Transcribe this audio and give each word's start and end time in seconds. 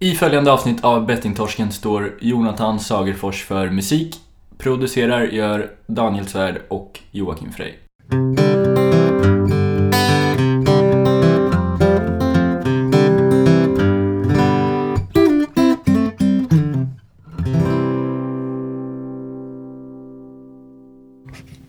I 0.00 0.14
följande 0.14 0.52
avsnitt 0.52 0.84
av 0.84 1.06
Bettingtorsken 1.06 1.72
står 1.72 2.18
Jonathan 2.20 2.80
Sagerfors 2.80 3.44
för 3.44 3.70
musik. 3.70 4.16
Producerar 4.58 5.22
gör 5.22 5.70
Daniel 5.86 6.26
Svärd 6.26 6.62
och 6.68 7.00
Joakim 7.10 7.52
Frey. 7.52 7.74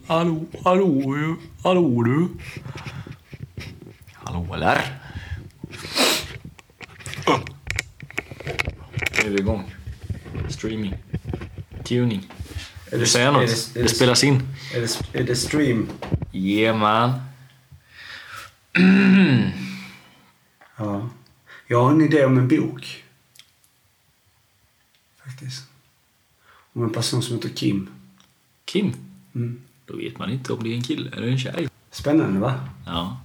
Hallå, 0.08 0.46
hallå, 0.64 1.36
hallå 1.64 2.04
du. 2.04 2.28
Hallå 4.14 4.56
där! 4.60 5.09
Är 9.30 9.34
vi 9.34 9.40
igång. 9.40 9.76
Streaming. 10.50 10.96
Tuning. 11.84 12.28
Är 12.92 13.00
Du 13.00 13.06
säger 13.06 13.32
något? 13.32 13.44
Är 13.44 13.48
Det, 13.74 13.80
är 13.80 13.84
det, 13.84 13.90
spelas 13.90 14.24
in. 14.24 14.42
är 14.76 14.82
det, 14.82 15.20
är 15.20 15.24
det 15.24 15.36
stream? 15.36 15.88
Yeah 16.34 16.78
man. 16.78 17.12
Ja. 20.78 21.10
Jag 21.68 21.84
har 21.84 21.92
en 21.92 22.02
idé 22.02 22.26
om 22.26 22.38
en 22.38 22.48
bok. 22.48 23.04
Faktiskt. 25.26 25.68
Om 26.74 26.84
en 26.84 26.92
person 26.94 27.22
som 27.24 27.36
heter 27.36 27.50
Kim. 27.50 27.90
Kim. 28.66 28.94
Mm. 29.36 29.62
Då 29.86 29.98
vet 29.98 30.20
man 30.20 30.30
inte 30.30 30.54
om 30.54 30.64
det 30.64 30.70
är 30.70 30.76
en 30.76 30.84
kille 30.84 31.12
eller 31.12 31.28
en 31.28 31.40
tjej. 31.40 31.70
Spännande 31.92 32.40
va? 32.40 32.70
Ja. 32.86 33.22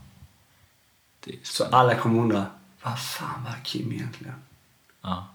Det 1.21 1.31
är 1.33 1.39
Så 1.43 1.53
spännande. 1.65 1.77
alla 1.77 1.95
kommer 1.95 2.21
undra, 2.23 2.47
vad 2.83 3.01
fan 3.01 3.45
var 3.45 3.55
Kim 3.65 3.93
egentligen? 3.93 4.35
Ja. 5.03 5.29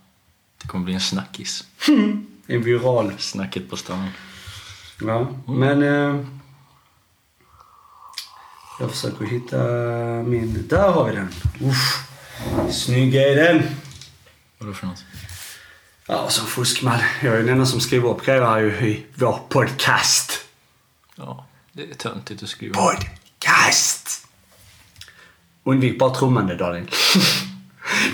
Det 0.62 0.68
kommer 0.68 0.86
bli 0.86 0.94
en 0.94 1.00
snackis. 1.00 1.64
En 2.52 2.62
viral. 2.64 3.14
Snacket 3.18 3.70
på 3.70 3.78
stan. 3.78 4.08
Ja, 5.02 5.28
men... 5.48 5.84
Eh, 5.84 6.26
jag 8.80 8.92
försöker 8.92 9.26
hitta 9.26 9.58
min... 10.30 10.68
Där 10.68 10.92
har 10.92 11.10
vi 11.10 11.16
den. 11.16 11.30
Uff. 11.70 12.08
Snygg 12.72 13.16
är 13.16 13.36
den. 13.36 13.64
Vadå 14.58 14.74
för 14.74 14.88
något? 14.88 15.04
Ja, 16.06 16.30
som 16.30 16.48
fuskman. 16.48 17.00
Jag 17.24 17.34
är 17.34 17.38
den 17.38 17.50
enda 17.50 17.66
som 17.66 17.80
skriver 17.82 18.10
upp 18.10 18.26
grejer 18.26 18.42
här 18.42 18.84
i 18.84 19.06
vår 19.16 19.40
podcast. 19.50 20.40
Ja, 21.16 21.46
det 21.74 21.90
är 21.90 21.94
töntigt 21.94 22.44
att 22.44 22.50
skriva. 22.50 22.76
Podcast! 22.76 24.28
Undvik 25.64 26.00
bara 26.00 26.16
trummande, 26.16 26.56
Daniel. 26.56 26.90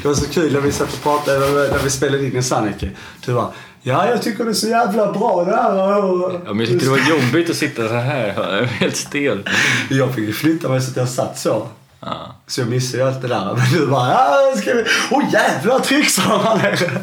Det 0.01 0.07
var 0.07 0.15
så 0.15 0.29
kul 0.29 0.53
när 0.53 0.59
vi 0.59 0.71
satt 0.71 0.93
och 0.93 1.03
pratade, 1.03 1.39
när 1.39 1.83
vi 1.83 1.89
spelade 1.89 2.25
in 2.25 2.37
i 2.37 2.43
Sanneke. 2.43 2.89
Du 3.25 3.33
bara, 3.33 3.51
ja 3.81 4.09
jag 4.09 4.21
tycker 4.21 4.43
det 4.43 4.49
är 4.49 4.53
så 4.53 4.67
jävla 4.67 5.11
bra 5.11 5.43
det 5.43 5.55
här. 5.55 5.75
Ja, 5.75 6.39
men 6.45 6.59
jag 6.59 6.67
tyckte 6.67 6.85
det 6.85 6.91
var 6.91 7.09
jobbigt 7.09 7.49
att 7.49 7.55
sitta 7.55 7.87
så 7.87 7.93
här. 7.93 8.33
Jag 8.35 8.59
är 8.59 8.63
helt 8.65 8.95
stel. 8.95 9.49
Jag 9.89 10.15
fick 10.15 10.27
ju 10.27 10.33
flytta 10.33 10.69
mig 10.69 10.81
så 10.81 10.91
att 10.91 10.97
jag 10.97 11.09
satt 11.09 11.39
så. 11.39 11.67
Ja. 11.99 12.35
Så 12.47 12.61
jag 12.61 12.69
missade 12.69 13.03
ju 13.03 13.09
allt 13.09 13.21
det 13.21 13.27
där. 13.27 13.55
Men 13.55 13.79
du 13.79 13.87
bara, 13.87 14.09
ja 14.09 14.53
ska 14.57 14.73
vi... 14.73 14.85
Åh 15.11 15.19
oh, 15.19 15.33
jävlar 15.33 15.79
trycksam 15.79 16.39
han 16.39 16.59
är. 16.59 17.01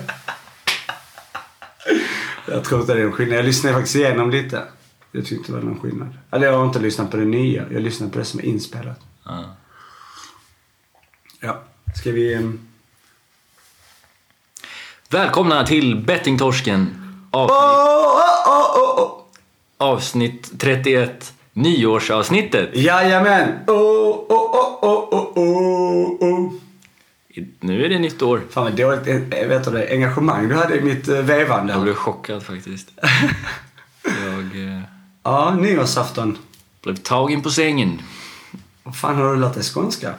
Jag 2.47 2.65
tror 2.65 2.81
inte 2.81 2.95
det 2.95 3.01
är 3.01 3.05
någon 3.05 3.13
skillnad. 3.13 3.39
Jag 3.39 3.45
lyssnade 3.45 3.75
faktiskt 3.75 3.97
igenom 3.97 4.31
lite. 4.31 4.63
Jag 5.13 5.27
tyckte 5.27 5.53
det 5.53 5.59
var 5.59 5.65
någon 5.65 5.81
skillnad. 5.81 6.09
Eller 6.31 6.47
jag 6.47 6.59
har 6.59 6.67
inte 6.67 6.79
lyssnat 6.79 7.11
på 7.11 7.17
det 7.17 7.25
nya. 7.25 7.65
Jag 7.71 7.83
lyssnade 7.83 8.13
på 8.13 8.19
det 8.19 8.25
som 8.25 8.41
är 8.41 8.45
inspelat. 8.45 9.01
Ja. 9.25 9.57
Ja. 11.41 11.63
Ska 11.95 12.11
vi... 12.11 12.53
Välkomna 15.13 15.67
till 15.67 15.97
Bettingtorsken. 16.07 16.97
Avsnitt, 17.31 17.57
avsnitt 19.79 20.53
31. 20.61 21.33
Nyårsavsnittet. 21.53 22.77
Jajamän! 22.77 23.49
Åh, 23.67 24.25
åh, 24.29 24.79
åh, 24.83 25.09
åh, 25.37 26.17
åh. 26.21 26.53
I- 27.29 27.47
Nu 27.61 27.85
är 27.85 27.89
det 27.89 27.99
nytt 27.99 28.23
år. 28.23 28.43
Fan 28.51 28.65
vad 28.65 28.73
dåligt 28.77 29.07
eh, 29.07 29.49
vet 29.49 29.65
du 29.65 29.71
det, 29.71 29.91
engagemang 29.93 30.49
du 30.49 30.55
hade 30.55 30.77
i 30.77 30.81
mitt 30.81 31.09
eh, 31.09 31.15
vevande. 31.19 31.73
Jag 31.73 31.83
blev 31.83 31.95
chockad 31.95 32.43
faktiskt. 32.43 32.89
Jag 34.05 34.67
eh, 34.69 34.81
Ja, 35.23 35.55
nyårsafton. 35.61 36.39
blev 36.83 36.97
tagen 36.97 37.43
på 37.43 37.51
sängen. 37.51 38.03
Vad 38.83 38.97
fan 38.97 39.17
har 39.17 39.35
du 39.35 39.41
lärt 39.41 39.55
dig 39.55 39.63
skånska? 39.63 40.15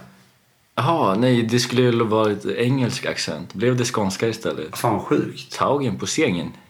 Jaha, 0.75 1.15
nej, 1.15 1.43
det 1.43 1.59
skulle 1.59 1.81
ju 1.81 2.03
vara 2.03 2.31
ett 2.31 2.45
engelsk 2.45 3.05
accent. 3.05 3.53
Blev 3.53 3.75
det 3.77 3.85
skånska 3.85 4.27
istället? 4.27 4.77
Fan 4.77 4.99
sjukt. 4.99 5.51
Tagen 5.57 5.99
på 5.99 6.07
sängen. 6.07 6.51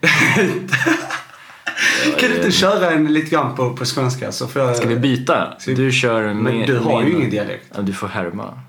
Kan 2.18 2.30
du 2.30 2.36
inte 2.36 2.50
köra 2.52 2.90
en 2.90 3.12
lite 3.12 3.30
grann 3.30 3.56
på, 3.56 3.76
på 3.76 3.84
skånska 3.84 4.32
så 4.32 4.46
får 4.48 4.62
jag... 4.62 4.76
Ska 4.76 4.88
vi 4.88 4.96
byta? 4.96 5.54
Ska 5.58 5.70
vi- 5.70 5.76
Du 5.76 5.92
kör 5.92 6.22
Men 6.22 6.42
med 6.42 6.66
du 6.68 6.78
har 6.78 7.02
ju 7.02 7.12
ingen 7.16 7.30
dialekt. 7.30 7.66
Ja, 7.74 7.82
du 7.82 7.92
får 7.92 8.08
härma. 8.08 8.60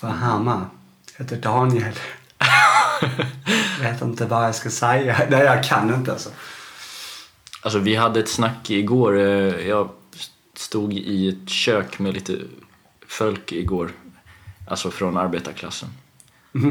Hammar. 0.00 0.64
Jag 1.18 1.24
heter 1.24 1.36
Daniel. 1.36 1.92
vet 3.80 4.02
inte 4.02 4.26
vad 4.26 4.44
jag 4.44 4.54
ska 4.54 4.70
säga. 4.70 5.16
Nej, 5.30 5.40
jag 5.44 5.64
kan 5.64 5.94
inte 5.94 6.12
alltså. 6.12 6.30
Alltså 7.60 7.78
vi 7.78 7.94
hade 7.94 8.20
ett 8.20 8.28
snack 8.28 8.70
igår. 8.70 9.18
eh, 9.18 9.66
Jag 9.68 9.88
stod 10.56 10.92
i 10.92 11.28
ett 11.28 11.48
kök 11.50 11.98
med 11.98 12.14
lite 12.14 12.38
folk 13.08 13.52
igår. 13.52 13.90
Alltså 14.68 14.90
från 14.90 15.16
arbetarklassen. 15.16 15.88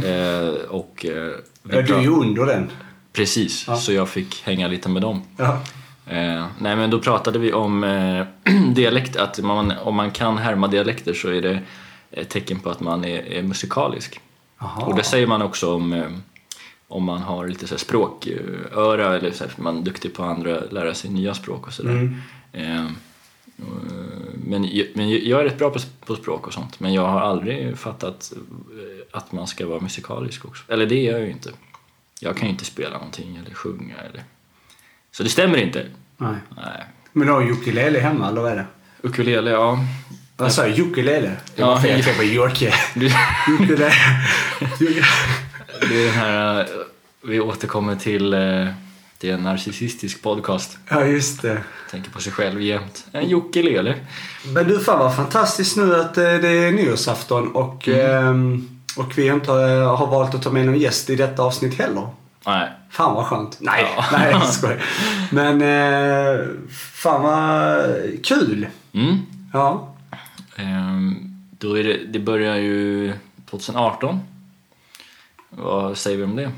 Eh, 0.04 0.50
och... 0.70 1.06
Eh, 1.06 1.32
Ja, 1.70 1.82
du 1.82 1.94
är 1.96 2.02
ju 2.02 2.10
under 2.10 2.46
den. 2.46 2.70
Precis, 3.14 3.68
så 3.80 3.92
jag 3.94 4.10
fick 4.10 4.44
hänga 4.44 4.68
lite 4.68 4.90
med 4.90 5.02
dem. 5.02 5.22
Ja. 5.38 5.60
Eh, 6.08 6.46
nej 6.60 6.76
men 6.76 6.90
då 6.90 7.00
pratade 7.00 7.40
vi 7.40 7.54
om 7.54 7.84
eh, 7.84 8.26
dialekt, 8.74 9.16
att 9.16 9.40
man, 9.40 9.72
om 9.84 9.96
man 9.96 10.12
kan 10.12 10.38
härma 10.38 10.68
dialekter 10.68 11.14
så 11.14 11.30
är 11.30 11.42
det 11.42 11.60
ett 12.12 12.30
tecken 12.30 12.60
på 12.60 12.70
att 12.70 12.80
man 12.80 13.06
är, 13.06 13.20
är 13.28 13.42
musikalisk. 13.44 14.20
Jaha. 14.60 14.86
Och 14.86 14.96
det 14.96 15.04
säger 15.04 15.28
man 15.28 15.42
också 15.42 15.76
om, 15.76 15.94
eh, 15.94 16.10
om 16.88 17.04
man 17.04 17.22
har 17.22 17.48
lite 17.48 17.68
så 17.68 17.78
språköra 17.78 19.16
eller 19.16 19.32
så 19.32 19.44
här, 19.44 19.54
man 19.58 19.78
är 19.78 19.82
duktig 19.82 20.14
på 20.14 20.24
andra, 20.24 20.60
lära 20.72 20.94
sig 20.94 21.10
nya 21.10 21.34
språk 21.34 21.68
och 21.68 21.74
sådär. 21.74 21.92
Mm. 21.92 22.96
Eh, 23.60 23.66
men, 24.48 24.62
men 24.94 25.10
jag 25.10 25.40
är 25.40 25.44
rätt 25.44 25.58
bra 25.58 25.70
på, 25.70 25.80
på 26.06 26.16
språk 26.16 26.48
och 26.48 26.54
sånt 26.54 26.80
men 26.80 26.94
jag 26.94 27.08
har 27.08 27.20
aldrig 27.22 27.78
fattat 27.78 28.34
eh, 28.36 29.18
att 29.18 29.32
man 29.32 29.48
ska 29.48 29.68
vara 29.68 29.80
musikalisk 29.80 30.46
också. 30.46 30.64
Eller 30.72 30.86
det 30.86 31.08
är 31.08 31.12
jag 31.12 31.22
ju 31.22 31.32
inte. 31.32 31.50
Jag 32.20 32.38
kan 32.38 32.46
ju 32.48 32.52
inte 32.52 32.66
spela 32.66 32.98
någonting 32.98 33.38
eller 33.46 33.56
sjunga 33.56 33.96
eller... 34.10 34.24
Så 35.12 35.24
det 35.24 35.30
stämmer 35.30 35.58
inte. 35.58 35.86
Nej. 36.18 36.36
Nej. 36.56 36.84
Men 37.12 37.28
du 37.28 37.34
har 37.34 37.52
ukulele 37.52 38.00
hemma, 38.00 38.30
eller 38.30 38.42
vad 38.42 38.52
är 38.52 38.56
det? 38.56 38.66
Ukulele, 39.02 39.52
ja. 39.52 39.80
Vad 40.38 40.52
sa 40.54 40.68
jag? 40.68 40.80
Ukulele? 40.80 41.28
Det 41.28 41.62
Ja, 41.62 41.66
var 41.68 41.80
fel. 41.80 42.00
ja. 42.00 42.08
Jag 42.08 42.18
på 42.18 42.24
Jocke. 42.24 42.74
Du, 42.96 43.06
Ukulele. 43.54 43.92
det 45.90 45.96
är 46.02 46.06
den 46.06 46.14
här... 46.14 46.60
eh, 46.60 46.66
Vi 47.22 47.40
återkommer 47.40 47.96
till... 47.96 48.34
Det 49.26 49.32
är 49.32 49.36
en 49.36 49.44
narcissistisk 49.44 50.22
podcast. 50.22 50.78
Ja, 50.90 51.06
just 51.06 51.42
det. 51.42 51.64
Tänker 51.92 52.12
på 52.12 52.20
sig 52.22 52.32
själv 52.34 52.62
jämt. 52.62 53.06
En 53.12 53.34
ukulele. 53.34 53.96
Men 54.54 54.68
du, 54.68 54.80
fan 54.80 55.00
vad 55.00 55.16
fantastiskt 55.16 55.78
nu 55.78 55.96
att 55.96 56.18
eh, 56.18 56.24
det 56.24 56.48
är 56.50 56.72
nyårsafton 56.72 57.52
och, 57.52 57.88
ehm, 57.88 58.70
och 58.98 59.18
vi 59.18 59.28
inte 59.28 59.52
eh, 59.52 59.96
har 59.98 60.08
valt 60.08 60.36
att 60.36 60.42
ta 60.42 60.52
med 60.52 60.66
någon 60.66 60.80
gäst 60.80 61.10
i 61.10 61.16
detta 61.16 61.44
avsnitt 61.44 61.80
heller. 61.80 62.08
Nej. 62.46 62.70
Fan 62.90 63.16
vad 63.16 63.26
skönt. 63.26 63.58
Nej, 63.60 63.86
Ja. 63.98 64.06
nej 64.18 64.32
jag 64.32 64.46
skojar. 64.54 64.84
Men 65.32 65.62
eh, 65.62 66.46
fan 66.72 67.24
vad 67.24 67.86
kul. 68.24 68.68
Mm. 68.94 69.18
Ja. 69.54 69.96
Ehm, 70.56 71.16
Då 71.60 71.80
är 71.80 71.84
det, 71.84 71.98
det 72.08 72.20
börjar 72.20 72.56
ju 72.56 73.14
2018. 73.50 74.20
Vad 75.50 75.98
säger 75.98 76.18
vi 76.18 76.24
om 76.24 76.36
det? 76.36 76.52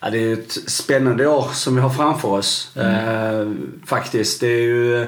Ja. 0.00 0.10
Det 0.10 0.18
är 0.18 0.32
ett 0.32 0.52
spännande 0.52 1.26
år 1.26 1.48
som 1.52 1.74
vi 1.74 1.80
har 1.80 1.90
framför 1.90 2.28
oss. 2.28 2.76
Eh, 2.76 3.52
faktiskt. 3.86 4.40
Det 4.40 4.46
är 4.46 4.62
ju 4.62 5.06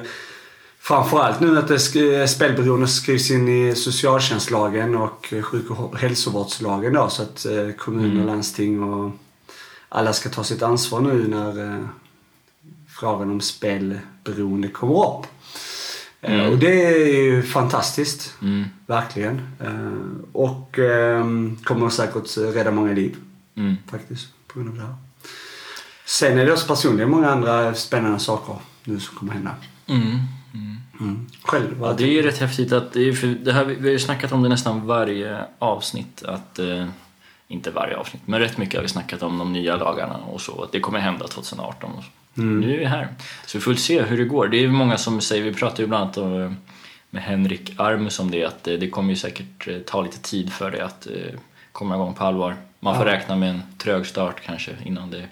framförallt 0.79 1.39
nu 1.39 1.57
att 1.57 1.81
spelberoende 2.29 2.87
skrivs 2.87 3.31
in 3.31 3.47
i 3.47 3.75
socialtjänstlagen 3.75 4.95
och 4.95 5.33
sjuk 5.41 5.69
och 5.69 5.97
hälsovårdslagen 5.97 6.93
då. 6.93 7.09
Så 7.09 7.21
att 7.23 7.45
eh, 7.45 7.71
kommuner 7.77 8.21
och 8.21 8.27
landsting 8.27 8.83
och 8.83 9.11
alla 9.89 10.13
ska 10.13 10.29
ta 10.29 10.43
sitt 10.43 10.63
ansvar 10.63 11.01
nu 11.01 11.27
när 11.27 11.73
eh, 11.73 11.85
frågan 12.99 13.31
om 13.31 13.41
spelberoende 13.41 14.67
kommer 14.67 15.07
upp. 15.07 15.25
Eh, 16.21 16.45
Och 16.45 16.57
det 16.57 16.85
är 16.85 17.23
ju 17.23 17.41
fantastiskt. 17.43 18.33
Mm. 18.41 18.63
Verkligen. 18.87 19.41
Eh, 19.59 20.31
och 20.31 20.79
eh, 20.79 21.25
kommer 21.63 21.89
säkert 21.89 22.37
rädda 22.37 22.71
många 22.71 22.93
liv. 22.93 23.15
Mm. 23.55 23.75
Faktiskt. 23.91 24.27
På 24.53 24.59
grund 24.59 24.69
av 24.69 24.75
det 24.75 24.81
här. 24.81 24.95
Sen 26.05 26.37
är 26.37 26.45
det 26.45 26.51
också 26.51 26.67
personligen 26.67 27.09
många 27.09 27.29
andra 27.29 27.73
spännande 27.73 28.19
saker 28.19 28.55
nu 28.83 28.99
som 28.99 29.17
kommer 29.17 29.33
hända. 29.33 29.55
Mm. 29.87 30.19
Mm. 30.99 31.27
Själv? 31.41 31.77
Ja, 31.81 31.93
det 31.93 32.03
är 32.03 32.11
ju 32.11 32.21
rätt 32.21 32.37
häftigt 32.37 32.71
att 32.71 32.93
för 32.93 33.43
det 33.43 33.53
här, 33.53 33.65
vi 33.65 33.87
har 33.87 33.91
ju 33.91 33.99
snackat 33.99 34.31
om 34.31 34.43
det 34.43 34.49
nästan 34.49 34.87
varje 34.87 35.45
avsnitt 35.59 36.23
att 36.23 36.59
eh, 36.59 36.85
inte 37.47 37.71
varje 37.71 37.97
avsnitt, 37.97 38.21
men 38.25 38.39
rätt 38.39 38.57
mycket 38.57 38.75
har 38.75 38.81
vi 38.81 38.87
snackat 38.87 39.23
om 39.23 39.37
de 39.37 39.53
nya 39.53 39.75
lagarna 39.75 40.17
och 40.17 40.41
så, 40.41 40.63
att 40.63 40.71
det 40.71 40.79
kommer 40.79 40.99
hända 40.99 41.27
2018. 41.27 41.91
Och 41.91 42.03
så. 42.03 42.09
Nu 42.41 42.73
är 42.73 42.77
vi 42.77 42.85
här. 42.85 43.07
Så 43.45 43.57
vi 43.57 43.61
får 43.61 43.73
se 43.73 44.01
hur 44.01 44.17
det 44.17 44.23
går. 44.23 44.47
Det 44.47 44.63
är 44.63 44.67
många 44.67 44.97
som 44.97 45.21
säger, 45.21 45.43
vi 45.43 45.53
pratar 45.53 45.83
ju 45.83 45.87
bland 45.87 46.03
annat 46.03 46.17
om, 46.17 46.41
eh, 46.41 46.51
med 47.09 47.23
Henrik 47.23 47.73
Armus 47.77 48.19
om 48.19 48.31
det, 48.31 48.45
att 48.45 48.67
eh, 48.67 48.73
det 48.73 48.89
kommer 48.89 49.09
ju 49.09 49.15
säkert 49.15 49.67
eh, 49.67 49.77
ta 49.77 50.01
lite 50.01 50.19
tid 50.19 50.53
för 50.53 50.71
det 50.71 50.85
att 50.85 51.07
komma 51.73 51.95
igång 51.95 52.13
på 52.13 52.23
allvar. 52.23 52.55
Man 52.79 52.95
får 52.95 53.07
Ja. 53.07 53.13
räkna 53.13 53.35
med 53.35 53.49
en 53.49 53.61
trög 53.77 54.05
start 54.05 54.41
kanske 54.45 54.71
innan 54.85 55.09
det 55.11 55.23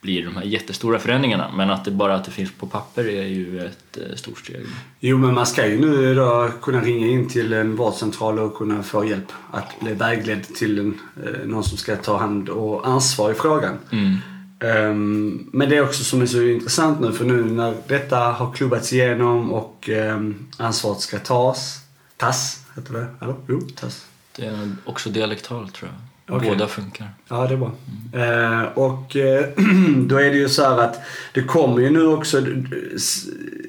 blir 0.00 0.24
de 0.24 0.36
här 0.36 0.42
jättestora 0.44 0.98
förändringarna. 0.98 1.50
Men 1.56 1.70
att 1.70 1.84
det 1.84 1.90
bara 1.90 2.14
att 2.14 2.24
det 2.24 2.30
finns 2.30 2.52
på 2.52 2.66
papper 2.66 3.04
är 3.08 3.26
ju 3.26 3.66
ett 3.66 3.98
eh, 3.98 4.16
stort 4.16 4.38
steg. 4.38 4.66
Jo, 5.00 5.18
men 5.18 5.34
man 5.34 5.46
ska 5.46 5.66
ju 5.66 5.80
nu 5.80 6.14
då 6.14 6.50
kunna 6.62 6.80
ringa 6.80 7.06
in 7.06 7.28
till 7.28 7.52
en 7.52 7.76
vårdcentral 7.76 8.38
och 8.38 8.54
kunna 8.54 8.82
få 8.82 9.04
hjälp 9.04 9.32
att 9.50 9.80
bli 9.80 9.92
vägledd 9.94 10.54
till 10.54 10.78
en, 10.78 11.00
eh, 11.26 11.46
någon 11.46 11.64
som 11.64 11.78
ska 11.78 11.96
ta 11.96 12.16
hand 12.18 12.48
och 12.48 12.88
ansvar 12.88 13.30
i 13.30 13.34
frågan. 13.34 13.78
Mm. 13.92 14.16
Ehm, 14.60 15.48
men 15.52 15.68
det 15.68 15.76
är 15.76 15.82
också 15.82 16.04
som 16.04 16.22
är 16.22 16.26
så 16.26 16.42
intressant 16.42 17.00
nu 17.00 17.12
för 17.12 17.24
nu 17.24 17.44
när 17.44 17.74
detta 17.88 18.16
har 18.16 18.52
klubbats 18.52 18.92
igenom 18.92 19.52
och 19.52 19.88
um, 19.92 20.46
ansvaret 20.56 21.00
ska 21.00 21.18
tas. 21.18 21.76
Tas, 22.16 22.62
heter 22.76 22.92
det? 22.92 23.06
Eller? 23.20 23.34
Jo, 23.48 23.60
tas. 23.60 24.06
Det 24.40 24.46
är 24.46 24.76
också 24.84 25.10
dialektalt 25.10 25.74
tror 25.74 25.90
jag. 25.90 26.36
Okej. 26.36 26.48
Båda 26.48 26.68
funkar. 26.68 27.08
Ja, 27.28 27.46
det 27.46 27.54
är 27.54 27.58
bra. 27.58 27.72
Eh, 28.12 28.62
och 28.74 29.16
eh, 29.16 29.46
då 29.96 30.16
är 30.16 30.30
det 30.30 30.36
ju 30.36 30.48
så 30.48 30.62
här 30.62 30.78
att 30.78 31.00
det 31.34 31.42
kommer 31.42 31.80
ju 31.80 31.90
nu 31.90 32.06
också 32.06 32.42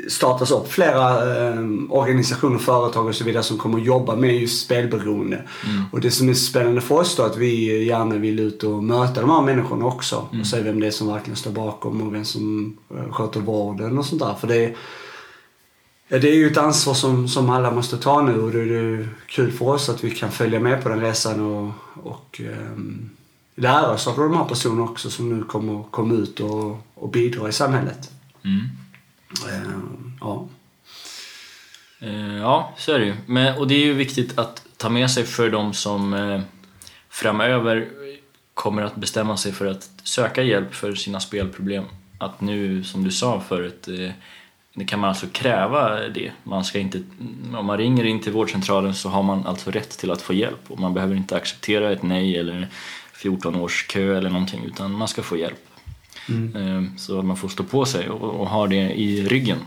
startas 0.09 0.51
upp 0.51 0.71
flera 0.71 1.09
eh, 1.09 1.59
organisationer, 1.89 2.59
företag 2.59 3.07
och 3.07 3.15
så 3.15 3.23
vidare 3.23 3.43
som 3.43 3.57
kommer 3.57 3.79
att 3.79 3.85
jobba 3.85 4.15
med 4.15 4.35
just 4.35 4.65
spelberoende. 4.65 5.41
Och 5.91 6.01
det 6.01 6.11
som 6.11 6.29
är 6.29 6.33
spännande 6.33 6.81
för 6.81 6.95
oss 6.95 7.15
då 7.15 7.23
att 7.23 7.37
vi 7.37 7.83
gärna 7.85 8.15
vill 8.15 8.39
ut 8.39 8.63
och 8.63 8.83
möta 8.83 9.21
de 9.21 9.29
här 9.29 9.41
människorna 9.41 9.85
också 9.85 10.27
och 10.39 10.47
se 10.47 10.61
vem 10.61 10.79
det 10.79 10.87
är 10.87 10.91
som 10.91 11.07
verkligen 11.07 11.37
står 11.37 11.51
bakom 11.51 12.01
och 12.01 12.13
vem 12.13 12.25
som 12.25 12.77
eh, 12.97 13.11
sköter 13.11 13.39
vården 13.39 13.97
och 13.97 14.05
sånt 14.05 14.21
där. 14.21 14.33
För 14.33 14.47
det 14.47 14.65
är, 14.65 14.75
det 16.19 16.29
är 16.29 16.35
ju 16.35 16.47
ett 16.47 16.57
ansvar 16.57 16.93
som, 16.93 17.27
som 17.27 17.49
alla 17.49 17.71
måste 17.71 17.97
ta 17.97 18.21
nu 18.21 18.41
och 18.41 18.51
det 18.51 18.59
är 18.61 19.09
kul 19.27 19.51
för 19.51 19.65
oss 19.65 19.89
att 19.89 20.03
vi 20.03 20.11
kan 20.11 20.31
följa 20.31 20.59
med 20.59 20.83
på 20.83 20.89
den 20.89 21.01
resan 21.01 21.39
och, 21.39 21.71
och 22.03 22.41
ehm, 22.41 23.09
lära 23.55 23.89
oss 23.89 24.07
av 24.07 24.17
de 24.17 24.37
här 24.37 24.45
personerna 24.45 24.83
också 24.83 25.09
som 25.09 25.37
nu 25.37 25.43
kommer 25.43 25.83
komma 25.83 26.13
ut 26.13 26.39
och, 26.39 26.87
och 26.93 27.09
bidra 27.09 27.49
i 27.49 27.51
samhället. 27.51 28.11
Mm. 28.43 28.67
Ehm, 29.49 30.13
ja. 30.21 30.47
Eh, 31.99 32.37
Ja, 32.41 32.73
så 32.77 32.91
är 32.91 32.99
det 32.99 33.05
ju. 33.05 33.15
Men, 33.25 33.57
och 33.57 33.67
det 33.67 33.75
är 33.75 33.85
ju 33.85 33.93
viktigt 33.93 34.39
att 34.39 34.65
ta 34.77 34.89
med 34.89 35.11
sig 35.11 35.23
för 35.25 35.49
de 35.49 35.73
som 35.73 36.13
eh, 36.13 36.41
framöver 37.09 37.89
kommer 38.53 38.81
att 38.81 38.95
bestämma 38.95 39.37
sig 39.37 39.51
för 39.51 39.65
att 39.65 39.89
söka 40.03 40.43
hjälp 40.43 40.75
för 40.75 40.95
sina 40.95 41.19
spelproblem. 41.19 41.83
Att 42.17 42.41
nu, 42.41 42.83
som 42.83 43.03
du 43.03 43.11
sa 43.11 43.41
förut, 43.41 43.87
eh, 43.87 44.11
det 44.73 44.85
kan 44.85 44.99
man 44.99 45.09
alltså 45.09 45.27
kräva 45.31 45.99
det. 46.07 46.31
Man 46.43 46.63
ska 46.65 46.79
inte, 46.79 47.01
om 47.53 47.65
man 47.65 47.77
ringer 47.77 48.03
in 48.03 48.19
till 48.21 48.31
vårdcentralen 48.31 48.93
så 48.93 49.09
har 49.09 49.23
man 49.23 49.45
alltså 49.45 49.71
rätt 49.71 49.89
till 49.97 50.11
att 50.11 50.21
få 50.21 50.33
hjälp 50.33 50.59
och 50.67 50.79
man 50.79 50.93
behöver 50.93 51.15
inte 51.15 51.35
acceptera 51.35 51.91
ett 51.91 52.03
nej 52.03 52.37
eller 52.37 52.67
14 53.13 53.55
års 53.55 53.87
kö 53.87 54.17
eller 54.17 54.29
någonting 54.29 54.63
utan 54.65 54.91
man 54.91 55.07
ska 55.07 55.23
få 55.23 55.37
hjälp. 55.37 55.67
Eh, 56.29 56.83
Så 56.97 57.19
att 57.19 57.25
man 57.25 57.37
får 57.37 57.49
stå 57.49 57.63
på 57.63 57.85
sig 57.85 58.09
och, 58.09 58.39
och 58.39 58.47
ha 58.47 58.67
det 58.67 58.91
i 58.91 59.27
ryggen. 59.27 59.57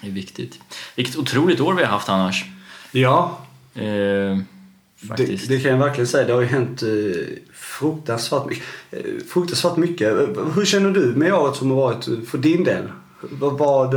Det 0.00 0.06
är 0.06 0.10
viktigt. 0.10 0.60
Vilket 0.96 1.16
otroligt 1.16 1.60
år 1.60 1.74
vi 1.74 1.82
har 1.82 1.90
haft 1.90 2.08
annars. 2.08 2.44
ja, 2.92 3.38
Eh, 3.74 4.38
det, 5.16 5.48
det 5.48 5.60
kan 5.60 5.70
jag 5.70 5.78
verkligen 5.78 6.06
säga. 6.06 6.26
Det 6.26 6.32
har 6.32 6.40
ju 6.40 6.46
hänt 6.46 6.82
eh, 6.82 6.88
fruktansvärt 7.54 8.46
mycket. 8.46 8.64
Eh, 8.90 9.00
fruktansvärt 9.28 9.76
mycket. 9.76 10.08
Hur 10.54 10.64
känner 10.64 10.90
du 10.90 11.06
med 11.06 11.34
året 11.34 11.56
som 11.56 11.70
har 11.70 11.76
varit 11.76 12.08
eh, 12.08 12.14
för 12.26 12.38
din 12.38 12.64
del? 12.64 12.88
Vad? 13.30 13.94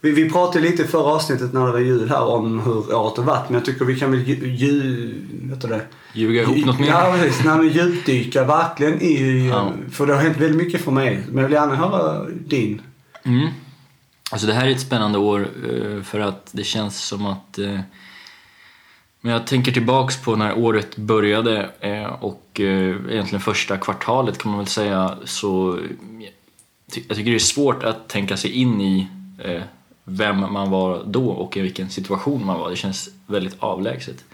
Vi, 0.00 0.10
vi 0.10 0.30
pratade 0.30 0.64
lite 0.64 0.82
i 0.82 0.86
förra 0.86 1.12
avsnittet 1.12 1.52
när 1.52 1.66
det 1.66 1.72
var 1.72 1.78
jul 1.78 2.08
här 2.08 2.24
om 2.24 2.60
hur 2.60 2.94
året 2.94 3.16
har 3.16 3.24
varit 3.24 3.48
men 3.48 3.54
jag 3.54 3.64
tycker 3.64 3.84
vi 3.84 3.98
kan 3.98 4.10
väl 4.10 4.28
ju, 4.28 4.34
ju, 4.54 5.14
vet 5.42 5.60
det? 5.60 5.80
Ljuga 6.12 6.42
ihop 6.42 6.66
något 6.66 6.80
mer. 6.80 6.88
Ja, 6.88 7.16
precis. 7.18 7.44
Nej, 7.44 7.56
men 7.56 7.68
djupdyka 7.68 8.44
verkligen 8.44 9.02
i... 9.02 9.48
Ja. 9.48 9.72
För 9.90 10.06
det 10.06 10.14
har 10.14 10.22
hänt 10.22 10.36
väldigt 10.36 10.66
mycket 10.66 10.80
för 10.80 10.90
mig. 10.90 11.24
Men 11.28 11.36
jag 11.36 11.48
vill 11.48 11.52
gärna 11.52 11.76
höra 11.76 12.28
din. 12.46 12.82
Mm. 13.22 13.48
Alltså 14.30 14.46
det 14.46 14.52
här 14.52 14.66
är 14.66 14.70
ett 14.70 14.80
spännande 14.80 15.18
år 15.18 15.40
eh, 15.40 16.02
för 16.02 16.20
att 16.20 16.48
det 16.52 16.64
känns 16.64 17.06
som 17.06 17.26
att 17.26 17.58
eh, 17.58 17.80
men 19.20 19.32
jag 19.32 19.46
tänker 19.46 19.72
tillbaks 19.72 20.22
på 20.22 20.36
när 20.36 20.58
året 20.58 20.96
började 20.96 21.70
eh, 21.80 22.04
och 22.04 22.60
egentligen 22.60 23.40
första 23.40 23.76
kvartalet 23.76 24.38
kan 24.38 24.50
man 24.50 24.58
väl 24.58 24.68
säga 24.68 25.18
så 25.24 25.78
jag 27.08 27.16
tycker 27.16 27.30
det 27.30 27.36
är 27.36 27.38
svårt 27.38 27.82
att 27.82 28.08
tänka 28.08 28.36
sig 28.36 28.50
in 28.50 28.80
i 28.80 29.08
eh, 29.38 29.62
vem 30.04 30.52
man 30.52 30.70
var 30.70 31.04
då 31.06 31.30
och 31.30 31.56
i 31.56 31.60
vilken 31.60 31.90
situation 31.90 32.46
man 32.46 32.60
var. 32.60 32.70
Det 32.70 32.76
känns 32.76 33.08
väldigt 33.26 33.56
avlägset 33.58 34.24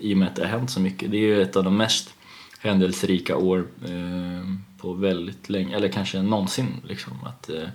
i 0.00 0.14
och 0.14 0.18
med 0.18 0.28
att 0.28 0.36
det 0.36 0.42
har 0.42 0.58
hänt 0.58 0.70
så 0.70 0.80
mycket. 0.80 1.10
Det 1.10 1.16
är 1.16 1.20
ju 1.20 1.42
ett 1.42 1.56
av 1.56 1.64
de 1.64 1.76
mest 1.76 2.14
händelserika 2.60 3.36
år 3.36 3.66
eh, 3.84 4.54
på 4.80 4.92
väldigt 4.92 5.48
länge, 5.48 5.76
eller 5.76 5.88
kanske 5.88 6.22
någonsin. 6.22 6.68
Liksom, 6.84 7.12
att, 7.24 7.50
eh, 7.50 7.68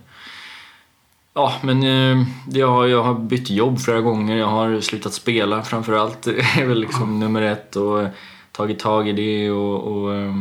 Ja, 1.36 1.54
men 1.62 1.82
eh, 1.82 2.26
jag, 2.52 2.68
har, 2.68 2.86
jag 2.86 3.02
har 3.02 3.14
bytt 3.14 3.50
jobb 3.50 3.80
flera 3.80 4.00
gånger, 4.00 4.36
jag 4.36 4.46
har 4.46 4.80
slutat 4.80 5.12
spela 5.12 5.62
framförallt. 5.62 6.22
Det 6.22 6.60
är 6.60 6.66
väl 6.66 6.80
liksom 6.80 7.20
nummer 7.20 7.42
ett 7.42 7.76
och 7.76 8.06
tagit 8.52 8.78
tag 8.78 9.08
i 9.08 9.12
det 9.12 9.50
och, 9.50 9.92
och 9.92 10.14
eh, 10.14 10.34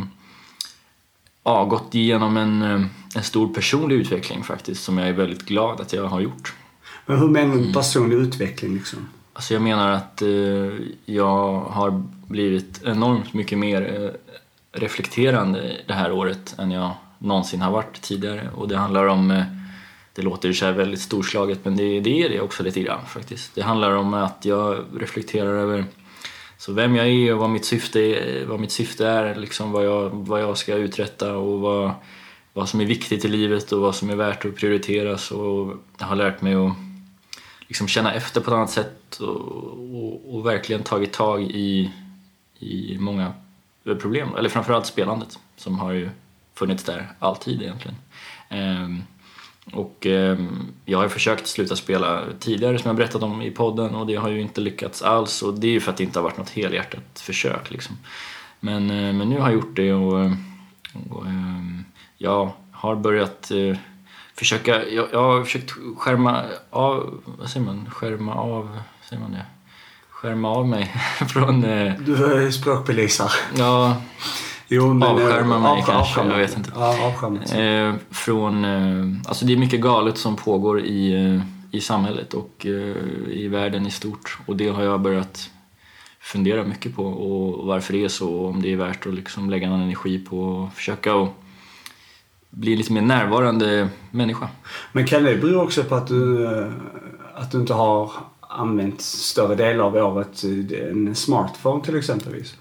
ja, 1.43 1.63
gått 1.63 1.95
igenom 1.95 2.37
en, 2.37 2.61
eh, 2.61 2.81
en 3.15 3.23
stor 3.23 3.53
personlig 3.53 3.95
utveckling 3.95 4.43
faktiskt 4.43 4.83
som 4.83 4.97
jag 4.97 5.07
är 5.07 5.13
väldigt 5.13 5.45
glad 5.45 5.81
att 5.81 5.93
jag 5.93 6.05
har 6.05 6.21
gjort. 6.21 6.53
Men 7.05 7.19
hur 7.19 7.27
menar 7.27 7.55
du 7.55 7.73
personlig 7.73 8.17
utveckling 8.17 8.73
liksom? 8.73 9.09
Alltså 9.33 9.53
jag 9.53 9.63
menar 9.63 9.91
att 9.91 10.21
eh, 10.21 10.27
jag 11.05 11.59
har 11.59 12.03
blivit 12.27 12.83
enormt 12.83 13.33
mycket 13.33 13.57
mer 13.57 13.81
eh, 13.81 14.09
reflekterande 14.79 15.77
det 15.87 15.93
här 15.93 16.11
året 16.11 16.55
än 16.57 16.71
jag 16.71 16.91
någonsin 17.17 17.61
har 17.61 17.71
varit 17.71 18.01
tidigare. 18.01 18.49
Och 18.55 18.67
det 18.67 18.77
handlar 18.77 19.05
om, 19.05 19.31
eh, 19.31 19.43
det 20.13 20.21
låter 20.21 20.47
ju 20.47 20.53
så 20.53 20.71
väldigt 20.71 21.01
storslaget 21.01 21.65
men 21.65 21.75
det, 21.75 21.99
det 21.99 22.23
är 22.23 22.29
det 22.29 22.41
också 22.41 22.63
lite 22.63 22.81
grann 22.81 23.05
faktiskt. 23.07 23.55
Det 23.55 23.61
handlar 23.61 23.91
om 23.91 24.13
att 24.13 24.45
jag 24.45 24.85
reflekterar 24.97 25.53
över 25.53 25.85
så 26.65 26.73
vem 26.73 26.95
jag 26.95 27.07
är 27.07 27.33
och 27.33 27.39
vad 27.39 27.49
mitt 27.49 27.65
syfte 27.65 27.99
är, 27.99 28.45
vad 28.45 28.59
mitt 28.59 28.71
syfte 28.71 29.07
är 29.07 29.35
liksom 29.35 29.71
vad, 29.71 29.85
jag, 29.85 30.09
vad 30.09 30.41
jag 30.41 30.57
ska 30.57 30.75
uträtta 30.75 31.35
och 31.37 31.59
vad, 31.59 31.91
vad 32.53 32.69
som 32.69 32.81
är 32.81 32.85
viktigt 32.85 33.25
i 33.25 33.27
livet 33.27 33.71
och 33.71 33.81
vad 33.81 33.95
som 33.95 34.09
är 34.09 34.15
värt 34.15 34.45
att 34.45 34.55
prioriteras. 34.55 35.31
Och 35.31 35.73
jag 35.97 36.05
har 36.05 36.15
lärt 36.15 36.41
mig 36.41 36.53
att 36.53 36.73
liksom 37.67 37.87
känna 37.87 38.13
efter 38.13 38.41
på 38.41 38.51
ett 38.51 38.55
annat 38.55 38.71
sätt 38.71 39.15
och, 39.19 39.41
och, 39.95 40.35
och 40.35 40.45
verkligen 40.45 40.83
tagit 40.83 41.13
tag 41.13 41.43
i, 41.43 41.91
i 42.59 42.97
många 42.99 43.33
problem, 43.83 44.35
eller 44.37 44.49
framförallt 44.49 44.85
spelandet 44.85 45.39
som 45.55 45.79
har 45.79 45.91
ju 45.91 46.09
funnits 46.53 46.83
där 46.83 47.11
alltid 47.19 47.61
egentligen. 47.61 47.97
Ehm, 48.49 49.03
och 49.71 50.05
ehm, 50.05 50.67
jag 50.85 50.97
har 50.97 51.09
försökt 51.09 51.47
sluta 51.47 51.75
spela 51.75 52.23
tidigare 52.39 52.79
som 52.79 52.89
jag 52.89 52.95
berättat 52.95 53.23
om 53.23 53.41
i 53.41 53.51
podden 53.51 53.95
och 53.95 54.07
det 54.07 54.15
har 54.15 54.29
ju 54.29 54.41
inte 54.41 54.61
lyckats 54.61 55.01
alls 55.01 55.41
och 55.41 55.53
det 55.53 55.67
är 55.67 55.71
ju 55.71 55.79
för 55.79 55.91
att 55.91 55.97
det 55.97 56.03
inte 56.03 56.19
har 56.19 56.23
varit 56.23 56.37
något 56.37 56.49
helhjärtat 56.49 57.19
försök 57.19 57.71
liksom. 57.71 57.97
Men, 58.59 58.89
eh, 58.89 59.13
men 59.13 59.29
nu 59.29 59.39
har 59.39 59.47
jag 59.49 59.53
gjort 59.53 59.75
det 59.75 59.93
och, 59.93 60.31
och 61.09 61.25
ehm, 61.25 61.83
jag 62.17 62.51
har 62.71 62.95
börjat 62.95 63.51
eh, 63.51 63.77
försöka, 64.35 64.85
jag, 64.89 65.07
jag 65.11 65.23
har 65.23 65.43
försökt 65.43 65.73
skärma 65.97 66.43
av, 66.69 67.21
vad 67.25 67.49
säger 67.49 67.65
man, 67.65 67.89
skärma 67.89 68.35
av, 68.35 68.77
säger 69.09 69.21
man 69.21 69.31
det? 69.31 69.45
Skärma 70.09 70.49
av 70.49 70.67
mig 70.67 70.95
från, 71.29 71.63
eh, 71.63 71.93
Du 71.99 72.45
är 72.45 72.51
språkbelisare. 72.51 73.31
ja, 73.57 74.01
Jo, 74.75 74.93
men... 74.93 75.03
Avskärma 75.09 75.59
mig 75.59 75.71
avskärma- 75.71 75.85
kanske, 75.85 76.21
jag 76.21 76.37
vet 76.37 76.57
inte. 76.57 76.71
Ja. 76.75 77.59
Eh, 77.59 77.93
från, 78.11 78.65
eh, 78.65 79.27
alltså 79.27 79.45
det 79.45 79.53
är 79.53 79.57
mycket 79.57 79.81
galet 79.81 80.17
som 80.17 80.35
pågår 80.35 80.81
i, 80.81 81.25
eh, 81.25 81.41
i 81.71 81.81
samhället 81.81 82.33
och 82.33 82.65
eh, 82.65 82.95
i 83.31 83.47
världen 83.47 83.87
i 83.87 83.91
stort. 83.91 84.37
Och 84.45 84.55
det 84.55 84.69
har 84.69 84.83
jag 84.83 85.01
börjat 85.01 85.49
fundera 86.19 86.63
mycket 86.63 86.95
på 86.95 87.05
och 87.05 87.67
varför 87.67 87.93
det 87.93 88.03
är 88.03 88.07
så 88.07 88.33
och 88.33 88.49
om 88.49 88.61
det 88.61 88.71
är 88.73 88.75
värt 88.75 89.07
att 89.07 89.13
liksom 89.13 89.49
lägga 89.49 89.69
någon 89.69 89.81
energi 89.81 90.19
på 90.19 90.67
att 90.67 90.77
försöka 90.77 91.15
och 91.15 91.43
bli 92.49 92.75
lite 92.75 92.93
mer 92.93 93.01
närvarande 93.01 93.89
människa. 94.11 94.47
Men 94.91 95.05
kan 95.07 95.23
det 95.23 95.35
bero 95.35 95.61
också 95.61 95.83
på 95.83 95.95
att 95.95 96.07
du, 96.07 96.45
eh, 96.45 96.71
att 97.35 97.51
du 97.51 97.57
inte 97.57 97.73
har 97.73 98.11
använt 98.39 99.01
större 99.01 99.55
delar 99.55 99.83
av 99.83 99.95
året 99.95 100.43
en 100.93 101.15
smartphone 101.15 101.83
till 101.83 101.97
exempelvis? 101.97 102.55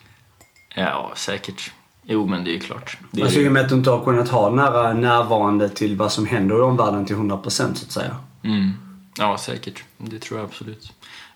Ja, 0.76 1.12
säkert. 1.16 1.72
Jo, 2.04 2.26
men 2.26 2.44
det 2.44 2.56
är 2.56 2.60
klart. 2.60 2.98
Det 3.10 3.22
Alltså 3.22 3.40
i 3.40 3.48
och 3.48 3.52
med 3.52 3.62
att 3.62 3.68
du 3.68 3.74
inte 3.74 3.90
har 3.90 4.04
kunnat 4.04 4.28
ha 4.28 4.50
nära 4.50 4.92
närvarande 4.92 5.68
till 5.68 5.96
vad 5.96 6.12
som 6.12 6.26
händer 6.26 6.58
i 6.58 6.60
omvärlden 6.60 7.06
till 7.06 7.16
100% 7.16 7.42
så 7.52 7.66
att 7.66 7.92
säga. 7.92 8.16
mm, 8.42 8.70
ja, 9.18 9.38
säkert. 9.38 9.84
Det 9.98 10.18
tror 10.18 10.40
jag 10.40 10.48
absolut. 10.48 10.92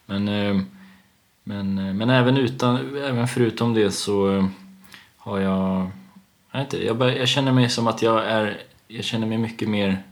Men, 0.06 0.28
eh, 0.28 0.62
men, 1.44 1.78
eh, 1.78 1.94
men 1.94 2.10
även, 2.10 2.36
utan, 2.36 2.96
även 2.96 3.28
förutom 3.28 3.74
det 3.74 3.90
så 3.90 4.36
eh, 4.36 4.46
har 5.16 5.38
jag... 5.38 5.90
Jag, 6.52 6.62
inte, 6.62 6.86
jag, 6.86 6.96
bör, 6.96 7.08
jag 7.08 7.28
känner 7.28 7.52
mig 7.52 7.70
som 7.70 7.86
att 7.86 8.02
jag 8.02 8.26
är... 8.26 8.60
Jag 8.88 9.04
känner 9.04 9.26
mig 9.26 9.38
mycket 9.38 9.68
mer 9.68 10.02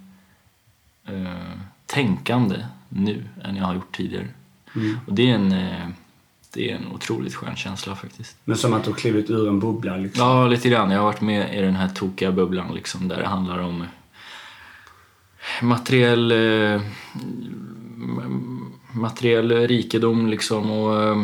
eh, 1.07 1.59
tänkande 1.87 2.57
nu 2.89 3.25
än 3.45 3.57
jag 3.57 3.65
har 3.65 3.75
gjort 3.75 3.97
tidigare. 3.97 4.29
Mm. 4.77 4.99
Och 5.07 5.15
det 5.15 5.31
är 5.31 5.35
en... 5.35 5.53
Eh, 5.53 5.89
det 6.55 6.71
är 6.71 6.77
en 6.77 6.93
otroligt 6.93 7.35
skön 7.35 7.57
känsla 7.57 7.97
faktiskt. 7.97 8.37
Men 8.45 8.57
som 8.57 8.73
att 8.73 8.85
du 8.85 8.91
har 8.91 8.97
klivit 8.97 9.31
ur 9.31 9.49
en 9.49 9.61
bubbla 9.61 9.97
liksom. 9.97 10.27
Ja, 10.27 10.47
lite 10.47 10.69
grann. 10.69 10.91
Jag 10.91 10.99
har 10.99 11.05
varit 11.05 11.21
med 11.21 11.59
i 11.59 11.61
den 11.61 11.77
här 11.77 11.89
tokiga 11.89 12.33
bubblan 12.33 12.75
liksom, 12.75 13.09
där 13.09 13.17
det 13.17 13.27
handlar 13.27 13.59
om 13.59 13.85
materiell, 15.63 16.33
eh, 16.33 16.83
materiell 18.93 19.53
rikedom 19.53 20.27
liksom 20.27 20.71
och 20.71 21.03
eh, 21.03 21.23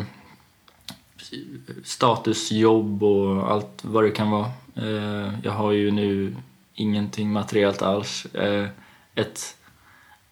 statusjobb 1.85 3.03
och 3.03 3.53
allt 3.53 3.81
vad 3.83 4.05
det 4.05 4.11
kan 4.11 4.31
vara. 4.31 4.51
Eh, 4.75 5.35
jag 5.43 5.53
har 5.53 5.73
ju 5.73 5.91
nu 5.91 6.37
ingenting 6.75 7.33
materiellt 7.33 7.83
alls. 7.83 8.27
Eh, 8.35 8.69
ett 9.15 9.57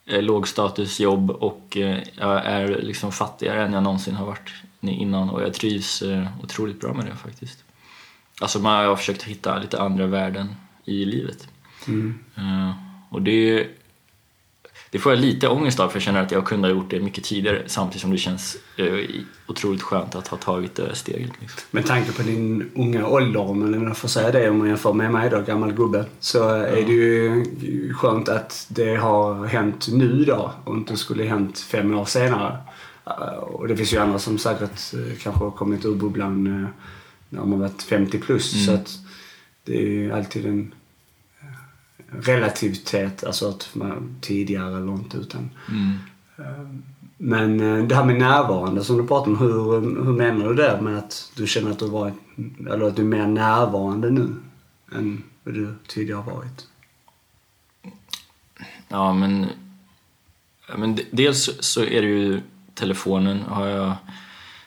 eh, 0.07 0.23
lågstatusjobb 0.23 1.31
och 1.31 1.77
eh, 1.77 1.99
jag 2.15 2.47
är 2.47 2.83
liksom 2.83 3.13
fattigare 3.13 3.65
än 3.65 3.73
jag 3.73 3.83
någonsin 3.83 4.15
har 4.15 4.27
varit 4.27 4.53
innan 4.81 5.31
och 5.31 5.43
jag 5.43 5.55
trivs 5.55 6.03
eh, 6.03 6.27
otroligt 6.43 6.81
bra 6.81 6.95
med 6.95 7.07
det 7.07 7.17
faktiskt. 7.17 7.65
Alltså 8.41 8.59
man 8.59 8.87
har 8.87 8.97
försökt 8.97 9.23
hitta 9.23 9.59
lite 9.59 9.81
andra 9.81 10.07
värden 10.07 10.55
i 10.85 11.05
livet. 11.05 11.49
Mm. 11.87 12.19
Eh, 12.37 12.73
och 13.11 13.23
det, 13.23 13.67
det 14.91 14.99
får 14.99 15.13
jag 15.13 15.21
lite 15.21 15.49
ångest 15.49 15.81
av 15.81 15.89
för 15.89 15.97
jag 15.97 16.03
känner 16.03 16.23
att 16.23 16.31
jag 16.31 16.47
kunde 16.47 16.69
ha 16.69 16.75
gjort 16.75 16.91
det 16.91 17.01
mycket 17.01 17.25
tidigare 17.25 17.63
samtidigt 17.67 18.01
som 18.01 18.11
det 18.11 18.19
känns 18.19 18.57
eh, 18.77 18.95
otroligt 19.47 19.83
skönt 19.83 20.15
att 20.15 20.29
ha 20.29 20.37
tagit 20.37 20.75
det 20.75 20.95
steget. 20.95 21.31
Liksom. 21.41 21.61
Med 21.71 21.87
tanke 21.87 22.13
på 22.13 22.23
din 22.23 22.71
unga 22.75 23.07
ålder, 23.07 23.41
om 23.41 23.83
jag 23.83 23.97
får 23.97 24.09
säga 24.09 24.31
det 24.31 24.51
om 24.51 24.59
man 24.59 24.69
jämför 24.69 24.93
med 24.93 25.13
mig 25.13 25.31
då, 25.31 25.41
gammal 25.41 25.73
gubbe, 25.73 26.05
så 26.21 26.49
är 26.51 26.87
det 26.87 26.93
ju 26.93 27.45
skönt 27.95 28.29
att 28.29 28.67
det 28.69 28.97
har 28.97 29.47
hänt 29.47 29.89
nu 29.93 30.25
då 30.25 30.53
och 30.65 30.77
inte 30.77 30.97
skulle 30.97 31.25
hänt 31.25 31.59
fem 31.59 31.95
år 31.95 32.05
senare. 32.05 32.59
Uh, 33.09 33.39
Och 33.39 33.69
det 33.69 33.77
finns 33.77 33.93
ju 33.93 33.99
andra 33.99 34.19
som 34.19 34.39
säkert 34.39 34.95
uh, 34.95 35.15
kanske 35.23 35.45
har 35.45 35.51
kommit 35.51 35.85
ur 35.85 35.95
bubblan 35.95 36.47
uh, 36.47 36.69
när 37.29 37.45
man 37.45 37.61
varit 37.61 37.83
50 37.83 38.19
plus. 38.19 38.55
Mm. 38.55 38.67
Så 38.67 38.73
att 38.73 38.99
det 39.65 39.79
är 39.83 39.87
ju 39.87 40.13
alltid 40.13 40.47
en 40.47 40.75
relativitet, 42.11 43.25
alltså 43.25 43.49
att 43.49 43.69
man 43.73 44.17
tidigare 44.21 44.77
eller 44.77 44.93
inte 44.93 45.17
utan 45.17 45.51
Mm. 45.69 45.99
men 47.17 47.61
eh, 47.61 47.85
det 47.87 47.95
här 47.95 48.05
med 48.05 48.19
närvarande 48.19 48.85
som 48.85 48.97
du 48.97 49.07
pratar 49.07 49.31
om, 49.31 49.39
hur, 49.39 49.81
hur 50.05 50.13
menar 50.13 50.49
du 50.49 50.55
det 50.55 50.81
med 50.83 50.99
att 50.99 51.33
du 51.37 51.47
känner 51.47 51.71
att 51.71 51.79
du 51.79 51.89
varit, 51.89 52.15
eller 52.71 52.87
att 52.87 52.97
du 52.97 53.03
är 53.03 53.07
mer 53.07 53.27
närvarande 53.27 54.11
nu 54.11 54.35
än 54.93 55.23
vad 55.45 55.55
du 55.55 55.75
tidigare 55.87 56.23
varit? 56.23 56.67
Ja, 58.89 59.13
men, 59.13 59.47
men 60.77 60.95
de- 60.95 61.05
dels 61.11 61.51
så 61.61 61.81
är 61.85 62.03
det 62.03 62.09
ju 62.09 62.41
telefonen 62.79 63.43
har 63.43 63.67
jag 63.67 63.93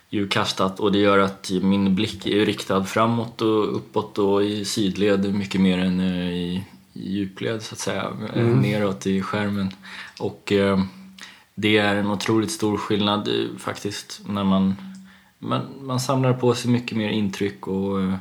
ju 0.09 0.27
kastat 0.27 0.79
och 0.79 0.91
det 0.91 0.99
gör 0.99 1.19
att 1.19 1.51
min 1.61 1.95
blick 1.95 2.25
är 2.27 2.45
riktad 2.45 2.83
framåt 2.83 3.41
och 3.41 3.75
uppåt 3.75 4.17
och 4.17 4.43
i 4.43 4.65
sidled 4.65 5.35
mycket 5.35 5.61
mer 5.61 5.77
än 5.77 5.99
eh, 5.99 6.31
i, 6.31 6.63
djupled 6.93 7.61
så 7.61 7.75
att 7.75 7.79
säga, 7.79 8.11
eh, 8.33 8.41
Mm. 8.41 8.61
neråt 8.61 9.07
i 9.07 9.21
skärmen. 9.21 9.69
Och 10.19 10.51
eh, 10.51 10.79
det 11.55 11.77
är 11.77 11.95
en 11.95 12.07
otroligt 12.11 12.51
stor 12.51 12.77
skillnad 12.77 13.29
faktiskt 13.57 14.21
när 14.27 14.43
man, 14.43 14.75
man, 15.39 15.61
man 15.81 15.99
samlar 15.99 16.33
på 16.33 16.55
sig 16.55 16.71
mycket 16.71 16.97
mer 16.97 17.09
intryck 17.09 17.67
och 17.67 18.01
eh, 18.01 18.13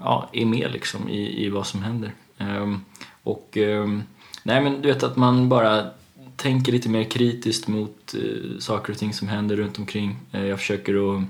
ja, 0.00 0.30
är 0.32 0.46
med 0.46 0.70
liksom 0.72 1.08
i, 1.08 1.44
i 1.46 1.50
vad 1.50 1.66
som 1.66 1.82
händer. 1.82 2.12
Ehm, 2.38 2.80
och 3.22 3.56
ehm, 3.56 4.02
nej 4.42 4.60
men 4.60 4.82
du 4.82 4.88
vet 4.88 5.02
att 5.02 5.16
man 5.16 5.48
bara 5.48 5.86
tänker 6.36 6.72
lite 6.72 6.88
mer 6.88 7.04
kritiskt 7.04 7.68
mot 7.68 8.14
eh, 8.14 8.58
saker 8.58 8.92
och 8.92 8.98
ting 8.98 9.12
som 9.12 9.28
händer 9.28 9.56
runt 9.56 9.78
omkring. 9.78 10.16
Eh, 10.32 10.44
jag 10.44 10.58
försöker 10.58 10.92
att... 10.92 11.24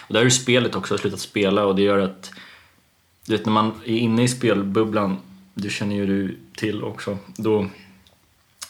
Och 0.00 0.14
där 0.14 0.20
är 0.20 0.24
ju 0.24 0.30
spelet 0.30 0.74
också, 0.74 0.94
jag 0.94 0.98
har 0.98 1.02
slutat 1.02 1.20
spela 1.20 1.66
och 1.66 1.76
det 1.76 1.82
gör 1.82 1.98
att 1.98 2.32
du 3.26 3.36
vet 3.36 3.46
när 3.46 3.52
man 3.52 3.72
är 3.84 3.96
inne 3.96 4.22
i 4.22 4.28
spelbubblan, 4.28 5.16
det 5.54 5.70
känner 5.70 5.96
ju 5.96 6.06
du 6.06 6.38
till 6.56 6.82
också, 6.82 7.18
då, 7.36 7.66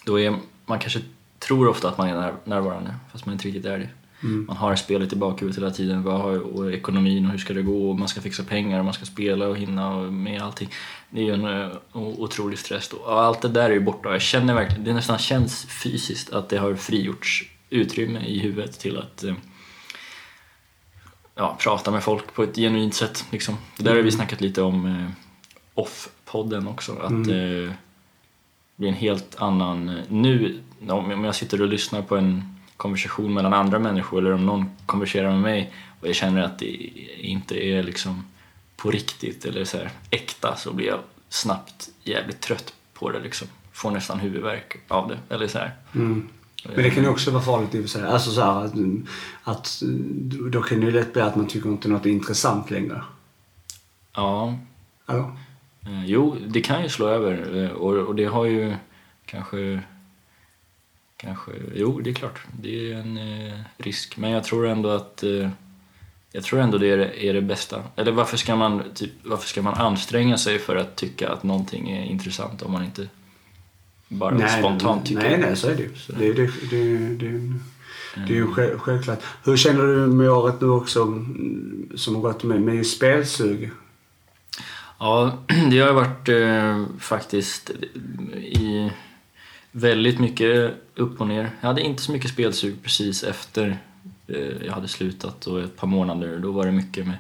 då 0.04 0.20
är 0.20 0.38
man 0.66 0.78
kanske 0.78 1.00
tror 1.38 1.68
ofta 1.68 1.88
att 1.88 1.98
man 1.98 2.08
är 2.08 2.14
när, 2.14 2.34
närvarande 2.44 2.94
fast 3.12 3.26
man 3.26 3.32
inte 3.32 3.48
riktigt 3.48 3.64
är 3.64 3.78
det. 3.78 3.88
Man 4.26 4.56
har 4.56 4.76
spelet 4.76 5.12
i 5.12 5.16
bakhuvudet 5.16 5.58
hela 5.58 5.70
tiden, 5.70 6.02
vad 6.02 6.20
har, 6.20 6.38
och 6.38 6.72
ekonomin 6.72 7.24
och 7.24 7.30
hur 7.30 7.38
ska 7.38 7.54
det 7.54 7.62
gå 7.62 7.90
och 7.90 7.98
man 7.98 8.08
ska 8.08 8.20
fixa 8.20 8.44
pengar 8.44 8.78
och 8.78 8.84
man 8.84 8.94
ska 8.94 9.04
spela 9.04 9.48
och 9.48 9.56
hinna 9.56 9.94
och 9.96 10.12
med 10.12 10.42
allting. 10.42 10.68
Det 11.10 11.20
är 11.20 11.24
ju 11.24 11.34
en 11.34 11.44
eh, 11.62 11.76
otrolig 11.92 12.58
stress 12.58 12.88
då. 12.88 12.96
Och 12.96 13.20
allt 13.20 13.42
det 13.42 13.48
där 13.48 13.70
är 13.70 13.74
ju 13.74 13.80
borta 13.80 14.12
jag 14.12 14.22
känner 14.22 14.54
verkligen, 14.54 14.84
det 14.84 14.92
nästan 14.94 15.18
känns 15.18 15.64
fysiskt 15.64 16.32
att 16.32 16.48
det 16.48 16.56
har 16.58 16.74
frigjorts 16.74 17.44
utrymme 17.70 18.20
i 18.26 18.38
huvudet 18.38 18.78
till 18.78 18.98
att 18.98 19.24
eh, 19.24 19.34
ja, 21.34 21.56
prata 21.60 21.90
med 21.90 22.02
folk 22.02 22.34
på 22.34 22.42
ett 22.42 22.56
genuint 22.56 22.94
sätt. 22.94 23.24
Liksom. 23.30 23.54
Det 23.76 23.84
där 23.84 23.94
har 23.94 24.02
vi 24.02 24.12
snackat 24.12 24.40
lite 24.40 24.62
om 24.62 24.86
eh, 24.86 25.10
off-podden 25.74 26.68
också. 26.68 26.92
Att 26.92 27.10
Mm. 27.10 27.30
eh, 27.30 27.70
det 28.76 28.82
blir 28.82 28.88
en 28.88 28.94
helt 28.94 29.36
annan... 29.38 30.00
Nu, 30.08 30.60
om 30.88 31.24
jag 31.24 31.34
sitter 31.34 31.62
och 31.62 31.68
lyssnar 31.68 32.02
på 32.02 32.16
en 32.16 32.55
konversation 32.76 33.34
mellan 33.34 33.52
andra 33.52 33.78
människor 33.78 34.18
eller 34.18 34.32
om 34.32 34.46
någon 34.46 34.70
konverserar 34.86 35.30
med 35.30 35.40
mig 35.40 35.72
och 36.00 36.08
jag 36.08 36.14
känner 36.14 36.42
att 36.42 36.58
det 36.58 36.72
inte 37.20 37.64
är 37.64 37.82
liksom 37.82 38.24
på 38.76 38.90
riktigt 38.90 39.44
eller 39.44 39.64
så 39.64 39.76
här 39.76 39.90
äkta 40.10 40.56
så 40.56 40.72
blir 40.72 40.86
jag 40.86 40.98
snabbt 41.28 41.88
jävligt 42.02 42.40
trött 42.40 42.74
på 42.94 43.10
det 43.10 43.20
liksom. 43.20 43.48
Får 43.72 43.90
nästan 43.90 44.20
huvudvärk 44.20 44.76
av 44.88 45.08
det. 45.08 45.34
Eller 45.34 45.48
så. 45.48 45.58
Mm. 45.94 46.28
Men 46.64 46.82
det 46.82 46.90
kan 46.90 47.02
ju 47.02 47.08
också 47.08 47.30
vara 47.30 47.42
farligt 47.42 47.74
i 47.74 47.78
och 47.78 47.82
för 47.82 47.88
sig. 47.88 48.06
Alltså 48.06 48.30
så 48.30 48.40
här, 48.40 48.64
att, 48.64 48.72
att 49.44 49.82
då 50.52 50.62
kan 50.62 50.80
det 50.80 50.86
ju 50.86 50.92
lätt 50.92 51.12
bli 51.12 51.22
att 51.22 51.36
man 51.36 51.46
tycker 51.46 51.68
inte 51.68 51.88
något 51.88 52.06
är 52.06 52.10
intressant 52.10 52.70
längre. 52.70 53.02
Ja? 54.14 54.58
Eh, 55.86 56.04
Jo, 56.06 56.36
det 56.46 56.60
kan 56.60 56.82
ju 56.82 56.88
slå 56.88 57.08
över 57.08 57.64
eh, 57.64 57.70
och, 57.70 57.96
och 57.96 58.14
det 58.14 58.24
har 58.24 58.44
ju 58.44 58.74
kanske... 59.26 59.82
Kanske, 61.16 61.50
jo, 61.74 62.00
det 62.00 62.10
är 62.10 62.14
klart. 62.14 62.40
Det 62.60 62.92
är 62.92 62.96
en 62.96 63.18
eh, 63.18 63.58
risk. 63.78 64.16
Men 64.16 64.30
jag 64.30 64.44
tror 64.44 64.66
ändå 64.66 64.90
att... 64.90 65.22
Eh, 65.22 65.48
jag 66.32 66.44
tror 66.44 66.60
ändå 66.60 66.78
det 66.78 66.90
är, 66.90 66.96
det 66.96 67.28
är 67.28 67.34
det 67.34 67.42
bästa. 67.42 67.82
Eller 67.96 68.12
varför 68.12 68.36
ska, 68.36 68.56
man, 68.56 68.82
typ, 68.94 69.10
varför 69.22 69.48
ska 69.48 69.62
man 69.62 69.74
anstränga 69.74 70.38
sig 70.38 70.58
för 70.58 70.76
att 70.76 70.96
tycka 70.96 71.28
att 71.28 71.42
någonting 71.42 71.90
är 71.90 72.04
intressant 72.04 72.62
om 72.62 72.72
man 72.72 72.84
inte 72.84 73.08
bara 74.08 74.48
spontant 74.48 75.06
tycker 75.06 75.22
Nej, 75.22 75.38
nej, 75.38 75.56
så 75.56 75.68
är 75.68 75.74
det 75.74 75.82
ju. 75.82 75.90
Det, 76.18 76.32
det, 76.32 76.50
det, 76.70 76.98
det, 77.08 77.52
det 78.14 78.32
är 78.32 78.36
ju 78.36 78.46
själv- 78.46 78.78
självklart. 78.78 79.18
Hur 79.44 79.56
känner 79.56 79.86
du 79.86 80.06
med 80.06 80.30
året 80.30 80.60
nu 80.60 80.68
också 80.68 81.02
mm, 81.02 81.90
som 81.96 82.14
har 82.14 82.22
gått 82.22 82.44
med, 82.44 82.60
med 82.62 82.86
spelsug? 82.86 83.70
Ja, 84.98 85.38
det 85.70 85.78
har 85.78 85.92
varit 85.92 86.28
eh, 86.28 86.98
faktiskt 86.98 87.70
i 88.42 88.90
väldigt 89.76 90.18
mycket 90.18 90.74
upp 90.94 91.20
och 91.20 91.26
ner. 91.26 91.50
Jag 91.60 91.68
hade 91.68 91.80
inte 91.80 92.02
så 92.02 92.12
mycket 92.12 92.30
spelsug 92.30 92.82
precis 92.82 93.22
efter 93.22 93.78
eh, 94.26 94.66
jag 94.66 94.72
hade 94.72 94.88
slutat 94.88 95.46
och 95.46 95.60
ett 95.60 95.76
par 95.76 95.86
månader. 95.86 96.38
Då 96.38 96.52
var 96.52 96.66
det 96.66 96.72
mycket 96.72 97.06
med 97.06 97.18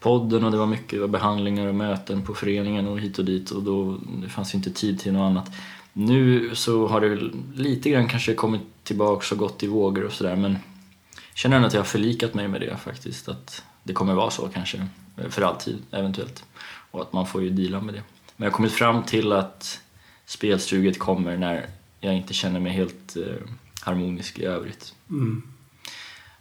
podden 0.00 0.44
och 0.44 0.50
det 0.50 0.56
var 0.56 0.66
mycket 0.66 1.10
behandlingar 1.10 1.66
och 1.66 1.74
möten 1.74 2.22
på 2.22 2.34
föreningen 2.34 2.88
och 2.88 3.00
hit 3.00 3.18
och 3.18 3.24
dit 3.24 3.50
och 3.50 3.62
då 3.62 3.98
det 4.22 4.28
fanns 4.28 4.54
inte 4.54 4.70
tid 4.70 5.00
till 5.00 5.12
något 5.12 5.30
annat. 5.30 5.50
Nu 5.92 6.54
så 6.54 6.86
har 6.86 7.00
det 7.00 7.30
lite 7.54 7.90
grann 7.90 8.08
kanske 8.08 8.34
kommit 8.34 8.62
tillbaks 8.82 9.32
och 9.32 9.38
gått 9.38 9.62
i 9.62 9.66
vågor 9.66 10.04
och 10.04 10.12
sådär 10.12 10.36
men 10.36 10.52
jag 10.52 11.38
känner 11.38 11.56
ändå 11.56 11.66
att 11.66 11.74
jag 11.74 11.80
har 11.80 11.86
förlikat 11.86 12.34
mig 12.34 12.48
med 12.48 12.60
det 12.60 12.76
faktiskt. 12.76 13.28
Att 13.28 13.62
det 13.82 13.92
kommer 13.92 14.14
vara 14.14 14.30
så 14.30 14.48
kanske 14.48 14.86
eh, 15.16 15.28
för 15.28 15.42
alltid 15.42 15.78
eventuellt. 15.90 16.44
Och 16.90 17.00
att 17.00 17.12
man 17.12 17.26
får 17.26 17.42
ju 17.42 17.50
deala 17.50 17.80
med 17.80 17.94
det. 17.94 18.02
Men 18.36 18.44
jag 18.44 18.50
har 18.50 18.56
kommit 18.56 18.72
fram 18.72 19.02
till 19.02 19.32
att 19.32 19.80
spelstuget 20.26 20.98
kommer 20.98 21.36
när 21.36 21.66
jag 22.04 22.16
inte 22.16 22.34
känner 22.34 22.60
mig 22.60 22.72
helt 22.72 23.16
eh, 23.16 23.48
harmonisk 23.80 24.38
i 24.38 24.44
övrigt. 24.44 24.94
Mm. 25.10 25.42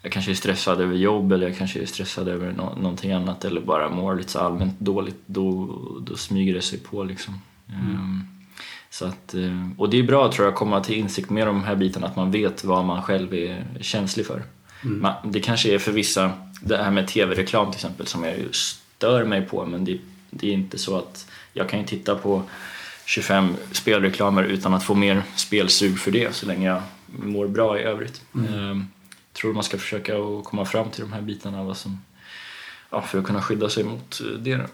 Jag 0.01 0.11
kanske 0.11 0.31
är 0.31 0.35
stressad 0.35 0.81
över 0.81 0.95
jobb 0.95 1.31
eller 1.31 1.47
jag 1.47 1.57
kanske 1.57 1.81
är 1.81 1.85
stressad 1.85 2.27
över 2.27 2.51
nå- 2.51 2.75
någonting 2.75 3.11
annat 3.11 3.45
eller 3.45 3.61
bara 3.61 3.89
mår 3.89 4.15
lite 4.15 4.31
så 4.31 4.39
allmänt 4.39 4.79
dåligt. 4.79 5.21
Då, 5.25 5.65
då 6.01 6.15
smyger 6.15 6.53
det 6.53 6.61
sig 6.61 6.79
på 6.79 7.03
liksom. 7.03 7.39
Ehm, 7.69 8.21
så 8.89 9.05
att, 9.05 9.33
eh, 9.33 9.69
och 9.77 9.89
det 9.89 9.99
är 9.99 10.03
bra 10.03 10.31
tror 10.31 10.45
jag 10.45 10.51
att 10.53 10.59
komma 10.59 10.81
till 10.81 10.95
insikt 10.95 11.29
med 11.29 11.47
de 11.47 11.63
här 11.63 11.75
bitarna, 11.75 12.07
att 12.07 12.15
man 12.15 12.31
vet 12.31 12.63
vad 12.63 12.85
man 12.85 13.01
själv 13.01 13.33
är 13.33 13.65
känslig 13.81 14.25
för. 14.25 14.43
Man, 15.01 15.13
det 15.31 15.39
kanske 15.39 15.73
är 15.73 15.79
för 15.79 15.91
vissa, 15.91 16.31
det 16.61 16.77
här 16.77 16.91
med 16.91 17.07
tv-reklam 17.07 17.65
till 17.71 17.77
exempel 17.77 18.07
som 18.07 18.23
jag 18.23 18.37
ju 18.37 18.51
stör 18.51 19.23
mig 19.23 19.41
på 19.41 19.65
men 19.65 19.85
det, 19.85 19.99
det 20.29 20.49
är 20.49 20.53
inte 20.53 20.77
så 20.77 20.97
att 20.97 21.27
jag 21.53 21.69
kan 21.69 21.79
ju 21.79 21.85
titta 21.85 22.15
på 22.15 22.43
25 23.05 23.55
spelreklamer 23.71 24.43
utan 24.43 24.73
att 24.73 24.83
få 24.83 24.95
mer 24.95 25.23
spelsug 25.35 25.99
för 25.99 26.11
det 26.11 26.35
så 26.35 26.45
länge 26.45 26.67
jag 26.67 26.81
mår 27.05 27.47
bra 27.47 27.79
i 27.79 27.83
övrigt. 27.83 28.21
Ehm, 28.35 28.87
tror 29.33 29.53
man 29.53 29.63
ska 29.63 29.77
försöka 29.77 30.17
att 30.17 30.43
komma 30.43 30.65
fram 30.65 30.89
till 30.89 31.01
de 31.01 31.13
här 31.13 31.21
bitarna 31.21 31.63
vad 31.63 31.77
som, 31.77 32.01
ja, 32.89 33.01
för 33.01 33.19
att 33.19 33.25
kunna 33.25 33.41
skydda 33.41 33.69
sig 33.69 33.83
mot 33.83 34.21
det. 34.39 34.55
Då. 34.55 34.65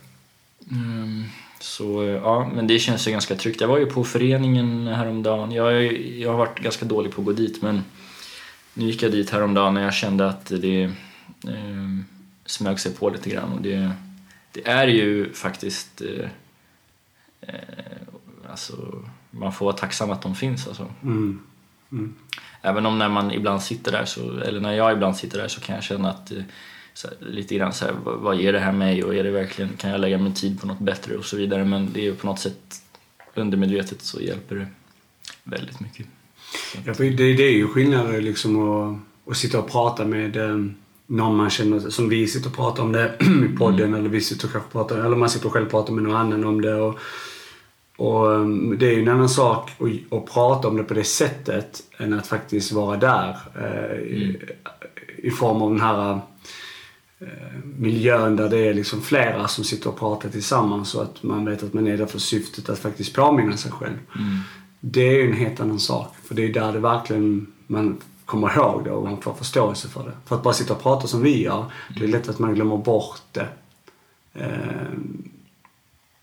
Mm, 0.71 1.23
så 1.59 2.03
ja, 2.23 2.51
men 2.55 2.67
det 2.67 2.79
känns 2.79 3.07
ju 3.07 3.11
ganska 3.11 3.35
tryggt. 3.35 3.61
Jag 3.61 3.67
var 3.67 3.77
ju 3.77 3.85
på 3.85 4.03
föreningen 4.03 4.87
häromdagen. 4.87 5.51
Jag, 5.51 5.93
jag 6.01 6.31
har 6.31 6.37
varit 6.37 6.59
ganska 6.59 6.85
dålig 6.85 7.11
på 7.11 7.21
att 7.21 7.25
gå 7.25 7.33
dit 7.33 7.61
men 7.61 7.83
nu 8.73 8.85
gick 8.85 9.03
jag 9.03 9.11
dit 9.11 9.29
häromdagen 9.29 9.73
när 9.73 9.83
jag 9.83 9.93
kände 9.93 10.27
att 10.29 10.45
det 10.45 10.83
eh, 11.47 11.99
smög 12.45 12.79
sig 12.79 12.93
på 12.93 13.09
lite 13.09 13.29
grann. 13.29 13.53
Och 13.53 13.61
det, 13.61 13.91
det 14.51 14.67
är 14.67 14.87
ju 14.87 15.33
faktiskt... 15.33 16.01
Eh, 16.01 16.29
eh, 17.41 18.08
alltså, 18.49 19.03
man 19.31 19.53
får 19.53 19.65
vara 19.65 19.75
tacksam 19.75 20.11
att 20.11 20.21
de 20.21 20.35
finns. 20.35 20.67
Alltså. 20.67 20.87
Mm. 21.03 21.39
Även 22.61 22.85
om 22.85 22.99
när 22.99 23.09
man 23.09 23.31
ibland 23.31 23.61
sitter 23.61 23.91
där, 23.91 24.05
så, 24.05 24.39
eller 24.39 24.59
när 24.59 24.73
jag 24.73 24.93
ibland 24.93 25.17
sitter 25.17 25.37
där 25.37 25.47
så 25.47 25.61
kan 25.61 25.75
jag 25.75 25.83
känna 25.83 26.09
att 26.09 26.31
eh, 26.31 26.41
här, 27.03 27.13
lite 27.19 27.55
grann 27.55 27.73
så 27.73 27.85
här, 27.85 27.93
vad, 28.03 28.19
vad 28.19 28.35
ger 28.35 28.53
det 28.53 28.59
här 28.59 28.71
mig 28.71 29.03
och 29.03 29.15
är 29.15 29.23
det 29.23 29.31
verkligen, 29.31 29.77
kan 29.77 29.89
jag 29.89 30.01
lägga 30.01 30.17
min 30.17 30.33
tid 30.33 30.61
på 30.61 30.67
något 30.67 30.79
bättre 30.79 31.17
och 31.17 31.25
så 31.25 31.37
vidare. 31.37 31.65
Men 31.65 31.93
det 31.93 31.99
är 31.99 32.03
ju 32.03 32.15
på 32.15 32.27
något 32.27 32.39
sätt 32.39 32.81
undermedvetet 33.35 34.01
så 34.01 34.21
hjälper 34.21 34.55
det 34.55 34.67
väldigt 35.43 35.79
mycket. 35.79 36.05
Ja, 36.85 36.93
för 36.93 37.03
det, 37.03 37.33
det 37.33 37.43
är 37.43 37.51
ju 37.51 37.67
skillnader 37.67 38.21
liksom 38.21 38.69
att, 38.69 38.99
att 39.31 39.37
sitta 39.37 39.59
och 39.59 39.71
prata 39.71 40.05
med 40.05 40.37
eh, 40.37 40.57
någon 41.07 41.35
man 41.35 41.49
känner, 41.49 41.79
som 41.79 42.09
vi 42.09 42.27
sitter 42.27 42.49
och 42.49 42.55
pratar 42.55 42.83
om 42.83 42.91
det 42.91 43.17
i 43.53 43.57
podden 43.57 43.93
eller 43.93 44.09
vi 44.09 44.21
sitter 44.21 44.45
och 44.45 44.51
kanske 44.51 44.71
pratar, 44.71 44.97
eller 45.05 45.15
man 45.15 45.29
sitter 45.29 45.45
och 45.45 45.53
själv 45.53 45.69
pratar 45.69 45.93
med 45.93 46.03
någon 46.03 46.15
annan 46.15 46.43
om 46.43 46.61
det. 46.61 46.75
Och, 46.75 46.99
och 47.99 48.33
eh, 48.33 48.47
det 48.79 48.87
är 48.87 48.91
ju 48.91 49.01
en 49.01 49.07
annan 49.07 49.29
sak 49.29 49.71
att, 49.79 50.17
att 50.17 50.25
prata 50.25 50.67
om 50.67 50.77
det 50.77 50.83
på 50.83 50.93
det 50.93 51.03
sättet 51.03 51.83
än 51.97 52.13
att 52.13 52.27
faktiskt 52.27 52.71
vara 52.71 52.97
där 52.97 53.37
eh, 53.55 53.97
i, 53.99 54.41
i 55.17 55.31
form 55.31 55.61
av 55.61 55.69
den 55.69 55.81
här 55.81 56.19
eh, 57.19 57.27
miljön 57.77 58.35
där 58.35 58.49
det 58.49 58.57
är 58.57 58.73
liksom 58.73 59.01
flera 59.01 59.47
som 59.47 59.63
sitter 59.63 59.89
och 59.89 59.99
pratar 59.99 60.29
tillsammans 60.29 60.95
och 60.95 61.03
att 61.03 61.23
man 61.23 61.45
vet 61.45 61.63
att 61.63 61.73
man 61.73 61.87
är 61.87 61.97
där 61.97 62.05
för 62.05 62.19
syftet 62.19 62.69
att 62.69 62.79
faktiskt 62.79 63.15
påminna 63.15 63.57
sig 63.57 63.71
själv. 63.71 63.97
Det 64.79 65.01
är 65.01 65.13
ju 65.13 65.27
en 65.27 65.37
helt 65.37 65.59
annan 65.59 65.79
sak. 65.79 66.15
För 66.23 66.35
det 66.35 66.45
är 66.45 66.53
där 66.53 66.73
det 66.73 66.79
verkligen 66.79 67.47
man 67.67 67.97
kommer 68.25 68.57
ihåg 68.57 68.83
det 68.83 68.91
och 68.91 69.03
man 69.03 69.21
får 69.21 69.33
förståelse 69.33 69.87
för 69.87 70.03
det. 70.03 70.11
För 70.25 70.35
att 70.35 70.43
bara 70.43 70.53
sitta 70.53 70.73
och 70.73 70.83
prata 70.83 71.07
som 71.07 71.21
vi 71.21 71.43
gör, 71.43 71.65
det 71.97 72.03
är 72.03 72.07
lätt 72.07 72.29
att 72.29 72.39
man 72.39 72.55
glömmer 72.55 72.77
bort 72.77 73.21
det. 73.31 73.47
Eh, 74.33 74.89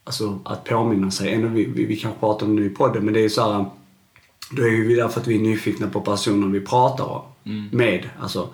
alltså 0.07 0.41
att 0.45 0.65
påminna 0.65 1.11
sig. 1.11 1.33
Ändå 1.33 1.49
vi, 1.49 1.65
vi, 1.65 1.85
vi 1.85 1.97
kanske 1.97 2.21
pratar 2.21 2.47
om 2.47 2.57
det 2.57 2.63
nu 2.63 2.69
i 2.69 2.75
podden, 2.75 3.05
men 3.05 3.15
det 3.15 3.25
är 3.25 3.29
så 3.29 3.53
här. 3.53 3.65
Då 4.51 4.63
är 4.63 4.71
vi 4.71 4.95
där 4.95 5.09
för 5.09 5.21
att 5.21 5.27
vi 5.27 5.35
är 5.35 5.41
nyfikna 5.41 5.89
på 5.91 6.01
personen 6.01 6.53
vi 6.53 6.61
pratar 6.61 7.23
med. 7.71 8.11
Alltså, 8.21 8.49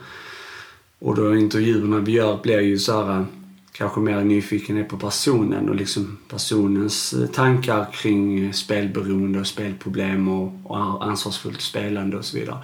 och 0.99 1.17
då 1.17 1.37
intervjuerna 1.37 1.99
vi 1.99 2.13
gör 2.13 2.43
blir 2.43 2.61
ju 2.61 2.79
så 2.79 3.05
här 3.05 3.27
kanske 3.73 4.01
mer 4.01 4.25
nyfiken 4.25 4.85
på 4.89 4.97
personen 4.99 5.69
och 5.69 5.75
liksom 5.75 6.19
personens 6.29 7.13
eh, 7.13 7.27
tankar 7.27 7.93
kring 7.93 8.45
eh, 8.45 8.53
spelberoende 8.53 9.41
och 9.41 9.47
spelproblem 9.47 10.29
och, 10.29 10.53
och 10.65 11.05
ansvarsfullt 11.05 11.61
spelande 11.61 12.17
och 12.17 12.25
så 12.25 12.39
vidare. 12.39 12.59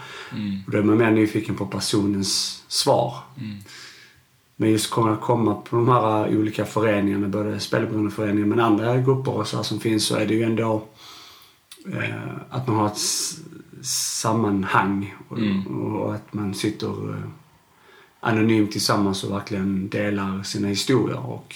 Och 0.67 0.73
då 0.73 0.79
är 0.79 0.83
man 0.83 0.99
mer 0.99 1.11
nyfiken 1.11 1.57
på 1.57 1.67
personens 1.67 2.63
svar. 2.69 3.15
Men 4.61 4.71
just 4.71 4.91
kunna 4.91 5.17
komma 5.17 5.55
på 5.55 5.77
de 5.77 5.89
här 5.89 6.29
eh, 6.29 6.39
olika 6.39 6.65
föreningarna, 6.65 7.29
både 7.29 7.61
spelberoendeföreningar 7.61 8.47
men 8.47 8.61
andra 8.61 8.97
grupper 8.97 9.33
och 9.33 9.47
så 9.47 9.57
här 9.57 9.65
som 9.65 9.81
finns, 9.81 10.07
så 10.07 10.17
är 10.17 10.27
det 10.27 10.35
ju 10.35 10.43
ändå 10.43 10.85
eh, 11.93 12.29
att 12.51 12.67
man 12.67 12.77
har 12.77 12.87
ett 12.87 12.99
sammanhang 13.83 15.15
och, 15.29 15.39
och 16.01 16.15
att 16.15 16.35
man 16.35 16.55
sitter 16.55 17.11
eh, 17.11 17.21
anonymt 18.21 18.73
tillsammans 18.73 19.25
och 19.25 19.33
verkligen 19.33 19.89
delar 19.89 20.43
sina 20.43 20.69
historier 20.69 21.27
och 21.27 21.55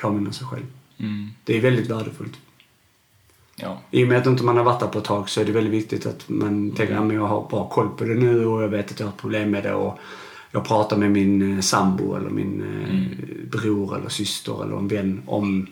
påminner 0.00 0.30
sig 0.30 0.46
själv. 0.46 0.66
Mm. 0.98 1.28
Det 1.44 1.56
är 1.56 1.60
väldigt 1.60 1.90
värdefullt. 1.90 2.38
Ja. 3.56 3.78
I 3.90 4.04
och 4.04 4.08
med 4.08 4.18
att 4.18 4.26
inte 4.26 4.44
man 4.44 4.56
har 4.56 4.64
varit 4.64 4.80
där 4.80 4.86
på 4.86 4.98
ett 4.98 5.04
tag 5.04 5.28
så 5.28 5.40
är 5.40 5.44
det 5.44 5.52
väldigt 5.52 5.72
viktigt 5.72 6.06
att 6.06 6.28
man 6.28 6.70
tänker 6.70 6.96
att 6.96 7.14
jag 7.14 7.26
har 7.26 7.48
bra 7.48 7.68
koll 7.68 7.88
på 7.88 8.04
det 8.04 8.14
nu 8.14 8.46
och 8.46 8.62
jag 8.62 8.68
vet 8.68 8.90
att 8.90 9.00
jag 9.00 9.06
har 9.06 9.12
problem 9.12 9.50
med 9.50 9.62
det 9.62 9.74
och 9.74 9.98
jag 10.50 10.64
pratar 10.64 10.96
med 10.96 11.10
min 11.10 11.56
eh, 11.56 11.60
sambo 11.60 12.16
eller 12.16 12.30
min 12.30 12.62
eh, 12.62 13.50
bror 13.50 13.96
eller 13.96 14.08
syster 14.08 14.64
eller 14.64 14.76
en 14.76 14.88
vän 14.88 15.22
om 15.26 15.66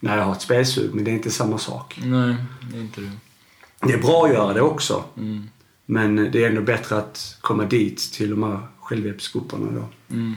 när 0.00 0.16
jag 0.16 0.24
har 0.24 0.32
ett 0.32 0.42
spelsug. 0.42 0.94
Men 0.94 1.04
det 1.04 1.10
är 1.10 1.12
inte 1.12 1.30
samma 1.30 1.58
sak. 1.58 1.98
Nej, 2.04 2.36
det 2.70 2.76
är 2.76 2.80
inte 2.80 3.00
det. 3.00 3.10
Det 3.86 3.92
är 3.92 3.98
bra 3.98 4.24
att 4.24 4.32
göra 4.32 4.52
det 4.52 4.60
också. 4.60 5.04
Mm. 5.16 5.48
Men 5.86 6.16
det 6.16 6.44
är 6.44 6.48
ändå 6.48 6.62
bättre 6.62 6.96
att 6.96 7.38
komma 7.40 7.64
dit 7.64 8.12
till 8.12 8.30
de 8.30 8.42
här 8.42 8.58
självhjälpsgrupperna 8.80 9.70
då. 9.70 10.14
Mm. 10.14 10.34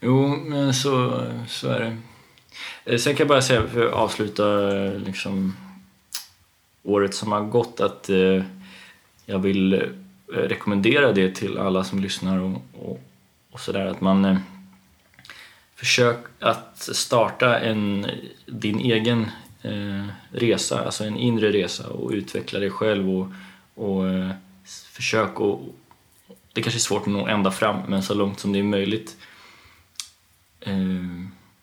Jo, 0.00 0.36
men 0.36 0.74
så, 0.74 1.22
så 1.48 1.68
är 1.68 1.80
det. 1.80 1.96
Eh, 2.84 2.98
Sen 2.98 3.14
kan 3.14 3.24
jag 3.24 3.28
bara 3.28 3.42
säga, 3.42 3.66
för 3.66 3.86
att 3.86 3.92
avsluta 3.92 4.76
eh, 4.76 4.98
liksom, 4.98 5.56
året 6.82 7.14
som 7.14 7.32
har 7.32 7.40
gått, 7.40 7.80
att 7.80 8.08
eh, 8.08 8.42
jag 9.26 9.38
vill 9.38 9.72
eh, 9.72 9.80
Eh, 10.32 10.36
rekommendera 10.36 11.12
det 11.12 11.34
till 11.34 11.58
alla 11.58 11.84
som 11.84 12.00
lyssnar 12.00 12.38
och, 12.38 12.62
och, 12.72 13.00
och 13.50 13.60
sådär, 13.60 13.86
att 13.86 14.00
man 14.00 14.24
eh, 14.24 14.38
försök 15.74 16.18
att 16.40 16.78
starta 16.78 17.58
en, 17.58 18.06
din 18.46 18.80
egen 18.80 19.30
eh, 19.62 20.06
resa, 20.30 20.84
alltså 20.84 21.04
en 21.04 21.16
inre 21.16 21.52
resa 21.52 21.88
och 21.88 22.10
utveckla 22.10 22.58
dig 22.58 22.70
själv 22.70 23.10
och, 23.10 23.28
och 23.74 24.08
eh, 24.08 24.30
försök 24.92 25.40
att 25.40 25.58
det 26.52 26.62
kanske 26.62 26.78
är 26.78 26.80
svårt 26.80 27.02
att 27.02 27.12
nå 27.12 27.26
ända 27.26 27.50
fram, 27.50 27.76
men 27.88 28.02
så 28.02 28.14
långt 28.14 28.40
som 28.40 28.52
det 28.52 28.58
är 28.58 28.62
möjligt 28.62 29.16
eh, 30.60 30.76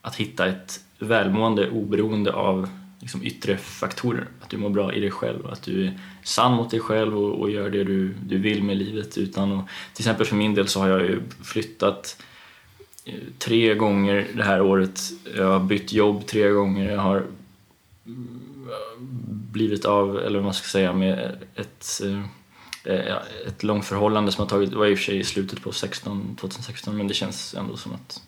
att 0.00 0.16
hitta 0.16 0.46
ett 0.46 0.80
välmående 0.98 1.70
oberoende 1.70 2.32
av 2.32 2.68
liksom, 3.04 3.22
yttre 3.22 3.56
faktorer. 3.56 4.26
Att 4.40 4.50
du 4.50 4.56
mår 4.56 4.70
bra 4.70 4.94
i 4.94 5.00
dig 5.00 5.10
själv 5.10 5.46
att 5.46 5.62
du 5.62 5.86
är 5.86 5.98
sann 6.22 6.52
mot 6.52 6.70
dig 6.70 6.80
själv 6.80 7.18
och, 7.18 7.40
och 7.40 7.50
gör 7.50 7.70
det 7.70 7.84
du, 7.84 8.08
du 8.08 8.38
vill 8.38 8.62
med 8.62 8.76
livet. 8.76 9.18
Utan 9.18 9.52
och, 9.52 9.68
till 9.94 10.02
exempel 10.02 10.26
för 10.26 10.36
min 10.36 10.54
del 10.54 10.68
så 10.68 10.80
har 10.80 10.88
jag 10.88 11.00
ju 11.00 11.20
flyttat 11.42 12.22
eh, 13.04 13.14
tre 13.38 13.74
gånger 13.74 14.26
det 14.34 14.42
här 14.42 14.62
året. 14.62 15.00
Jag 15.36 15.50
har 15.52 15.60
bytt 15.60 15.92
jobb 15.92 16.26
tre 16.26 16.50
gånger. 16.50 16.90
Jag 16.90 17.00
har 17.00 17.26
mm, 18.06 18.40
blivit 19.52 19.84
av, 19.84 20.18
eller 20.18 20.38
vad 20.38 20.44
man 20.44 20.54
ska 20.54 20.68
säga, 20.68 20.92
med 20.92 21.38
ett 21.54 22.00
eh, 22.04 22.24
eh, 22.94 23.16
ett 23.46 23.62
långförhållande 23.62 24.32
som 24.32 24.42
har 24.42 24.48
tagit, 24.48 24.70
det 24.70 24.76
var 24.76 24.86
i 24.86 24.94
och 24.94 24.98
för 24.98 25.04
sig 25.04 25.18
i 25.18 25.24
slutet 25.24 25.62
på 25.62 25.72
16, 25.72 26.36
2016 26.40 26.96
men 26.96 27.08
det 27.08 27.14
känns 27.14 27.54
ändå 27.54 27.76
som 27.76 27.92
att 27.92 28.22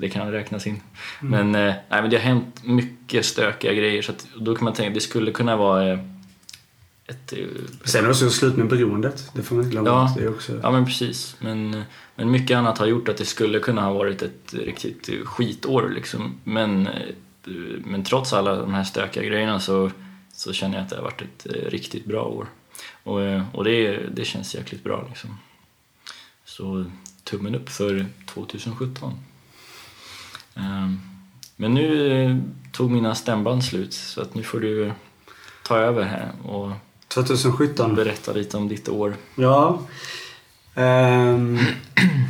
det 0.00 0.08
kan 0.08 0.32
räknas 0.32 0.66
in. 0.66 0.80
Men, 1.20 1.54
eh, 1.54 1.60
nej, 1.88 2.00
men 2.02 2.10
det 2.10 2.16
har 2.16 2.24
hänt 2.24 2.64
mycket 2.64 3.24
stökiga 3.26 3.72
grejer 3.74 4.02
så 4.02 4.12
att, 4.12 4.26
då 4.36 4.54
kan 4.54 4.64
man 4.64 4.72
tänka 4.74 4.94
det 4.94 5.00
skulle 5.00 5.32
kunna 5.32 5.56
vara 5.56 5.88
eh, 5.92 5.98
ett... 7.06 7.32
eh, 7.32 7.38
Sen 7.84 8.00
är 8.00 8.04
det 8.04 8.10
också 8.10 8.30
slut 8.30 8.56
med 8.56 8.68
beroendet. 8.68 9.30
Det 9.34 9.42
får 9.42 9.54
man 9.56 9.64
inte 9.64 9.72
glömma. 9.72 9.88
Ja. 9.88 10.14
Det 10.18 10.28
också... 10.28 10.60
Ja 10.62 10.70
men 10.70 10.84
precis. 10.86 11.36
Men, 11.40 11.82
men 12.14 12.30
mycket 12.30 12.56
annat 12.56 12.78
har 12.78 12.86
gjort 12.86 13.08
att 13.08 13.16
det 13.16 13.24
skulle 13.24 13.58
kunna 13.58 13.82
ha 13.82 13.92
varit 13.92 14.22
ett 14.22 14.54
riktigt 14.54 15.08
eh, 15.08 15.14
skitår 15.24 15.88
liksom. 15.94 16.34
Men, 16.44 16.86
eh, 16.86 16.92
men 17.84 18.04
trots 18.04 18.32
alla 18.32 18.56
de 18.56 18.74
här 18.74 18.84
stökiga 18.84 19.24
grejerna 19.24 19.60
så, 19.60 19.90
så 20.32 20.52
känner 20.52 20.74
jag 20.76 20.84
att 20.84 20.90
det 20.90 20.96
har 20.96 21.02
varit 21.02 21.22
ett 21.22 21.46
eh, 21.46 21.70
riktigt 21.70 22.04
bra 22.04 22.24
år. 22.24 22.46
Och, 23.02 23.22
eh, 23.22 23.42
och 23.52 23.64
det, 23.64 23.96
det 24.14 24.24
känns 24.24 24.54
jäkligt 24.54 24.84
bra 24.84 25.04
liksom. 25.08 25.30
Så 26.44 26.84
tummen 27.24 27.54
upp 27.54 27.68
för 27.68 28.06
2017. 28.34 29.12
Ehm, 30.56 31.00
Men 31.56 31.74
nu 31.74 32.12
eh, 32.24 32.36
tog 32.72 32.90
mina 32.90 33.14
stämband 33.14 33.64
slut 33.64 33.92
så 33.92 34.20
att 34.22 34.34
nu 34.34 34.42
får 34.42 34.60
du 34.60 34.86
eh, 34.86 34.92
ta 35.66 35.76
över 35.76 36.02
här 36.02 36.32
och 36.44 36.70
2017. 37.08 37.94
berätta 37.94 38.32
lite 38.32 38.56
om 38.56 38.68
ditt 38.68 38.88
år. 38.88 39.14
Ja. 39.34 39.78
Ehm, 40.74 41.58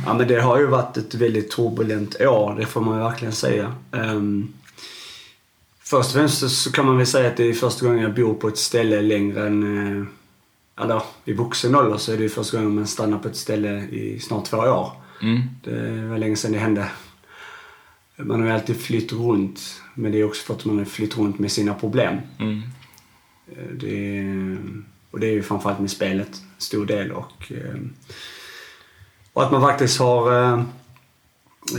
ja 0.05 0.13
men 0.13 0.27
det 0.27 0.41
har 0.41 0.59
ju 0.59 0.65
varit 0.65 0.97
ett 0.97 1.13
väldigt 1.15 1.51
turbulent 1.51 2.21
år, 2.21 2.55
det 2.59 2.65
får 2.65 2.81
man 2.81 2.99
verkligen 2.99 3.33
säga. 3.33 3.73
Um, 3.91 4.53
först 5.79 6.09
och 6.09 6.13
främst 6.15 6.49
så- 6.63 6.71
kan 6.71 6.85
man 6.85 6.97
väl 6.97 7.07
säga 7.07 7.27
att 7.27 7.37
det 7.37 7.43
är 7.49 7.53
första 7.53 7.85
gången 7.85 8.01
jag 8.03 8.13
bor 8.15 8.33
på 8.33 8.47
ett 8.47 8.57
ställe 8.57 9.01
längre 9.01 9.47
än, 9.47 10.07
eller 10.81 11.01
i 11.25 11.33
vuxen 11.33 11.75
ålder 11.75 11.97
så 11.97 12.11
är 12.13 12.17
det 12.17 12.29
första 12.29 12.57
gången 12.57 12.75
man 12.75 12.87
stannar 12.87 13.17
på 13.19 13.27
ett 13.27 13.35
ställe 13.35 13.69
i 13.81 14.19
snart 14.19 14.45
två 14.45 14.57
år. 14.57 14.91
Mm. 15.21 15.41
Det 15.63 16.07
var 16.09 16.17
länge 16.17 16.35
sedan 16.35 16.51
det 16.51 16.59
hände. 16.59 16.87
Man 18.23 18.39
har 18.39 18.47
ju 18.47 18.53
alltid 18.53 18.81
flytt 18.81 19.11
runt, 19.13 19.81
men 19.95 20.11
det 20.11 20.19
är 20.19 20.23
också 20.23 20.43
för 20.45 20.53
att 20.53 20.65
man 20.65 20.77
har 20.77 20.85
flytt 20.85 21.17
runt 21.17 21.39
med 21.39 21.51
sina 21.51 21.73
problem. 21.73 22.17
Mm. 22.39 22.61
Eh, 23.47 23.73
Det 23.73 24.17
är, 24.17 24.57
och 25.11 25.19
det 25.19 25.27
är 25.27 25.31
ju 25.31 25.43
framförallt 25.43 25.79
med 25.79 25.91
spelet, 25.91 26.27
en 26.27 26.61
stor 26.61 26.85
del. 26.85 27.11
Och, 27.11 27.51
eh, 27.51 27.79
och 29.33 29.43
att 29.43 29.51
man 29.51 29.61
faktiskt 29.61 29.99
har 29.99 30.33
eh, 30.33 30.59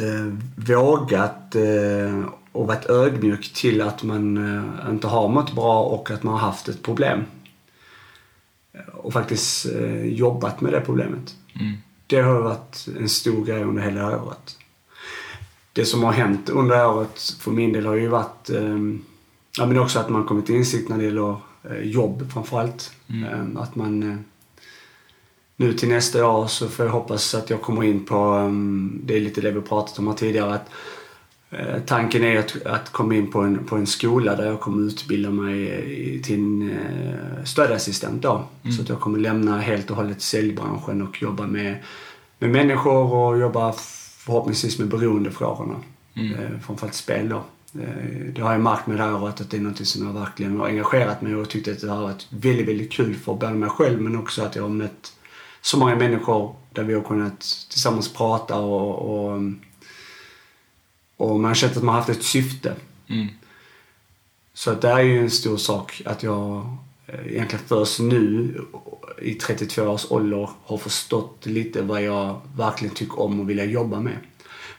eh, 0.02 0.35
vågat 0.57 1.55
eh, 1.55 2.24
och 2.52 2.66
varit 2.66 2.87
ödmjuk 2.87 3.52
till 3.55 3.81
att 3.81 4.02
man 4.02 4.37
eh, 4.37 4.90
inte 4.90 5.07
har 5.07 5.28
mått 5.28 5.55
bra 5.55 5.83
och 5.83 6.11
att 6.11 6.22
man 6.22 6.35
har 6.35 6.40
haft 6.40 6.68
ett 6.68 6.83
problem. 6.83 7.24
Och 8.92 9.12
faktiskt 9.12 9.66
eh, 9.66 10.05
jobbat 10.05 10.61
med 10.61 10.72
det 10.72 10.81
problemet. 10.81 11.37
Mm. 11.61 11.72
Det 12.07 12.20
har 12.20 12.40
varit 12.40 12.88
en 13.00 13.09
stor 13.09 13.44
grej 13.44 13.62
under 13.62 13.83
hela 13.83 14.22
året. 14.22 14.59
Det 15.73 15.85
som 15.85 16.03
har 16.03 16.13
hänt 16.13 16.49
under 16.49 16.75
det 16.75 16.81
här 16.81 16.97
året 16.97 17.21
för 17.41 17.51
min 17.51 17.73
del 17.73 17.87
har 17.87 17.95
ju 17.95 18.09
varit 18.09 18.51
eh, 18.51 18.79
ja, 19.59 19.67
men 19.67 19.79
också 19.79 19.99
att 19.99 20.09
man 20.09 20.25
kommit 20.25 20.47
till 20.47 20.55
insikt 20.55 20.89
när 20.89 20.99
det 20.99 21.05
gäller 21.05 21.37
eh, 21.71 21.83
jobb 21.83 22.33
framförallt. 22.33 22.93
Mm. 23.09 23.57
att 23.57 23.77
man 23.77 24.03
eh, 24.03 24.17
nu 25.57 25.73
till 25.73 25.89
nästa 25.89 26.27
år 26.27 26.47
så 26.47 26.69
får 26.69 26.87
jag 26.87 26.93
hoppas 26.93 27.35
att 27.35 27.51
jag 27.51 27.63
kommer 27.63 27.85
in 27.85 28.05
på, 28.05 28.35
um, 28.35 29.01
det 29.05 29.17
är 29.17 29.21
lite 29.21 29.41
det 29.41 29.51
vi 29.51 29.61
pratat 29.61 29.99
om 29.99 30.07
här 30.07 30.15
tidigare, 30.15 30.55
att 30.55 30.71
uh, 31.53 31.79
tanken 31.87 32.25
är 32.25 32.39
att, 32.39 32.67
att 32.67 32.93
komma 32.93 33.15
in 33.15 33.31
på 33.31 33.41
en, 33.41 33.65
på 33.65 33.77
en 33.77 33.87
skola 33.87 34.37
där 34.37 34.47
jag 34.47 34.61
kommer 34.61 34.87
utbilda 34.87 35.31
mig 35.31 36.23
till 36.23 36.39
en 36.39 36.79
stödassistent 37.45 38.23
då. 38.23 38.45
Mm. 38.63 38.77
Så 38.77 38.83
att 38.83 38.89
jag 38.89 39.01
kommer 39.01 39.19
lämna 39.19 39.61
helt 39.61 39.91
och 39.91 39.97
hållet 39.97 40.23
säljbranschen 40.23 41.03
och 41.03 41.23
jobba 41.23 41.47
med, 41.47 41.77
med 42.39 42.51
människor 42.51 43.13
och 43.13 43.39
jobba 43.39 43.75
förhoppningsvis 44.27 44.79
med 44.79 44.89
beroendefrågorna. 44.89 45.77
Mm. 46.15 46.35
Uh, 46.35 46.61
framförallt 46.61 46.95
spel 46.95 47.29
då. 47.29 47.45
Det 48.35 48.43
har 48.43 48.53
jag 48.53 48.61
märkt 48.61 48.87
med 48.87 48.97
det 48.97 49.03
här 49.03 49.23
året 49.23 49.41
att 49.41 49.51
det 49.51 49.57
är 49.57 49.61
något 49.61 49.87
som 49.87 50.07
jag 50.07 50.13
verkligen 50.13 50.61
har 50.61 50.67
engagerat 50.67 51.23
mig 51.23 51.35
och 51.35 51.49
tyckt 51.51 51.69
att 51.69 51.81
det 51.81 51.91
har 51.91 52.03
varit 52.03 52.27
väldigt, 52.31 52.69
väldigt 52.69 52.93
kul 52.93 53.15
för 53.15 53.35
både 53.35 53.55
mig 53.55 53.69
själv 53.69 54.01
men 54.01 54.17
också 54.17 54.43
att 54.43 54.57
jag 54.57 54.63
har 54.63 54.71
mött 54.71 55.13
så 55.61 55.79
många 55.79 55.97
människor 55.97 56.57
där 56.73 56.83
vi 56.83 56.95
har 56.95 57.03
kunnat 57.03 57.41
tillsammans 57.71 58.13
prata 58.13 58.59
och, 58.59 59.15
och, 59.15 59.43
och 61.17 61.41
man 61.41 61.49
har 61.49 61.55
känt 61.55 61.77
att 61.77 61.83
man 61.83 61.95
har 61.95 62.01
haft 62.01 62.11
ett 62.11 62.23
syfte. 62.23 62.75
Mm. 63.09 63.29
Så 64.55 64.71
att 64.71 64.81
det 64.81 64.89
är 64.89 65.01
ju 65.01 65.21
en 65.21 65.31
stor 65.31 65.57
sak 65.57 66.03
att 66.05 66.23
jag 66.23 66.57
eh, 66.57 66.75
egentligen 67.27 67.64
först 67.66 68.01
nu 68.01 68.55
i 69.22 69.35
32 69.35 69.83
års 69.83 70.11
ålder 70.11 70.51
har 70.64 70.77
förstått 70.79 71.46
lite 71.46 71.83
vad 71.83 72.03
jag 72.03 72.40
verkligen 72.57 72.94
tycker 72.94 73.20
om 73.20 73.40
och 73.40 73.51
vill 73.51 73.70
jobba 73.72 74.01
med. 74.01 74.16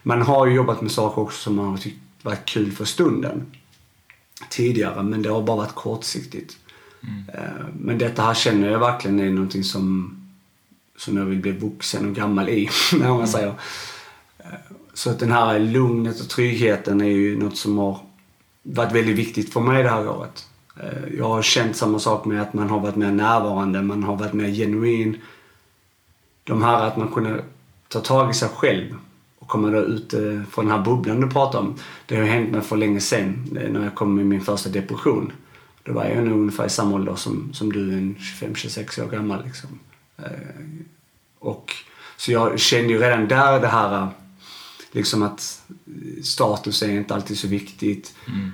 Man 0.04 0.22
har 0.22 0.48
ju 0.48 0.54
jobbat 0.54 0.82
med 0.82 0.92
saker 0.92 1.22
också 1.22 1.38
som 1.38 1.56
man 1.56 1.66
har 1.66 1.78
tyckt 1.78 2.00
varit 2.22 2.46
kul 2.46 2.72
för 2.72 2.86
stunden 2.86 3.52
tidigare 4.50 5.04
men 5.04 5.22
det 5.22 5.30
har 5.30 5.42
bara 5.42 5.58
varit 5.58 5.76
kortsiktigt. 5.76 6.58
Mm. 7.04 7.30
Eh, 7.34 7.66
men 7.80 7.98
detta 7.98 8.22
här 8.22 8.34
känner 8.34 8.72
jag 8.72 8.80
verkligen 8.80 9.20
är 9.20 9.30
någonting 9.30 9.64
som 9.64 10.20
som 10.98 11.18
jag 11.18 11.26
vill 11.26 11.40
bli 11.40 11.52
vuxen 11.52 12.10
och 12.10 12.16
gammal 12.16 12.50
i, 12.50 12.70
när 13.00 13.10
man 13.10 13.28
säger. 13.28 13.54
Så 14.94 15.10
att 15.10 15.20
den 15.20 15.32
här 15.32 15.60
lugnet 15.60 16.22
och 16.22 16.30
tryggheten 16.30 17.02
är 17.02 17.06
ju 17.06 17.38
något 17.40 17.58
som 17.58 17.78
har 17.78 18.00
varit 18.64 18.92
väldigt 18.92 19.18
viktigt 19.18 19.54
för 19.54 19.62
mig 19.62 19.84
det 19.84 19.90
här 19.90 20.10
året. 20.10 20.48
Eh, 20.80 21.18
jag 21.18 21.30
har 21.30 21.42
känt 21.42 21.76
samma 21.76 22.00
sak 22.00 22.26
med 22.26 22.42
att 22.42 22.54
man 22.54 22.70
har 22.70 22.80
varit 22.80 22.96
mer 22.96 23.12
närvarande, 23.12 23.82
man 23.82 24.04
har 24.04 24.16
varit 24.16 24.34
mer 24.34 24.50
genuin. 24.50 25.18
De 26.44 26.64
här 26.64 26.84
att 26.84 26.98
man 26.98 27.08
kunde 27.08 27.44
ta 27.88 28.00
tag 28.00 28.32
i 28.32 28.34
sig 28.34 28.50
själv 28.50 28.96
och 29.40 29.48
komma 29.48 29.70
då 29.70 29.80
ut 29.80 30.14
från 30.52 30.66
den 30.66 30.78
här 30.78 30.86
bubblan 30.86 31.22
du 31.22 31.30
pratar 31.30 31.60
om. 31.60 31.76
Det 32.06 32.16
har 32.16 32.24
hänt 32.24 32.52
mig 32.52 32.62
för 32.62 32.78
länge 32.78 33.00
sedan, 33.00 33.48
när 33.52 33.84
jag 33.84 33.96
kom 33.96 34.16
med 34.16 34.26
min 34.26 34.42
första 34.42 34.70
depression. 34.70 35.32
Då 35.84 35.94
var 35.94 36.06
jag 36.06 36.24
nog 36.24 36.40
ungefär 36.40 36.66
i 36.66 36.70
samma 36.70 36.96
ålder 36.96 37.16
som, 37.16 37.54
som 37.54 37.74
du, 37.74 37.94
en 37.94 38.16
25-26 38.16 39.06
år 39.06 39.12
gammal. 39.12 39.44
Liksom. 39.46 39.70
Eh, 40.18 40.26
och, 41.40 41.74
så 42.18 42.32
jag 42.32 42.60
kände 42.60 42.94
ju 42.94 43.00
redan 43.00 43.28
där 43.28 43.60
det 43.60 43.68
här 43.68 44.08
liksom 44.92 45.24
att 45.24 45.62
status 46.24 46.84
är 46.84 46.92
inte 46.92 47.16
alltid 47.16 47.40
så 47.40 47.48
viktigt. 47.48 48.16
Mm. 48.28 48.52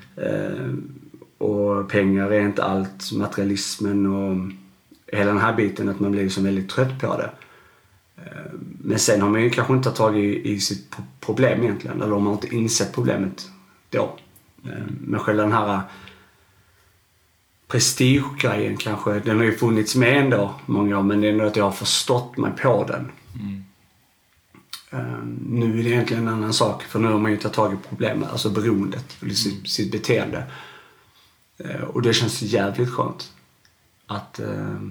Och 1.39 1.89
pengar 1.89 2.31
är 2.31 2.41
inte 2.41 2.63
allt. 2.63 3.11
Materialismen 3.11 4.05
och 4.05 4.51
hela 5.17 5.31
den 5.31 5.41
här 5.41 5.53
biten 5.53 5.89
att 5.89 5.99
man 5.99 6.11
blir 6.11 6.23
liksom 6.23 6.43
väldigt 6.43 6.69
trött 6.69 6.99
på 7.01 7.17
det. 7.17 7.31
Eh, 8.17 8.51
men 8.81 8.99
sen 8.99 9.21
har 9.21 9.29
man 9.29 9.41
ju 9.41 9.49
kanske 9.49 9.73
inte 9.73 9.91
tagit 9.91 10.45
i, 10.45 10.51
i 10.51 10.59
sitt 10.59 10.95
problem 11.19 11.63
egentligen. 11.63 12.01
Eller 12.01 12.13
man 12.13 12.25
har 12.25 12.33
inte 12.33 12.55
insett 12.55 12.93
problemet 12.93 13.49
då. 13.89 14.17
Mm. 14.65 14.97
Men 15.01 15.19
själva 15.19 15.43
den 15.43 15.51
här 15.51 15.81
prestigegrejen 17.67 18.77
kanske, 18.77 19.19
den 19.19 19.37
har 19.37 19.43
ju 19.43 19.57
funnits 19.57 19.95
med 19.95 20.17
ändå 20.17 20.53
många 20.65 20.99
år 20.99 21.03
men 21.03 21.21
det 21.21 21.27
är 21.27 21.31
ändå 21.31 21.45
att 21.45 21.55
jag 21.55 21.63
har 21.63 21.71
förstått 21.71 22.37
mig 22.37 22.51
på 22.61 22.85
den. 22.87 23.11
Mm. 23.39 23.63
Uh, 24.93 25.25
nu 25.49 25.79
är 25.79 25.83
det 25.83 25.89
egentligen 25.89 26.27
en 26.27 26.33
annan 26.33 26.53
sak 26.53 26.83
för 26.83 26.99
nu 26.99 27.07
har 27.07 27.19
man 27.19 27.31
ju 27.31 27.37
tagit 27.37 27.55
tag 27.55 27.73
i 27.73 27.77
problemet, 27.89 28.31
alltså 28.31 28.49
beroendet, 28.49 29.17
eller 29.21 29.33
sitt, 29.33 29.53
mm. 29.53 29.65
sitt 29.65 29.91
beteende. 29.91 30.43
Uh, 31.65 31.83
och 31.83 32.01
det 32.01 32.13
känns 32.13 32.41
jävligt 32.41 32.89
skönt. 32.89 33.31
Att, 34.07 34.39
uh, 34.39 34.89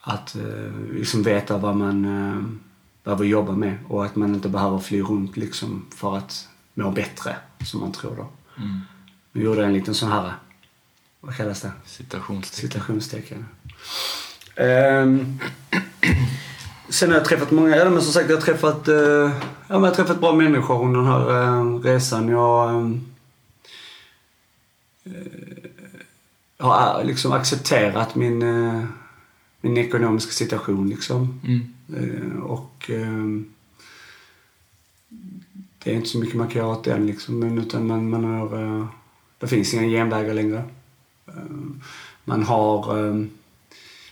att 0.00 0.36
liksom 0.92 1.22
veta 1.22 1.58
vad 1.58 1.76
man 1.76 2.02
behöver 3.04 3.24
jobba 3.24 3.52
med 3.52 3.78
och 3.88 4.04
att 4.04 4.16
man 4.16 4.34
inte 4.34 4.48
behöver 4.48 4.78
fly 4.78 5.02
runt 5.02 5.36
liksom 5.36 5.86
för 5.94 6.16
att 6.16 6.48
må 6.74 6.90
bättre, 6.90 7.36
som 7.64 7.80
man 7.80 7.92
tror 7.92 8.16
då. 8.16 8.28
Mm. 8.56 8.80
Nu 9.32 9.42
gjorde 9.42 9.60
jag 9.60 9.68
en 9.68 9.74
liten 9.74 9.94
sån 9.94 10.12
här 10.12 10.32
vad 11.24 11.36
kallas 11.36 11.60
det? 11.60 11.72
Citationstecken. 11.84 12.70
Citationstecken. 12.70 13.46
Um, 14.56 15.38
sen 16.88 17.10
har 17.10 17.16
jag 17.16 17.24
träffat 17.24 17.50
många, 17.50 17.76
ja 17.76 17.90
men 17.90 18.02
som 18.02 18.12
sagt 18.12 18.30
jag 18.30 18.36
har 18.36 18.42
träffat, 18.42 18.88
uh, 18.88 18.96
ja, 18.96 19.30
men 19.68 19.82
jag 19.82 19.88
har 19.88 19.94
träffat 19.94 20.20
bra 20.20 20.32
människor 20.32 20.84
under 20.84 21.00
den 21.00 21.08
här 21.08 21.60
uh, 21.60 21.80
resan. 21.80 22.28
Jag 22.28 22.74
um, 22.74 23.06
har 26.58 27.04
liksom 27.04 27.32
accepterat 27.32 28.14
min, 28.14 28.38
min 29.60 29.78
ekonomiska 29.78 30.32
situation 30.32 30.88
liksom. 30.88 31.40
Mm. 31.44 32.42
och 32.42 32.90
det 35.84 35.90
är 35.90 35.94
inte 35.94 36.08
så 36.08 36.18
mycket 36.18 36.34
man 36.34 36.48
kan 36.48 36.62
göra 36.62 36.72
åt 36.72 36.84
den 36.84 37.06
liksom, 37.06 37.38
men 37.38 37.58
utan 37.58 37.86
man, 37.86 38.10
man 38.10 38.24
har, 38.24 38.88
det 39.38 39.46
finns 39.46 39.74
inga 39.74 39.86
genvägar 39.86 40.34
längre. 40.34 40.64
Eh, 41.26 41.34
man 42.24 42.42
har 42.42 43.06
eh, 43.08 43.24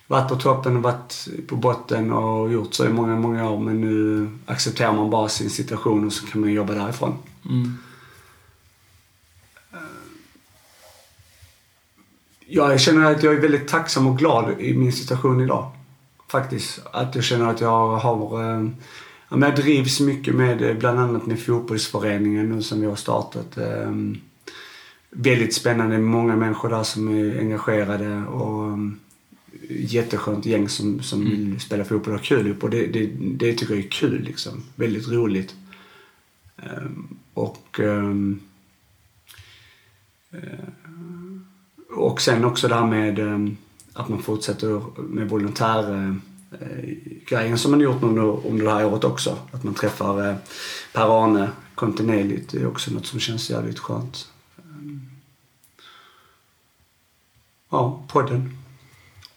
varit 0.06 0.28
på 0.28 0.36
toppen 0.36 0.76
och 0.76 0.82
varit 0.82 1.28
på 1.46 1.56
botten 1.56 2.12
och 2.12 2.52
gjort 2.52 2.74
så 2.74 2.86
i 2.86 2.88
många, 2.88 3.16
många 3.16 3.50
år 3.50 3.60
men 3.60 3.80
nu 3.80 4.28
accepterar 4.46 4.92
man 4.92 5.10
bara 5.10 5.28
sin 5.28 5.50
situation 5.50 6.06
och 6.06 6.12
så 6.12 6.26
kan 6.26 6.40
man 6.40 6.52
jobba 6.52 6.74
därifrån. 6.74 7.14
Mm. 7.48 7.78
Jag 12.50 12.80
känner 12.80 13.12
att 13.12 13.22
jag 13.22 13.34
är 13.34 13.40
väldigt 13.40 13.68
tacksam 13.68 14.06
och 14.06 14.18
glad 14.18 14.60
i 14.60 14.74
min 14.74 14.92
situation 14.92 15.40
idag. 15.40 15.70
Faktiskt. 16.28 16.80
Att 16.92 17.14
jag 17.14 17.24
känner 17.24 17.50
att 17.50 17.60
jag 17.60 17.96
har... 17.96 18.70
jag 19.28 19.56
drivs 19.56 20.00
mycket 20.00 20.34
med 20.34 20.78
bland 20.78 20.98
annat 20.98 21.26
med 21.26 21.42
fotbollsföreningen 21.42 22.48
nu 22.48 22.62
som 22.62 22.80
vi 22.80 22.86
har 22.86 22.96
startat 22.96 23.58
väldigt 25.10 25.54
spännande. 25.54 25.98
Många 25.98 26.36
människor 26.36 26.68
där 26.68 26.82
som 26.82 27.08
är 27.08 27.38
engagerade 27.38 28.26
och 28.26 28.78
jätteskönt 29.70 30.46
gäng 30.46 30.68
som, 30.68 31.02
som 31.02 31.20
mm. 31.20 31.30
vill 31.30 31.60
spela 31.60 31.84
fotboll 31.84 32.14
och 32.14 32.22
kul 32.22 32.46
ihop. 32.46 32.64
Och 32.64 32.70
det, 32.70 32.86
det, 32.86 33.10
det 33.16 33.52
tycker 33.52 33.74
jag 33.74 33.84
är 33.84 33.88
kul 33.88 34.22
liksom. 34.22 34.62
Väldigt 34.76 35.08
roligt. 35.08 35.54
Och 37.34 37.80
um, 37.80 38.40
uh, 40.34 40.40
och 41.94 42.20
sen 42.20 42.44
också 42.44 42.68
det 42.68 42.74
här 42.74 42.86
med 42.86 43.18
um, 43.18 43.56
att 43.92 44.08
man 44.08 44.22
fortsätter 44.22 44.82
med 45.02 45.28
volontär 45.28 45.92
uh, 45.92 46.14
grejen 47.28 47.58
som 47.58 47.70
man 47.70 47.80
gjort 47.80 48.02
under, 48.02 48.46
under 48.46 48.64
det 48.64 48.72
här 48.72 48.84
året 48.84 49.04
också. 49.04 49.36
Att 49.52 49.64
man 49.64 49.74
träffar 49.74 50.28
uh, 50.28 50.34
Per-Arne 50.92 51.50
kontinuerligt. 51.74 52.54
Är 52.54 52.66
också 52.66 52.90
något 52.90 53.06
som 53.06 53.20
känns 53.20 53.50
jävligt 53.50 53.78
skönt. 53.78 54.28
Ja, 57.70 58.02
podden. 58.08 58.56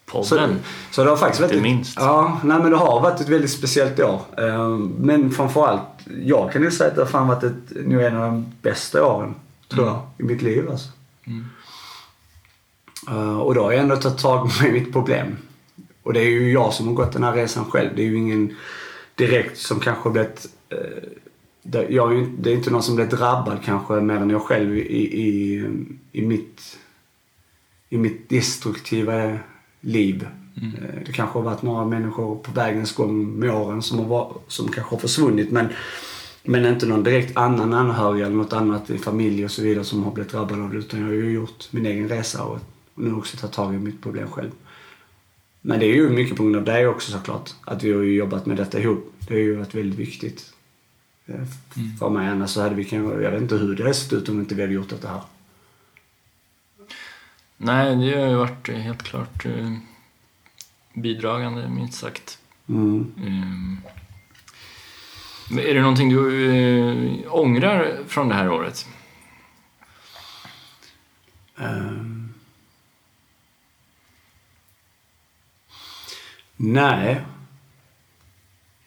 Podden? 0.06 0.24
Så, 0.24 0.94
så 0.94 1.04
det 1.04 1.10
har 1.10 1.16
faktiskt 1.16 1.40
varit... 1.40 1.52
Inte 1.52 1.62
minst. 1.62 1.96
Ja, 1.96 2.40
nej 2.44 2.58
men 2.58 2.70
det 2.70 2.76
har 2.76 3.00
varit 3.00 3.20
ett 3.20 3.28
väldigt 3.28 3.50
speciellt 3.50 4.00
år. 4.00 4.20
Eh, 4.38 4.68
men 4.78 5.30
framförallt, 5.30 5.82
jag 6.22 6.52
kan 6.52 6.62
ju 6.62 6.70
säga 6.70 6.90
att 6.90 6.96
det 6.96 7.02
har 7.02 7.08
fan 7.08 7.28
varit 7.28 7.44
ett, 7.44 7.86
nu 7.86 8.06
en 8.06 8.16
av 8.16 8.22
de 8.22 8.52
bästa 8.62 9.06
åren, 9.06 9.34
tror 9.68 9.82
mm. 9.82 9.94
jag, 9.94 10.02
i 10.18 10.22
mitt 10.22 10.42
liv 10.42 10.70
alltså. 10.70 10.88
Mm. 11.24 11.44
Eh, 13.08 13.38
och 13.38 13.54
då 13.54 13.62
har 13.62 13.72
jag 13.72 13.80
ändå 13.80 13.96
tagit 13.96 14.18
tag 14.18 14.50
i 14.68 14.72
mitt 14.72 14.92
problem. 14.92 15.36
Och 16.02 16.12
det 16.12 16.20
är 16.20 16.30
ju 16.30 16.52
jag 16.52 16.72
som 16.72 16.86
har 16.86 16.94
gått 16.94 17.12
den 17.12 17.22
här 17.22 17.32
resan 17.32 17.64
själv. 17.64 17.90
Det 17.96 18.02
är 18.02 18.06
ju 18.06 18.16
ingen 18.16 18.56
direkt 19.14 19.58
som 19.58 19.80
kanske 19.80 20.10
blivit... 20.10 20.46
Eh, 20.68 21.08
det, 21.62 21.86
jag, 21.88 22.28
det 22.38 22.50
är 22.50 22.54
inte 22.54 22.70
någon 22.70 22.82
som 22.82 22.94
blivit 22.94 23.18
drabbad 23.18 23.58
kanske 23.64 23.92
mer 23.94 24.16
än 24.16 24.30
jag 24.30 24.42
själv 24.42 24.76
i, 24.76 25.20
i, 25.22 25.64
i 26.12 26.22
mitt 26.22 26.78
i 27.94 27.98
mitt 27.98 28.28
destruktiva 28.28 29.38
liv. 29.80 30.26
Mm. 30.56 30.74
Eh, 30.74 31.02
det 31.06 31.12
kanske 31.12 31.38
har 31.38 31.44
varit 31.44 31.62
några 31.62 31.84
människor 31.84 32.36
på 32.36 32.52
vägens 32.52 32.94
gång 32.94 33.38
med 33.38 33.54
åren 33.54 33.82
som, 33.82 33.98
har 33.98 34.06
varit, 34.06 34.36
som 34.48 34.68
kanske 34.68 34.94
har 34.94 35.00
försvunnit 35.00 35.50
men, 35.50 35.68
men 36.42 36.66
inte 36.66 36.86
någon 36.86 37.02
direkt 37.02 37.36
annan 37.36 37.74
anhörig 37.74 38.22
eller 38.22 38.36
något 38.36 38.52
annat 38.52 38.90
i 38.90 38.98
familj 38.98 39.44
och 39.44 39.50
så 39.50 39.62
vidare 39.62 39.84
som 39.84 40.04
har 40.04 40.12
blivit 40.12 40.32
drabbade 40.32 40.62
av 40.62 40.70
det. 40.70 40.76
Utan 40.76 41.00
jag 41.00 41.06
har 41.06 41.14
ju 41.14 41.32
gjort 41.32 41.68
min 41.70 41.86
egen 41.86 42.08
resa 42.08 42.44
och, 42.44 42.58
och 42.94 43.02
nu 43.02 43.14
också 43.14 43.36
tagit 43.36 43.54
tag 43.54 43.74
i 43.74 43.78
mitt 43.78 44.02
problem 44.02 44.30
själv. 44.30 44.50
Men 45.60 45.80
det 45.80 45.86
är 45.86 45.94
ju 45.94 46.08
mycket 46.10 46.36
på 46.36 46.42
grund 46.42 46.56
av 46.56 46.64
dig 46.64 46.86
också 46.86 47.12
såklart. 47.12 47.50
Att 47.64 47.82
vi 47.82 47.92
har 47.92 48.02
ju 48.02 48.14
jobbat 48.14 48.46
med 48.46 48.56
detta 48.56 48.78
ihop. 48.80 49.12
Det 49.18 49.34
har 49.34 49.40
ju 49.40 49.56
varit 49.56 49.74
väldigt 49.74 49.98
viktigt. 49.98 50.52
eh, 51.26 51.44
för 51.98 52.10
mig. 52.10 52.28
Annars 52.28 52.50
så 52.50 52.62
hade 52.62 52.74
vi 52.74 52.84
kanske, 52.84 53.22
jag 53.22 53.30
vet 53.30 53.42
inte 53.42 53.56
hur 53.56 53.76
det 53.76 53.82
hade 53.82 53.94
sett 53.94 54.12
ut 54.12 54.28
om 54.28 54.40
inte 54.40 54.54
vi 54.54 54.62
hade 54.62 54.74
gjort 54.74 54.88
det 55.00 55.08
här. 55.08 55.20
Nej, 57.56 57.96
det 57.96 58.20
har 58.20 58.28
ju 58.28 58.34
varit 58.34 58.68
eh, 58.68 58.74
helt 58.76 59.02
klart 59.02 59.46
eh, 59.46 59.72
bidragande, 60.94 61.68
minst 61.68 61.98
sagt. 61.98 62.38
Mm. 62.68 63.12
Mm. 63.18 63.78
Är 65.60 65.74
det 65.74 65.80
någonting 65.80 66.08
du 66.10 67.24
ångrar 67.28 67.96
från 68.06 68.28
det 68.28 68.34
här 68.34 68.50
året? 68.50 68.86
Ehm. 71.58 72.23
Nej. 76.72 77.24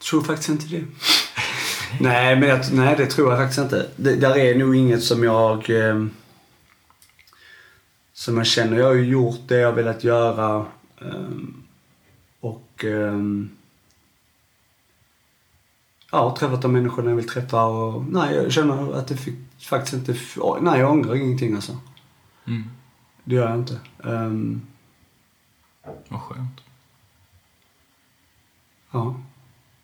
Tror 0.10 0.22
faktiskt 0.22 0.50
inte 0.50 0.68
det. 0.68 0.86
nej, 2.00 2.36
men 2.40 2.50
jag, 2.50 2.74
nej, 2.74 2.96
det 2.98 3.06
tror 3.06 3.30
jag 3.30 3.40
faktiskt 3.40 3.60
inte. 3.60 3.90
Det, 3.96 4.16
där 4.16 4.38
är 4.38 4.56
nog 4.56 4.76
inget 4.76 5.04
som 5.04 5.24
jag... 5.24 5.70
ehm, 5.70 6.10
som 8.14 8.38
jag 8.38 8.48
känner. 8.48 8.78
Jag 8.78 8.86
har 8.86 8.94
ju 8.94 9.06
gjort 9.06 9.40
det 9.48 9.58
jag 9.58 9.74
velat 9.74 10.04
göra. 10.04 10.66
ehm, 11.02 11.64
och... 12.40 12.84
ehm, 12.84 13.50
ja, 16.12 16.36
träffat 16.40 16.62
de 16.62 16.72
människorna 16.72 17.10
jag 17.10 17.16
vill 17.16 17.28
träffa 17.30 17.64
och... 17.66 18.06
Nej, 18.06 18.36
jag 18.36 18.52
känner 18.52 18.94
att 18.94 19.08
det 19.08 19.18
fick 19.18 19.36
faktiskt 19.60 19.94
inte... 19.94 20.16
Nej, 20.62 20.80
jag 20.80 20.92
ångrar 20.92 21.16
ingenting 21.16 21.56
alltså. 21.56 21.78
Mm. 22.48 22.64
Det 23.24 23.36
gör 23.36 23.50
jag 23.50 23.58
inte. 23.60 23.80
Um, 23.98 24.62
Vad 26.08 26.22
skönt. 26.22 26.62
Ja. 28.92 29.22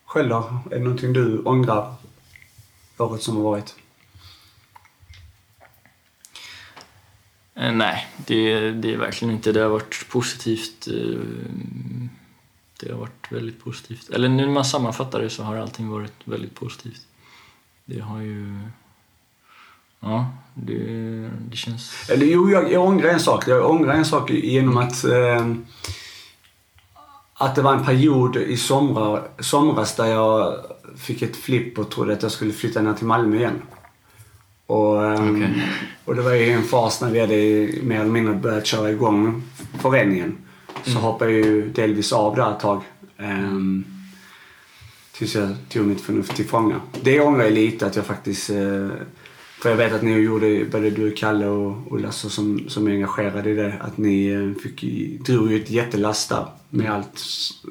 Själv 0.05 0.29
då? 0.29 0.59
Är 0.71 0.75
det 0.75 0.83
någonting 0.83 1.13
du 1.13 1.39
ångrar 1.39 1.95
året 2.97 3.21
som 3.21 3.35
har 3.35 3.43
varit? 3.43 3.75
Eh, 7.55 7.71
nej, 7.71 8.07
det, 8.17 8.71
det 8.71 8.93
är 8.93 8.97
verkligen 8.97 9.33
inte. 9.33 9.51
Det 9.51 9.61
har 9.61 9.69
varit 9.69 10.09
positivt. 10.09 10.87
Eh, 10.87 11.19
det 12.79 12.91
har 12.91 12.99
varit 12.99 13.31
väldigt 13.31 13.63
positivt. 13.63 14.09
Eller 14.09 14.29
nu 14.29 14.45
när 14.45 14.53
man 14.53 14.65
sammanfattar 14.65 15.21
det 15.21 15.29
så 15.29 15.43
har 15.43 15.55
allting 15.55 15.89
varit 15.89 16.13
väldigt 16.25 16.55
positivt. 16.55 17.01
Det 17.85 17.99
har 17.99 18.21
ju... 18.21 18.59
Ja, 19.99 20.31
det, 20.53 20.83
det 21.49 21.55
känns... 21.55 22.09
Eller 22.09 22.25
jo, 22.25 22.49
jag, 22.49 22.71
jag 22.71 22.85
ångrar 22.85 23.09
en 23.09 23.19
sak. 23.19 23.47
Jag 23.47 23.71
ångrar 23.71 23.93
en 23.93 24.05
sak 24.05 24.31
genom 24.31 24.77
att... 24.77 25.03
ehm, 25.03 25.65
att 27.45 27.55
det 27.55 27.61
var 27.61 27.73
en 27.73 27.85
period 27.85 28.35
i 28.35 28.57
somrar, 28.57 29.21
somras 29.39 29.95
där 29.95 30.05
jag 30.05 30.55
fick 30.97 31.21
ett 31.21 31.35
flipp 31.35 31.79
och 31.79 31.91
trodde 31.91 32.13
att 32.13 32.21
jag 32.23 32.31
skulle 32.31 32.53
flytta 32.53 32.81
ner 32.81 32.93
till 32.93 33.05
Malmö 33.05 33.37
igen. 33.37 33.61
Och, 34.65 35.05
ehm, 35.05 35.35
Okej. 35.35 35.63
och 36.05 36.15
det 36.15 36.21
var 36.21 36.31
ju 36.33 36.51
en 36.51 36.63
fas 36.63 37.01
när 37.01 37.09
vi 37.09 37.19
hade 37.19 37.33
mer 37.83 37.99
eller 37.99 38.11
mindre 38.11 38.33
börjat 38.33 38.65
köra 38.65 38.91
igång 38.91 39.43
föreningen. 39.79 40.37
Så 40.83 40.99
hoppade 40.99 41.31
jag 41.31 41.45
ju 41.45 41.69
delvis 41.69 42.13
av 42.13 42.35
där 42.35 42.51
ett 42.51 42.59
tag. 42.59 42.81
Um, 43.17 43.85
tills 45.11 45.35
jag 45.35 45.49
tog 45.69 45.85
mitt 45.85 46.01
förnuft 46.01 46.35
till 46.35 46.45
fånga. 46.45 46.81
Det 47.01 47.21
ångrar 47.21 47.43
jag 47.43 47.53
lite 47.53 47.85
att 47.85 47.95
jag 47.95 48.05
faktiskt... 48.05 48.49
eh, 48.49 48.89
för 49.63 49.69
jag 49.69 49.77
vet 49.77 49.93
att 49.93 50.01
ni 50.01 50.11
gjorde, 50.11 50.65
både 50.65 50.89
du, 50.89 51.11
Kalle 51.11 51.45
och, 51.45 51.91
och 51.91 51.99
Lasse 51.99 52.29
som, 52.29 52.69
som 52.69 52.87
är 52.87 52.91
engagerade 52.91 53.49
i 53.49 53.53
det, 53.53 53.77
att 53.81 53.97
ni 53.97 54.27
eh, 54.27 54.61
fick, 54.63 54.81
drog 55.25 55.51
ju 55.51 55.61
ett 55.61 55.69
jättelass 55.69 56.27
där 56.27 56.45
med 56.69 56.91
allt. 56.91 57.21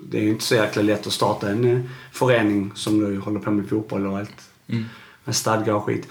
Det 0.03 0.19
är 0.19 0.23
ju 0.23 0.29
inte 0.29 0.45
så 0.45 0.55
jäkla 0.55 0.83
lätt 0.83 1.07
att 1.07 1.13
starta 1.13 1.51
en 1.51 1.65
eh, 1.65 1.81
förening 2.13 2.73
som 2.75 2.99
nu 2.99 3.19
håller 3.19 3.41
på 3.41 3.51
med 3.51 3.69
fotboll 3.69 4.07
och 4.07 4.19
allt. 4.19 4.51
Mm. 4.67 4.85
Med 5.25 5.37
stadgar 5.37 5.75
och 5.75 5.85
skit. 5.85 6.09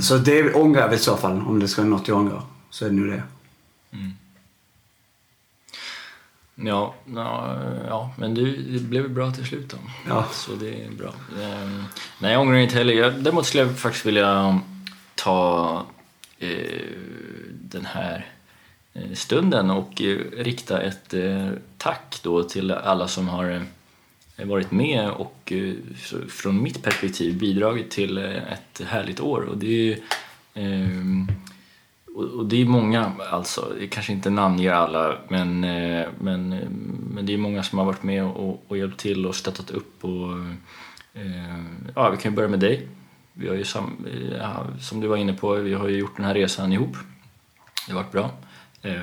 Så 0.00 0.18
det 0.18 0.54
ångrar 0.54 0.80
jag 0.80 0.94
i 0.94 0.98
så 0.98 1.16
fall, 1.16 1.42
om 1.46 1.60
det 1.60 1.68
ska 1.68 1.82
vara 1.82 1.90
något 1.90 2.08
jag 2.08 2.18
ångrar. 2.18 2.42
Så 2.70 2.84
är 2.84 2.88
det 2.88 2.94
nu 2.94 3.06
det. 3.06 3.22
Ja, 6.54 6.94
ja, 7.14 7.56
ja 7.88 8.10
men 8.18 8.34
det, 8.34 8.56
det 8.56 8.78
blev 8.80 9.10
bra 9.10 9.30
till 9.30 9.44
slut 9.44 9.68
då. 9.70 9.76
Ja. 10.08 10.28
Så 10.32 10.52
det 10.54 10.84
är 10.84 10.90
bra. 10.90 11.14
Ehm, 11.42 11.84
nej, 12.18 12.32
jag 12.32 12.40
ångrar 12.40 12.56
inte 12.56 12.76
heller. 12.76 12.94
Jag, 12.94 13.14
däremot 13.14 13.46
skulle 13.46 13.62
jag 13.62 13.78
faktiskt 13.78 14.06
vilja 14.06 14.60
ta 15.14 15.86
eh, 16.38 16.82
den 17.50 17.84
här 17.84 18.26
eh, 18.92 19.12
stunden 19.12 19.70
och 19.70 20.02
eh, 20.02 20.18
rikta 20.36 20.82
ett 20.82 21.14
eh, 21.14 21.50
tack 21.78 22.20
då 22.22 22.42
till 22.42 22.70
alla 22.70 23.08
som 23.08 23.28
har 23.28 23.62
eh, 24.36 24.46
varit 24.46 24.70
med 24.70 25.10
och 25.10 25.52
eh, 25.52 25.74
från 26.28 26.62
mitt 26.62 26.82
perspektiv 26.82 27.38
bidragit 27.38 27.90
till 27.90 28.18
ett 28.18 28.80
härligt 28.86 29.20
år. 29.20 29.40
Och 29.40 29.58
det 29.58 29.92
är 29.92 29.98
ehm, 30.54 31.28
och, 32.14 32.24
och 32.24 32.46
det 32.46 32.62
är 32.62 32.66
många, 32.66 33.12
alltså, 33.30 33.72
jag 33.80 33.90
kanske 33.90 34.12
inte 34.12 34.30
namnger 34.30 34.72
alla, 34.72 35.18
men, 35.28 35.64
eh, 35.64 36.06
men, 36.18 36.52
eh, 36.52 36.68
men 37.14 37.26
det 37.26 37.34
är 37.34 37.38
många 37.38 37.62
som 37.62 37.78
har 37.78 37.86
varit 37.86 38.02
med 38.02 38.24
och, 38.24 38.64
och 38.68 38.76
hjälpt 38.78 39.00
till 39.00 39.26
och 39.26 39.34
stöttat 39.34 39.70
upp. 39.70 40.04
Och, 40.04 40.30
eh, 41.14 41.64
ja, 41.94 42.10
vi 42.10 42.16
kan 42.16 42.32
ju 42.32 42.36
börja 42.36 42.48
med 42.48 42.60
dig. 42.60 42.88
Vi 43.32 43.48
har 43.48 43.54
ju 43.54 43.64
sam, 43.64 44.06
eh, 44.12 44.36
ja, 44.38 44.66
som 44.80 45.00
du 45.00 45.06
var 45.08 45.16
inne 45.16 45.32
på, 45.32 45.54
vi 45.54 45.74
har 45.74 45.88
ju 45.88 45.96
gjort 45.98 46.16
den 46.16 46.26
här 46.26 46.34
resan 46.34 46.72
ihop. 46.72 46.96
Det 47.86 47.92
har 47.92 48.02
varit 48.02 48.12
bra. 48.12 48.30
Eh, 48.82 49.02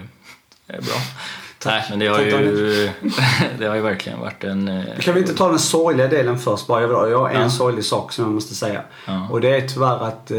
bra. 0.68 0.96
Nej, 1.66 1.84
men 1.90 2.00
det 2.00 2.08
har, 2.08 2.20
ju, 2.20 2.90
det 3.60 3.66
har 3.66 3.76
ju 3.76 3.82
verkligen 3.82 4.20
varit 4.20 4.44
en... 4.44 4.84
Kan 5.00 5.14
vi 5.14 5.20
inte 5.20 5.34
ta 5.34 5.50
den 5.50 5.60
sorgliga 5.60 6.08
delen 6.08 6.40
först 6.40 6.68
bara? 6.68 6.82
Jag 6.82 7.20
har 7.20 7.30
en 7.30 7.42
Ja. 7.42 7.50
sorglig 7.50 7.86
sak 7.86 8.12
som 8.12 8.24
jag 8.26 8.34
måste 8.34 8.56
säga. 8.56 8.82
Ja. 9.08 9.28
Och 9.32 9.42
det 9.42 9.56
är 9.58 9.68
tyvärr 9.68 10.04
att... 10.08 10.32
Eh, 10.32 10.38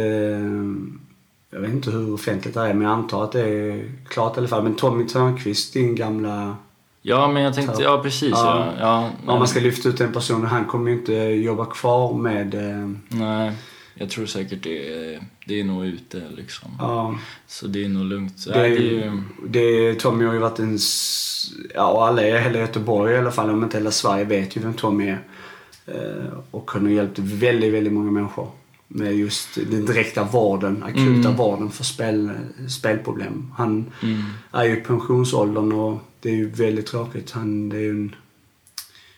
jag 1.53 1.61
vet 1.61 1.71
inte 1.71 1.91
hur 1.91 2.15
offentligt 2.15 2.55
det 2.55 2.61
är, 2.61 2.75
men 2.75 2.83
jag 2.83 2.93
antar 2.93 3.25
att 3.25 3.33
det 3.33 3.49
är 3.49 3.91
klart 4.09 4.37
i 4.37 4.39
alla 4.39 4.49
fall. 4.49 4.63
Men 4.63 4.75
Tommy 4.75 5.07
Törnqvist, 5.07 5.73
din 5.73 5.95
gamla... 5.95 6.57
Ja, 7.03 7.29
men 7.29 7.43
jag 7.43 7.55
tänkte, 7.55 7.83
ja 7.83 8.01
precis. 8.03 8.31
Ja. 8.31 8.67
Ja. 8.81 9.11
Ja, 9.27 9.33
Om 9.33 9.39
man 9.39 9.49
ska 9.49 9.61
lyfta 9.61 9.89
ut 9.89 10.01
en 10.01 10.13
person, 10.13 10.45
han 10.45 10.65
kommer 10.65 10.91
ju 10.91 10.97
inte 10.99 11.13
jobba 11.15 11.65
kvar 11.65 12.15
med... 12.15 12.55
Eh, 12.55 12.91
Nej, 13.09 13.53
jag 13.95 14.11
tror 14.11 14.27
säkert 14.27 14.63
det 14.63 14.89
är, 15.15 15.21
det 15.47 15.61
är 15.61 15.65
nog 15.65 15.85
ute 15.85 16.23
liksom. 16.37 16.71
ja, 16.79 17.15
Så 17.47 17.67
det 17.67 17.85
är 17.85 17.89
nog 17.89 18.05
lugnt. 18.05 18.45
det, 18.47 18.59
Nej, 18.59 18.71
det 18.71 18.77
är 18.77 18.81
ju, 18.81 19.23
det, 19.47 19.95
Tommy 19.95 20.25
har 20.25 20.33
ju 20.33 20.39
varit 20.39 20.59
en... 20.59 20.79
Ja, 21.75 22.07
alla 22.09 22.27
i 22.27 22.41
hela 22.41 22.59
Göteborg 22.59 23.15
i 23.15 23.19
alla 23.19 23.31
fall, 23.31 23.51
om 23.51 23.65
inte 23.65 23.77
hela 23.79 23.91
Sverige, 23.91 24.25
vet 24.25 24.57
ju 24.57 24.61
vem 24.61 24.75
Tommy 24.75 25.09
är. 25.09 25.23
Eh, 25.87 26.33
och 26.51 26.71
han 26.71 26.83
har 26.83 26.91
hjälpt 26.93 27.19
väldigt, 27.19 27.75
väldigt 27.75 27.93
många 27.93 28.11
människor 28.11 28.51
med 28.95 29.17
just 29.17 29.55
den 29.55 29.87
direkta 29.87 30.25
vården, 30.25 30.83
akuta 30.83 31.01
Mm. 31.29 31.37
vården 31.37 31.71
för 31.71 31.85
spel, 31.85 32.31
spelproblem. 32.69 33.53
Han 33.57 33.93
mm, 34.03 34.23
är 34.53 34.65
ju 34.65 34.73
i 34.79 34.81
pensionsåldern 34.81 35.73
och 35.73 36.01
det 36.21 36.29
är 36.31 36.35
ju 36.35 36.49
väldigt 36.51 36.87
tråkigt. 36.87 37.31
Han 37.31 37.73
är 37.73 37.77
ju 37.79 37.91
en, 37.91 38.15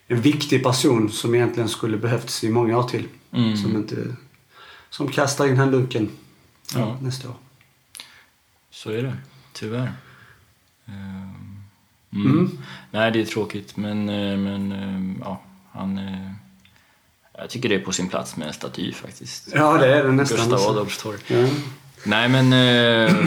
en 0.07 0.21
viktig 0.21 0.63
person 0.65 1.11
som 1.11 1.35
egentligen 1.35 1.69
skulle 1.69 1.97
behövts 1.97 2.45
i 2.45 2.51
många 2.51 2.79
år 2.79 2.89
till. 2.89 3.09
mm. 3.33 3.57
Som 3.57 3.77
inte... 3.77 4.17
Som 4.91 5.09
kastar 5.09 5.47
in 5.47 5.57
handduken 5.57 6.09
Ja. 6.75 6.99
nästa 7.03 7.29
år. 7.29 7.37
Så 8.71 8.91
är 8.91 9.03
det, 9.03 9.17
tyvärr. 9.53 9.93
Ehm, 10.87 11.41
Mm. 12.13 12.27
Mm. 12.33 12.59
Nej, 12.91 13.13
det 13.13 13.21
är 13.21 13.25
tråkigt, 13.25 13.77
men, 13.77 14.09
eh, 14.09 14.39
men 14.39 14.73
eh, 14.73 15.17
ja, 15.21 15.43
han... 15.73 15.99
Jag 17.39 17.51
tycker 17.51 17.69
det 17.69 17.75
är 17.75 17.79
på 17.79 17.93
sin 17.93 18.09
plats 18.09 18.37
med 18.37 18.49
en 18.49 18.55
staty 18.55 18.93
faktiskt. 18.93 19.49
Ja, 19.55 19.79
det 19.79 19.87
är 19.87 20.05
det 20.05 20.13
nästan. 20.13 20.51
Gustav. 20.51 20.71
Adolfs 20.71 20.99
torg. 20.99 21.19
Ja. 21.27 21.47
Nej, 22.07 22.29
men, 22.29 22.53
eh, 22.53 23.17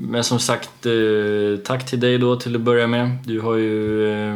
men 0.00 0.24
som 0.24 0.38
sagt, 0.40 0.86
eh, 0.86 1.60
tack 1.64 1.86
till 1.86 2.00
dig 2.00 2.18
då 2.18 2.36
till 2.36 2.54
att 2.54 2.60
börja 2.60 2.86
med. 2.86 3.18
Du 3.24 3.40
har 3.40 3.54
ju 3.54 4.08
eh, 4.12 4.34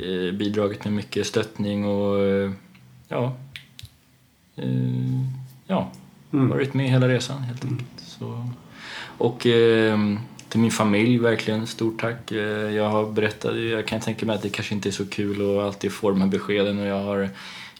eh, 0.00 0.32
bidragit 0.32 0.84
med 0.84 0.92
mycket 0.92 1.26
stöttning 1.26 1.84
och 1.86 2.18
eh, 2.20 2.50
ja, 3.08 3.36
eh, 4.56 4.64
ja 5.66 5.92
Mm. 6.32 6.48
varit 6.48 6.74
med 6.74 6.90
hela 6.90 7.08
resan 7.08 7.42
helt 7.42 7.64
enkelt. 7.64 7.88
Så, 8.06 8.48
och 9.18 9.40
till 10.48 10.60
min 10.60 10.70
familj, 10.70 11.18
verkligen 11.18 11.66
stort 11.66 12.00
tack. 12.00 12.32
Jag 12.72 12.88
har 12.88 13.12
berättat, 13.12 13.56
jag 13.56 13.86
kan 13.86 14.00
tänka 14.00 14.26
mig 14.26 14.36
att 14.36 14.42
det 14.42 14.48
kanske 14.48 14.74
inte 14.74 14.88
är 14.88 14.90
så 14.90 15.06
kul 15.06 15.58
att 15.58 15.64
alltid 15.64 15.92
få 15.92 16.10
de 16.10 16.20
här 16.20 16.28
beskeden 16.28 16.78
och 16.78 16.86
jag 16.86 17.02
har 17.02 17.28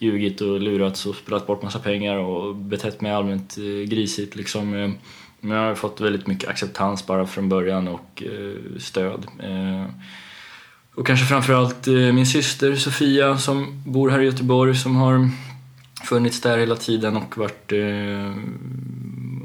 ljugit 0.04 0.40
och 0.40 0.60
lurats 0.60 1.06
och 1.06 1.14
spelat 1.14 1.46
bort 1.46 1.62
massa 1.62 1.78
pengar 1.78 2.16
och 2.16 2.56
betett 2.56 3.00
mig 3.00 3.12
allmänt 3.12 3.56
eh, 3.58 3.88
grisigt 3.88 4.36
liksom. 4.36 4.74
Eh, 4.74 4.90
men 5.40 5.56
jag 5.56 5.68
har 5.68 5.74
fått 5.74 6.00
väldigt 6.00 6.26
mycket 6.26 6.48
acceptans 6.48 7.06
bara 7.06 7.26
från 7.26 7.48
början 7.48 7.88
och 7.88 8.22
eh, 8.22 8.78
stöd. 8.78 9.26
Och 10.94 11.06
kanske 11.06 11.26
framförallt 11.26 11.86
min 11.86 12.26
syster 12.26 12.76
Sofia 12.76 13.38
som 13.38 13.82
bor 13.86 14.10
här 14.10 14.20
i 14.20 14.24
Göteborg 14.24 14.74
som 14.74 14.96
har 14.96 15.28
funnits 16.04 16.40
där 16.40 16.58
hela 16.58 16.76
tiden 16.76 17.16
och 17.16 17.38
varit 17.38 17.72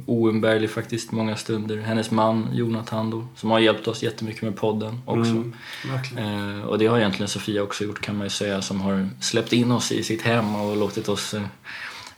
oumbärlig 0.10 0.70
faktiskt 0.70 1.12
många 1.12 1.36
stunder. 1.36 1.78
Hennes 1.78 2.12
man 2.12 2.48
Jonathan 2.54 3.10
då, 3.10 3.28
som 3.36 3.52
har 3.52 3.60
hjälpt 3.60 3.88
oss 3.88 4.04
jättemycket 4.04 4.42
med 4.42 4.56
podden 4.56 5.02
också. 5.06 5.32
Mm. 5.32 5.54
Eh, 6.18 6.66
och 6.66 6.80
det 6.80 6.88
har 6.88 6.98
egentligen 6.98 7.28
Sofia 7.28 7.64
också 7.64 7.84
gjort 7.84 8.02
kan 8.02 8.18
man 8.18 8.26
ju 8.26 8.30
säga, 8.30 8.62
som 8.62 8.82
har 8.82 9.10
släppt 9.22 9.54
in 9.54 9.72
oss 9.72 9.92
i 9.92 10.04
sitt 10.04 10.22
hem 10.22 10.56
och 10.56 10.78
låtit 10.78 11.10
oss 11.10 11.34
eh, 11.34 11.42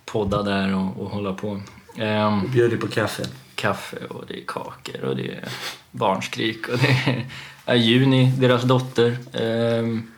podda 0.06 0.44
där 0.44 0.76
och, 0.76 1.02
och 1.04 1.10
hålla 1.10 1.34
på. 1.34 1.62
Ehm, 1.98 2.52
Bjuder 2.52 2.78
på 2.78 2.88
kaffe. 2.88 3.24
kaffe 3.56 3.98
och 4.10 4.24
det 4.28 4.34
är 4.34 4.46
kakor 4.48 5.04
och 5.04 5.16
det 5.16 5.32
är 5.32 5.48
barnskrik 5.92 6.68
och 6.68 6.78
det 6.78 7.26
är 7.66 7.76
Juni, 7.76 8.32
deras 8.38 8.64
dotter. 8.64 9.18
Ehm, 9.34 10.12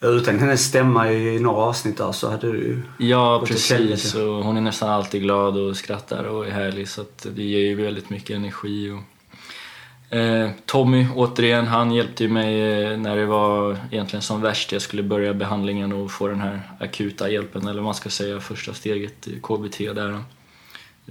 Utan 0.00 0.38
hennes 0.38 0.64
stämma 0.64 1.12
i 1.12 1.40
några 1.40 1.62
avsnitt 1.62 1.96
där 1.96 2.12
så 2.12 2.30
hade 2.30 2.52
du. 2.52 2.82
Ja, 2.98 3.42
precis. 3.46 4.14
Och 4.14 4.44
hon 4.44 4.56
är 4.56 4.60
nästan 4.60 4.90
alltid 4.90 5.22
glad 5.22 5.56
och 5.56 5.76
skrattar 5.76 6.24
och 6.24 6.46
är 6.46 6.50
härlig 6.50 6.88
så 6.88 7.04
det 7.22 7.42
ger 7.42 7.60
ju 7.60 7.74
väldigt 7.74 8.10
mycket 8.10 8.36
energi. 8.36 8.90
Och, 8.90 10.16
eh, 10.16 10.50
Tommy, 10.66 11.06
återigen, 11.14 11.66
han 11.66 11.92
hjälpte 11.92 12.24
ju 12.24 12.30
mig 12.30 12.82
eh, 12.82 12.98
när 12.98 13.16
det 13.16 13.26
var 13.26 13.78
egentligen 13.90 14.22
som 14.22 14.40
värst. 14.40 14.72
Jag 14.72 14.82
skulle 14.82 15.02
börja 15.02 15.34
behandlingen 15.34 15.92
och 15.92 16.10
få 16.10 16.28
den 16.28 16.40
här 16.40 16.60
akuta 16.80 17.30
hjälpen, 17.30 17.62
eller 17.62 17.74
vad 17.74 17.84
man 17.84 17.94
ska 17.94 18.10
säga, 18.10 18.40
första 18.40 18.74
steget, 18.74 19.28
i 19.28 19.40
KBT 19.40 19.78
där. 19.78 20.10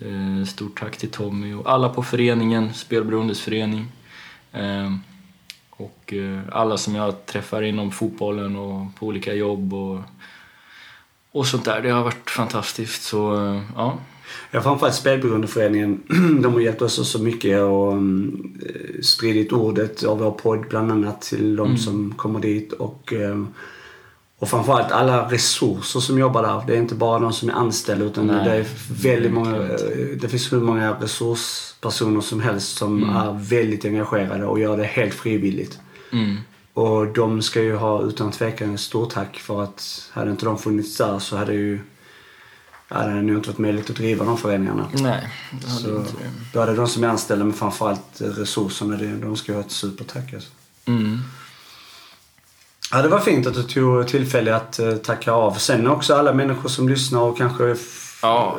Eh, 0.01 0.45
stort 0.45 0.79
tack 0.79 0.97
till 0.97 1.09
Tommy 1.09 1.53
och 1.53 1.71
alla 1.71 1.89
på 1.89 2.03
föreningen, 2.03 2.73
Spelberoendes 2.73 3.41
förening. 3.41 3.91
Eh, 4.51 4.91
och 5.77 6.13
eh, 6.13 6.39
alla 6.51 6.77
som 6.77 6.95
jag 6.95 7.25
träffar 7.25 7.61
inom 7.61 7.91
fotbollen 7.91 8.55
och 8.55 8.95
på 8.99 9.05
olika 9.05 9.33
jobb 9.33 9.73
och 9.73 9.99
och 11.31 11.47
sånt 11.47 11.65
där. 11.65 11.81
Det 11.81 11.89
har 11.89 12.03
varit 12.03 12.29
fantastiskt. 12.29 13.03
Så 13.03 13.35
eh, 13.35 13.61
ja, 13.75 13.97
Ja, 14.51 14.61
framförallt 14.61 14.95
Spelberoendeföreningen. 14.95 16.03
De 16.41 16.53
har 16.53 16.59
hjälpt 16.59 16.81
oss 16.81 17.11
så 17.11 17.19
mycket 17.19 17.61
och 17.61 17.93
um, 17.93 18.53
spridit 19.03 19.51
ordet 19.51 20.03
av 20.03 20.19
vår 20.19 20.31
podd 20.31 20.65
bland 20.69 20.91
annat 20.91 21.21
till 21.21 21.55
de 21.55 21.77
som 21.77 22.13
kommer 22.17 22.39
dit. 22.39 22.73
Och, 22.73 23.13
och 24.39 24.49
framförallt 24.49 24.91
alla 24.91 25.31
resurser 25.31 25.99
som 25.99 26.19
jobbar 26.19 26.43
där. 26.43 26.63
Det 26.67 26.73
är 26.73 26.77
inte 26.77 26.95
bara 26.95 27.19
de 27.19 27.33
som 27.33 27.49
är 27.49 27.53
anställda 27.53 28.05
utan 28.05 28.27
Nej, 28.27 28.45
det 28.45 28.55
är 28.55 28.65
väldigt 29.03 29.33
många, 29.33 29.55
eh, 29.55 30.17
det 30.21 30.29
finns 30.29 30.53
hur 30.53 30.61
många 30.61 30.95
resurspersoner 31.87 32.21
som 32.21 32.39
helst 32.41 32.77
som 32.77 33.09
är 33.09 33.33
väldigt 33.49 33.85
engagerade 33.85 34.45
och 34.45 34.59
gör 34.59 34.77
det 34.77 34.83
helt 34.85 35.13
frivilligt. 35.13 35.79
mm, 36.11 36.37
Och 36.73 37.07
de 37.07 37.41
ska 37.41 37.61
ju 37.61 37.75
ha 37.75 38.01
utan 38.03 38.31
tvekan 38.31 38.73
ett 38.73 38.79
stort 38.79 39.09
tack 39.13 39.37
för 39.39 39.63
att 39.63 40.09
hade 40.13 40.31
inte 40.31 40.45
de 40.45 40.57
funnits 40.57 40.97
där 40.97 41.19
så 41.19 41.37
hade 41.37 41.53
ju 41.53 41.79
hade 42.89 43.13
det 43.13 43.21
nog 43.21 43.35
inte 43.37 43.49
varit 43.49 43.57
möjligt 43.59 43.89
att 43.89 43.95
driva 43.95 44.25
de 44.25 44.37
föreningarna. 44.37 44.87
nej, 44.93 45.29
det 45.51 45.67
hade 45.67 45.81
Så 45.83 45.97
inte 45.97 46.11
det. 46.11 46.31
då 46.53 46.59
hade 46.59 46.75
de 46.75 46.87
som 46.87 47.03
är 47.03 47.07
anställda 47.07 47.45
men 47.45 47.53
framförallt 47.53 48.21
resurserna, 48.21 48.97
de 49.21 49.35
ska 49.37 49.51
ju 49.51 49.55
ha 49.57 49.63
ett 49.65 49.71
supertack 49.71 50.33
alltså. 50.33 50.49
Mm. 50.85 51.19
Ja, 52.91 53.01
det 53.01 53.07
var 53.09 53.19
fint 53.19 53.47
att 53.47 53.53
du 53.53 53.63
tog 53.63 54.07
tillfälle 54.07 54.55
att 54.55 54.79
eh, 54.79 54.93
tacka 54.95 55.31
av. 55.31 55.53
Sen 55.53 55.87
också 55.87 56.13
alla 56.15 56.33
människor 56.33 56.69
som 56.69 56.89
lyssnar 56.89 57.19
och 57.21 57.37
kanske 57.37 57.75
Ja. 58.27 58.57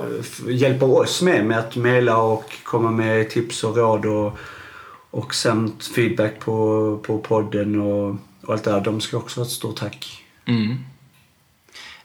hjälper 0.48 0.90
oss 0.90 1.22
med, 1.22 1.46
med 1.46 1.58
att 1.58 1.76
mejla 1.76 2.16
och 2.16 2.52
komma 2.64 2.90
med 2.90 3.30
tips 3.30 3.64
och 3.64 3.76
råd 3.76 4.06
och, 4.06 4.38
och 5.10 5.34
samt 5.34 5.84
feedback 5.84 6.40
på, 6.40 6.98
på 7.06 7.18
podden 7.18 7.80
och, 7.80 8.16
och 8.42 8.52
allt 8.52 8.64
det 8.64 8.70
där. 8.70 8.80
De 8.80 9.00
ska 9.00 9.16
också 9.16 9.40
ha 9.40 9.46
ett 9.46 9.52
stort 9.52 9.76
tack. 9.76 10.24
Mm. 10.46 10.76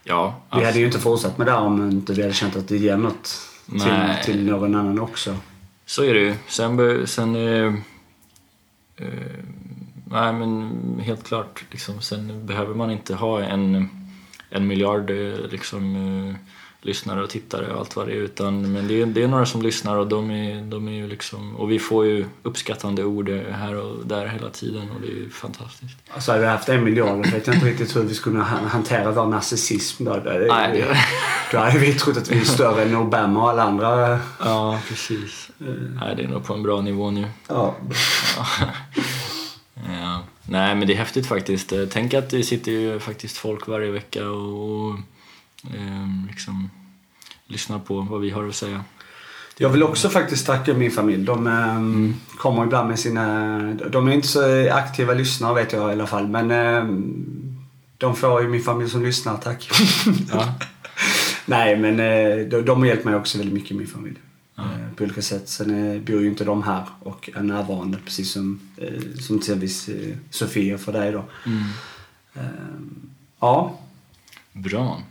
Ja, 0.04 0.36
Vi 0.56 0.66
hade 0.66 0.80
ju 0.80 0.86
inte 0.86 1.00
fortsatt 1.00 1.38
med 1.38 1.48
det 1.48 1.52
här 1.52 1.62
om 1.62 1.92
inte 1.92 2.14
vi 2.14 2.22
hade 2.22 2.34
känt 2.34 2.56
att 2.56 2.68
det 2.68 2.78
ger 2.78 2.98
något 2.98 3.42
till, 3.70 4.26
till 4.26 4.46
någon 4.46 4.76
annan 4.76 5.00
också. 5.00 5.38
så 5.86 6.04
är 6.04 6.14
det 6.14 6.20
ju. 6.20 6.36
Sen, 6.48 7.08
sen 7.08 7.36
eh, 7.36 7.74
eh, 8.98 9.10
nej 10.06 10.34
men 10.34 10.72
helt 11.04 11.24
klart, 11.24 11.64
liksom, 11.72 12.02
sen 12.02 12.46
behöver 12.46 12.76
man 12.76 12.92
inte 12.92 13.16
ha 13.16 13.42
en, 13.42 13.90
en 14.50 14.68
miljard 14.68 15.10
eh, 15.10 15.38
liksom, 15.52 15.96
eh, 15.96 16.36
lyssnare 16.86 17.24
och 17.24 17.30
tittare 17.30 17.74
och 17.74 17.80
allt 17.80 17.96
vad 17.96 18.08
det 18.08 18.12
är. 18.14 18.16
Utan, 18.18 18.72
men 18.72 18.88
det 18.88 19.02
är, 19.02 19.06
det 19.06 19.24
är 19.24 19.28
några 19.28 19.46
som 19.46 19.62
lyssnar 19.62 19.96
och 19.98 20.08
de 20.08 20.32
är, 20.32 20.62
de 20.62 20.88
är 20.88 20.92
ju 20.92 21.08
liksom, 21.08 21.56
och 21.56 21.72
vi 21.72 21.80
får 21.80 22.06
ju 22.06 22.26
uppskattande 22.44 23.04
ord 23.04 23.30
eh, 23.30 23.42
här 23.52 23.76
och 23.76 24.06
där 24.06 24.28
hela 24.28 24.50
tiden 24.50 24.82
och 24.96 25.02
det 25.02 25.08
är 25.08 25.16
ju 25.16 25.30
fantastiskt. 25.30 25.98
Alltså 26.14 26.32
hade 26.32 26.44
vi 26.44 26.50
haft 26.50 26.70
en 26.70 26.84
miljard 26.84 27.26
vet 27.32 27.48
jag 27.48 27.56
inte 27.56 27.66
riktigt 27.68 27.96
hur 27.96 28.02
vi 28.04 28.14
skulle 28.14 28.40
ha- 28.40 28.68
hantera 28.68 29.12
vår 29.12 29.26
narcissism. 29.26 30.04
Då, 30.06 30.22
Nej, 30.26 30.86
då 31.52 31.58
hade 31.58 31.80
vi 31.80 31.94
trott 31.94 32.18
att 32.18 32.32
vi 32.32 32.40
är 32.40 32.44
större 32.46 32.84
än 32.84 32.96
Obama 32.96 33.44
och 33.44 33.50
alla 33.50 33.64
andra. 33.64 34.20
Ja, 34.40 34.80
precis. 34.90 35.50
Nej, 36.02 36.16
det 36.18 36.24
är 36.24 36.28
nog 36.28 36.44
på 36.46 36.54
en 36.54 36.64
bra 36.64 36.82
nivå 36.82 37.12
nu. 37.12 37.26
Ja. 37.48 37.76
Ja. 39.76 40.24
Nej, 40.46 40.76
men 40.76 40.88
det 40.88 40.94
är 40.94 40.98
häftigt 40.98 41.28
faktiskt. 41.28 41.72
Eh, 41.72 41.86
Tänk 41.92 42.14
att 42.14 42.30
det 42.30 42.44
sitter 42.44 42.72
ju 42.72 43.00
faktiskt 43.00 43.38
folk 43.38 43.68
varje 43.68 43.92
vecka 43.92 44.28
och 44.30 44.96
eh, 45.64 46.28
liksom 46.28 46.70
lyssnar 47.48 47.80
på 47.80 48.02
vad 48.02 48.22
vi 48.22 48.30
har 48.30 48.48
att 48.48 48.56
säga. 48.56 48.84
Jag 49.58 49.70
vill 49.70 49.84
också 49.84 50.10
faktiskt 50.10 50.46
tacka 50.46 50.74
min 50.74 50.92
familj. 50.92 51.26
De 51.26 51.48
ehm, 51.48 52.16
kommer 52.38 52.64
ibland 52.64 52.90
med 52.90 53.00
sina... 53.00 53.60
De 53.74 54.08
är 54.08 54.12
inte 54.12 54.28
så 54.28 54.72
aktiva 54.72 55.14
lyssnare 55.14 55.56
vet 55.56 55.74
jag 55.74 55.90
i 55.90 55.92
alla 55.92 56.08
fall. 56.08 56.28
Men 56.28 56.52
ehm, 56.52 57.26
de 57.98 58.16
får 58.16 58.42
ju 58.42 58.48
min 58.48 58.64
familj 58.64 58.90
som 58.90 59.04
lyssnar, 59.04 59.38
tack. 59.38 59.70
Ja. 60.32 60.54
Nej, 61.46 61.78
men 61.78 62.00
eh, 62.00 62.48
de, 62.48 62.62
de 62.62 62.80
har 62.80 62.86
hjälpt 62.86 63.06
mig 63.06 63.16
också 63.16 63.38
väldigt 63.38 63.54
mycket, 63.54 63.78
min 63.78 63.88
familj. 63.88 64.16
Eh, 64.58 64.96
På 64.96 65.04
olika 65.04 65.22
sätt. 65.22 65.50
Sen 65.50 65.94
eh, 65.96 66.02
bor 66.02 66.22
ju 66.22 66.28
inte 66.28 66.44
de 66.44 66.64
här 66.64 66.84
och 67.00 67.30
är 67.36 67.44
närvarande 67.44 67.98
precis 68.06 68.32
som, 68.32 68.60
som 69.20 69.40
till 69.40 69.64
exempel 69.64 70.14
Sofia 70.30 70.78
för 70.78 70.94
dig 70.94 71.12
då. 71.12 71.24
Mm. 71.46 71.64
Ehm, 72.36 73.10
ja, 73.40 73.80
Bra. 74.54 75.02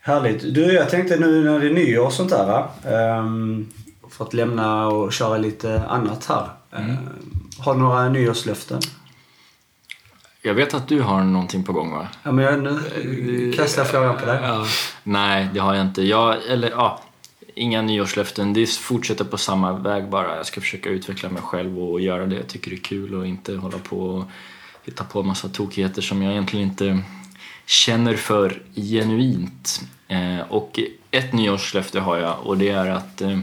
Härligt. 0.00 0.54
Du, 0.54 0.72
jag 0.72 0.90
tänkte 0.90 1.16
nu 1.16 1.44
när 1.44 1.60
det 1.60 1.66
är 1.66 1.70
nyår 1.70 2.06
och 2.06 2.12
sånt 2.12 2.30
där. 2.30 2.64
Um, 3.18 3.68
för 4.10 4.24
att 4.24 4.34
lämna 4.34 4.86
och 4.86 5.12
köra 5.12 5.38
lite 5.38 5.82
annat 5.88 6.26
här. 6.26 6.48
Mm. 6.76 6.90
Ehm, 6.90 6.98
har 7.58 7.74
du 7.74 7.80
några 7.80 8.08
nyårslöften? 8.08 8.80
Jag 10.42 10.54
vet 10.54 10.74
att 10.74 10.88
du 10.88 11.00
har 11.00 11.24
någonting 11.24 11.64
på 11.64 11.72
gång 11.72 11.90
va? 11.92 12.08
Ja, 12.22 12.32
men 12.32 12.44
jag, 12.44 12.62
nu 12.62 13.52
kastar 13.56 13.82
jag 13.82 13.90
frågan 13.90 14.16
på 14.18 14.26
dig. 14.26 14.38
Ja. 14.42 14.66
Nej, 15.02 15.48
det 15.54 15.60
har 15.60 15.74
jag 15.74 15.86
inte. 15.86 16.02
Jag, 16.02 16.36
eller 16.48 16.70
ja, 16.70 17.00
inga 17.54 17.82
nyårslöften. 17.82 18.52
Det 18.52 18.70
fortsätter 18.70 19.24
på 19.24 19.38
samma 19.38 19.72
väg 19.72 20.08
bara. 20.08 20.36
Jag 20.36 20.46
ska 20.46 20.60
försöka 20.60 20.88
utveckla 20.88 21.28
mig 21.28 21.42
själv 21.42 21.78
och 21.78 22.00
göra 22.00 22.26
det 22.26 22.36
jag 22.36 22.46
tycker 22.46 22.72
är 22.72 22.76
kul 22.76 23.14
och 23.14 23.26
inte 23.26 23.56
hålla 23.56 23.78
på 23.78 24.00
och 24.00 24.24
hitta 24.84 25.04
på 25.04 25.20
en 25.20 25.26
massa 25.26 25.48
tokigheter 25.48 26.02
som 26.02 26.22
jag 26.22 26.32
egentligen 26.32 26.68
inte 26.68 27.02
känner 27.68 28.14
för 28.14 28.62
genuint. 28.74 29.80
Eh, 30.08 30.40
och 30.48 30.80
ett 31.10 31.32
nyårslöfte 31.32 32.00
har 32.00 32.16
jag 32.16 32.46
och 32.46 32.58
det 32.58 32.68
är 32.68 32.90
att 32.90 33.20
eh, 33.22 33.38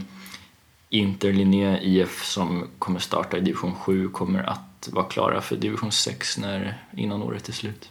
Inter 0.88 1.32
Linné 1.32 1.78
IF 1.82 2.24
som 2.24 2.68
kommer 2.78 3.00
starta 3.00 3.36
i 3.36 3.40
division 3.40 3.74
7 3.74 4.08
kommer 4.08 4.42
att 4.42 4.88
vara 4.92 5.04
klara 5.04 5.40
för 5.40 5.56
division 5.56 5.92
6 5.92 6.38
när, 6.38 6.78
innan 6.96 7.22
året 7.22 7.48
är 7.48 7.52
slut. 7.52 7.88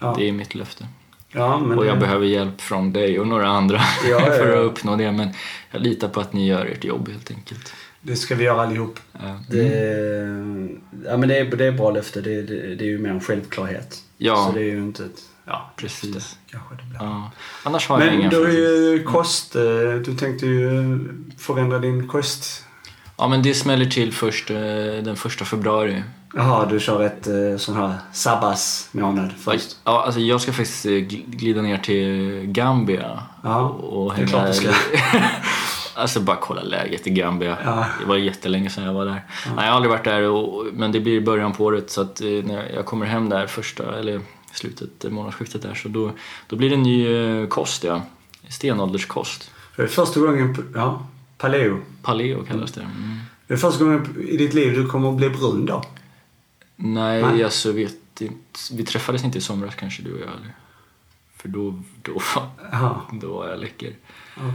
Ja. 0.00 0.14
Det 0.18 0.28
är 0.28 0.32
mitt 0.32 0.54
löfte. 0.54 0.86
Ja, 1.32 1.58
men, 1.58 1.78
Och 1.78 1.86
jag 1.86 1.94
eh, 1.94 2.00
behöver 2.00 2.26
hjälp 2.26 2.60
från 2.60 2.92
dig 2.92 3.20
och 3.20 3.26
några 3.26 3.48
andra 3.48 3.80
Ja, 4.10 4.20
för 4.20 4.52
att 4.52 4.72
uppnå 4.72 4.96
det. 4.96 5.12
Men 5.12 5.28
jag 5.70 5.82
litar 5.82 6.08
på 6.08 6.20
att 6.20 6.32
ni 6.32 6.46
gör 6.46 6.66
ert 6.66 6.84
jobb 6.84 7.08
helt 7.08 7.30
enkelt. 7.30 7.72
Det 8.00 8.16
ska 8.16 8.34
vi 8.34 8.44
göra 8.44 8.62
allihop. 8.62 9.00
Ja. 9.12 9.40
Det, 9.50 9.66
ja, 11.04 11.16
men 11.16 11.28
det, 11.28 11.38
är, 11.38 11.44
det 11.44 11.64
är 11.64 11.72
bra 11.72 11.90
löfte. 11.90 12.20
Det, 12.20 12.42
det, 12.42 12.74
det 12.74 12.84
är 12.84 12.88
ju 12.88 12.98
mer 12.98 13.10
en 13.10 13.20
självklarhet. 13.20 14.02
Ja. 14.16 14.46
Så 14.46 14.58
det 14.58 14.60
är 14.60 14.72
ju 14.72 14.78
inte 14.78 15.04
ett... 15.04 15.22
Ja, 15.46 15.70
Precis. 15.76 16.38
kanske 16.50 16.74
det 16.74 16.82
blir. 16.82 16.98
Ja. 17.00 17.30
Annars 17.64 17.88
har 17.88 18.00
jag 18.00 18.06
Men 18.10 18.20
inga 18.20 18.30
du 18.30 18.36
är 18.36 18.42
faktiskt. 18.44 18.60
ju 18.60 19.02
kost... 19.12 19.56
eh, 19.56 19.62
Du 20.04 20.16
tänkte 20.18 20.46
ju 20.46 20.98
förändra 21.38 21.78
din 21.78 22.08
kost. 22.08 22.64
Ja 23.18 23.28
men 23.28 23.42
det 23.42 23.54
smäller 23.54 23.84
till 23.86 24.12
först 24.12 24.50
eh, 24.50 24.56
den 25.04 25.16
första 25.16 25.44
februari. 25.44 26.02
Jaha, 26.36 26.66
du 26.66 26.80
kör 26.80 27.02
ett 27.02 27.26
eh, 27.26 27.56
sån 27.58 27.76
här 27.76 27.94
sabbatsmånad 28.12 29.32
först. 29.38 29.76
Ja, 29.84 30.02
alltså 30.04 30.20
jag 30.20 30.40
ska 30.40 30.52
faktiskt 30.52 30.84
gl- 30.86 31.24
glida 31.26 31.62
ner 31.62 31.78
till 31.78 32.40
Gambia. 32.46 33.22
Ja, 33.42 33.60
och, 33.68 34.14
det 34.16 34.22
är 34.22 34.26
klart 34.26 34.46
du 34.46 34.52
ska. 34.54 34.68
alltså 35.94 36.20
bara 36.20 36.36
kolla 36.36 36.62
läget 36.62 37.06
i 37.06 37.10
Gambia. 37.10 37.58
Ja. 37.64 37.86
Det 38.00 38.06
var 38.06 38.16
jättelänge 38.16 38.70
sedan 38.70 38.84
jag 38.84 38.92
var 38.92 39.04
där. 39.04 39.12
Nej, 39.46 39.54
jag 39.56 39.62
har 39.62 39.68
aldrig 39.70 39.90
varit 39.90 40.04
där, 40.04 40.22
och, 40.22 40.66
men 40.72 40.92
det 40.92 41.00
blir 41.00 41.12
i 41.14 41.20
början 41.20 41.52
på 41.52 41.64
året 41.64 41.90
så 41.90 42.00
att 42.00 42.20
när 42.44 42.72
jag 42.74 42.86
kommer 42.86 43.06
hem 43.06 43.28
där 43.28 43.46
första, 43.46 43.98
eller 43.98 44.20
slutet, 44.54 45.04
eh, 45.04 45.10
månadsskiftet 45.10 45.62
där, 45.62 45.74
så 45.74 45.88
då, 45.88 46.12
då 46.46 46.56
blir 46.56 46.70
det 46.70 46.74
en 46.74 46.82
ny 46.82 47.06
eh, 47.06 47.48
kost 47.48 47.84
ja. 47.84 48.02
Stenålderskost. 48.48 49.50
Det 49.76 49.82
är 49.82 49.86
första 49.86 50.20
gången, 50.20 50.72
ja, 50.74 51.06
paleo. 51.38 51.80
Paleo 52.02 52.44
kallas 52.44 52.72
det. 52.72 52.80
Mm. 52.80 53.18
Det 53.46 53.54
är 53.54 53.58
första 53.58 53.84
gången 53.84 54.26
i 54.28 54.36
ditt 54.36 54.54
liv 54.54 54.74
du 54.74 54.86
kommer 54.86 55.10
att 55.10 55.16
bli 55.16 55.30
brun 55.30 55.66
då. 55.66 55.84
Nej, 56.76 57.22
Nej. 57.22 57.44
alltså 57.44 57.72
vet 57.72 57.96
inte. 58.20 58.34
Vi 58.72 58.84
träffades 58.84 59.24
inte 59.24 59.38
i 59.38 59.40
somras 59.40 59.74
kanske 59.74 60.02
du 60.02 60.12
och 60.12 60.20
jag 60.20 60.28
eller? 60.28 60.54
För 61.44 61.48
då, 61.48 61.74
då, 62.02 62.22
då 63.12 63.34
var 63.38 63.48
jag 63.48 63.58
läcker. 63.60 63.92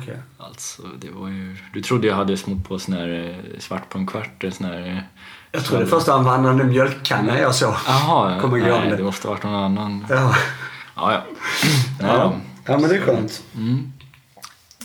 okej. 0.01 0.17
Alltså, 0.37 0.81
det 1.01 1.09
var 1.11 1.27
ju... 1.27 1.57
Du 1.73 1.81
trodde 1.81 2.07
jag 2.07 2.15
hade 2.15 2.37
smort 2.37 2.67
på 2.67 2.79
sån 2.79 2.93
här 2.93 3.39
eh, 3.53 3.59
svart 3.59 3.89
på 3.89 3.97
en 3.97 4.07
kvart, 4.07 4.43
en 4.43 4.51
sån 4.51 4.65
här... 4.65 4.87
eh, 4.87 4.97
Jag 5.51 5.65
trodde 5.65 5.85
först 5.85 6.07
var 6.07 6.17
en 6.19 6.23
vandrande 6.25 6.63
mjölkkanna 6.63 7.39
jag 7.39 7.55
såg. 7.55 7.73
Jaha, 7.87 8.41
Kommer 8.41 8.57
nej, 8.59 8.93
det 8.97 9.03
måste 9.03 9.27
ha 9.27 9.33
varit 9.33 9.43
någon 9.43 9.55
annan. 9.55 10.05
Ja. 10.09 10.35
Ja, 10.95 11.13
ja. 11.13 11.21
Ja. 12.01 12.07
då. 12.17 12.33
ja, 12.73 12.77
men 12.79 12.89
det 12.89 12.95
är 12.95 13.01
skönt. 13.01 13.43
Mm. 13.55 13.91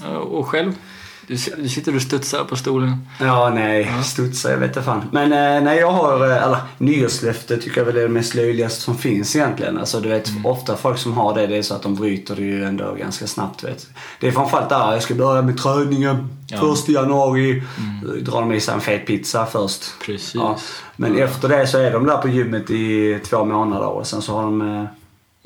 Ja, 0.03 0.19
Och 0.19 0.49
själv? 0.49 0.73
Du, 1.27 1.37
du 1.62 1.68
sitter 1.68 1.97
och 1.97 2.03
studsar 2.03 2.45
på 2.45 2.57
stolen. 2.57 2.99
Ja, 3.20 3.51
nej. 3.55 3.93
Studsa, 4.05 4.51
jag 4.51 4.59
vet 4.59 4.68
inte 4.68 4.83
fan. 4.83 5.03
Men 5.12 5.33
eh, 5.33 5.64
nej, 5.64 5.79
jag 5.79 5.91
har, 5.91 6.31
eh, 6.31 6.43
eller 6.43 6.57
nyårslöfte 6.79 7.57
tycker 7.57 7.81
jag 7.81 7.85
väl 7.87 7.97
är 7.97 8.03
det 8.03 8.09
mest 8.09 8.35
löjligaste 8.35 8.81
som 8.81 8.99
finns 8.99 9.37
egentligen. 9.37 9.79
Alltså 9.79 10.01
du 10.01 10.09
vet, 10.09 10.29
Mm. 10.29 10.47
ofta 10.47 10.77
folk 10.77 10.99
som 10.99 11.12
har 11.12 11.35
det, 11.35 11.47
det 11.47 11.57
är 11.57 11.62
så 11.62 11.75
att 11.75 11.83
de 11.83 11.95
bryter 11.95 12.37
det 12.37 12.43
ju 12.43 12.64
ändå 12.64 12.95
ganska 12.95 13.27
snabbt 13.27 13.64
vet. 13.64 13.87
Det 14.20 14.29
är 14.29 14.33
framförallt 14.33 14.68
där, 14.68 14.93
jag 14.93 15.03
ska 15.03 15.14
börja 15.14 15.43
med 15.43 15.59
träningen 15.59 16.29
Ja. 16.49 16.57
Mm. 16.59 16.68
första 16.70 16.93
januari. 16.93 17.62
Drar 18.20 18.41
de 18.41 18.53
i 18.53 18.61
sig 18.61 18.75
en 18.75 18.81
fet 18.81 19.07
pizza 19.07 19.47
först. 19.47 19.83
Precis. 20.07 20.35
Ja. 20.35 20.57
Men 20.97 21.18
efter 21.18 21.49
det 21.49 21.66
så 21.66 21.79
är 21.79 21.91
de 21.93 22.07
där 22.07 22.16
på 22.16 22.29
gymmet 22.29 22.70
i 22.70 23.18
två 23.25 23.45
månader 23.45 23.87
och 23.89 24.07
sen 24.07 24.22
så 24.22 24.33
har 24.37 24.43
de 24.43 24.61
eh, 24.81 24.85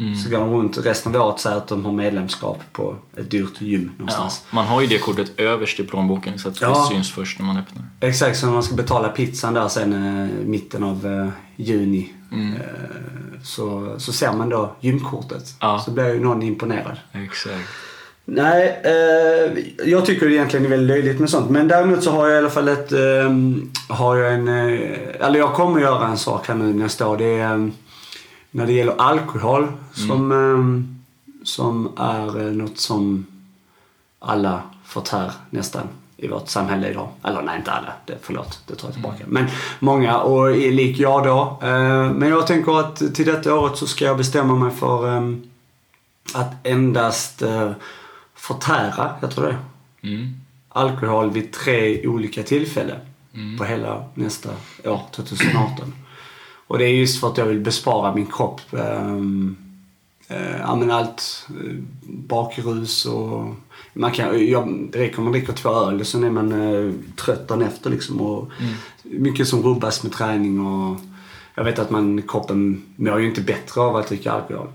Mm. 0.01 0.15
så 0.17 0.31
går 0.31 0.39
de 0.39 0.51
runt 0.55 0.79
resten 0.79 1.17
av 1.17 1.23
året 1.29 1.41
säger 1.41 1.57
att 1.57 1.69
de 1.69 1.85
har 1.85 1.93
medlemskap 1.93 2.61
på 2.73 2.97
ett 3.17 3.31
dyrt 3.31 3.61
gym 3.61 3.91
Ja, 3.97 3.99
någonstans. 3.99 4.45
man 4.51 4.67
har 4.67 4.81
ju 4.81 4.87
det 4.87 4.99
kortet 4.99 5.33
överst 5.41 5.81
i 5.81 5.85
plånboken 5.85 6.39
så 6.39 6.49
att 6.49 6.61
Ja. 6.61 6.69
det 6.91 6.95
syns 6.95 7.13
först 7.13 7.39
när 7.39 7.47
man 7.47 7.57
öppnar. 7.57 7.85
Exakt, 8.01 8.39
så 8.39 8.47
när 8.47 8.53
man 8.53 8.63
ska 8.63 8.75
betala 8.75 9.09
pizzan 9.09 9.55
där 9.55 9.69
sen 9.69 9.93
eh, 9.93 10.47
mitten 10.47 10.85
av 10.85 11.07
eh, 11.07 11.29
juni. 11.65 12.13
Mm. 12.33 12.55
Eh, 12.55 12.61
så, 13.45 13.95
så 13.99 14.13
ser 14.13 14.33
man 14.33 14.49
då 14.49 14.77
gymkortet. 14.81 15.55
Ja. 15.61 15.83
Så 15.85 15.91
blir 15.91 16.15
ju 16.15 16.21
någon 16.21 16.43
imponerad. 16.43 16.97
Exakt. 17.13 17.69
Nej, 18.25 18.81
eh, 18.85 19.65
jag 19.89 20.07
tycker 20.07 20.31
egentligen 20.31 20.63
det 20.63 20.69
är 20.69 20.79
väldigt 20.79 20.89
löjligt 20.97 21.21
med 21.21 21.31
sånt. 21.31 21.51
Men 21.51 21.69
däremot 21.69 22.03
så 22.05 22.11
har 22.11 22.27
jag 22.29 22.35
i 22.35 22.39
alla 22.39 22.51
fall 22.51 22.69
ett... 22.69 22.93
Eh, 22.93 23.33
har 23.89 24.17
jag 24.17 24.35
en... 24.35 24.49
Eh, 24.49 25.27
eller 25.27 25.39
jag 25.39 25.55
kommer 25.55 25.81
göra 25.81 26.07
en 26.09 26.19
sak 26.19 26.49
här 26.49 26.55
nu 26.55 26.75
nästa 26.75 27.09
år. 27.09 27.17
Det 27.17 27.25
är 27.39 27.55
eh, 27.55 27.69
när 28.51 28.67
det 28.67 28.73
gäller 28.73 28.95
alkohol 29.01 29.67
som, 29.93 30.33
eh, 30.33 31.45
som 31.45 31.93
är 31.97 32.41
eh, 32.47 32.53
något 32.53 32.79
som 32.79 33.27
alla 34.19 34.63
förtär 34.85 35.33
nästan 35.51 35.83
i 36.17 36.29
vårt 36.29 36.49
samhälle 36.49 36.91
idag. 36.91 37.09
Eller 37.23 37.43
nej, 37.43 37.59
inte 37.59 37.71
alla. 37.73 37.93
Det, 38.07 38.19
förlåt, 38.23 38.61
det 38.67 38.75
tar 38.75 38.89
jag 38.89 38.95
tillbaka. 38.95 39.25
Men 39.27 39.47
många 39.81 40.19
och 40.19 40.51
lik 40.57 40.99
jag 40.99 41.25
då. 41.25 41.59
Eh, 41.63 42.11
men 42.13 42.29
jag 42.29 42.47
tänker 42.47 42.81
att 42.81 43.15
till 43.15 43.27
detta 43.27 43.55
året 43.55 43.77
så 43.79 43.87
ska 43.87 44.05
jag 44.05 44.17
bestämma 44.17 44.55
mig 44.55 44.71
för 44.71 45.17
eh, 45.17 45.33
att 46.35 46.67
endast 46.67 47.43
eh, 47.43 47.71
förtära, 48.35 49.15
jag 49.21 49.31
tror 49.31 49.47
det, 49.47 49.57
Mm. 50.03 50.35
alkohol 50.69 51.31
vid 51.31 51.53
tre 51.53 52.07
olika 52.07 52.43
tillfällen 52.43 52.99
Mm. 53.35 53.59
på 53.59 53.65
hela 53.65 54.05
nästa 54.15 54.49
år, 54.85 55.01
2018. 55.13 55.95
Och 56.69 56.79
det 56.79 56.85
är 56.85 56.95
just 56.95 57.21
för 57.21 57.29
att 57.29 57.39
jag 57.39 57.47
vill 57.47 57.61
bespara 57.61 58.15
min 58.15 58.27
kropp 58.27 58.61
ehm, 58.73 59.57
eh, 60.29 60.59
ja, 60.61 60.77
men 60.77 60.91
allt 60.91 61.47
eh, 61.49 61.75
bakrus 62.03 63.07
och 63.07 63.55
man 63.93 64.13
kan, 64.13 64.49
jag, 64.49 64.89
det 64.93 64.99
räcker 64.99 65.19
om 65.19 65.25
man 65.25 65.33
dricker 65.33 65.53
två 65.53 65.71
öl 65.71 66.05
sen 66.05 66.25
är 66.25 66.31
man 66.31 66.53
eh, 66.53 66.93
trött 67.17 67.49
dagen 67.49 67.63
efter 67.63 67.91
liksom. 67.91 68.21
Och 68.21 68.51
Mycket 69.03 69.49
som 69.49 69.63
rubbas 69.63 70.03
med 70.03 70.13
träning 70.13 70.67
och 70.67 70.97
jag 71.55 71.65
vet 71.65 71.79
att 71.79 71.91
man, 71.91 72.23
kroppen 72.23 72.83
mår 72.97 73.21
ju 73.21 73.29
inte 73.29 73.41
bättre 73.41 73.81
av 73.81 73.97
att 73.97 74.09
dricka 74.09 74.33
alkohol. 74.33 74.69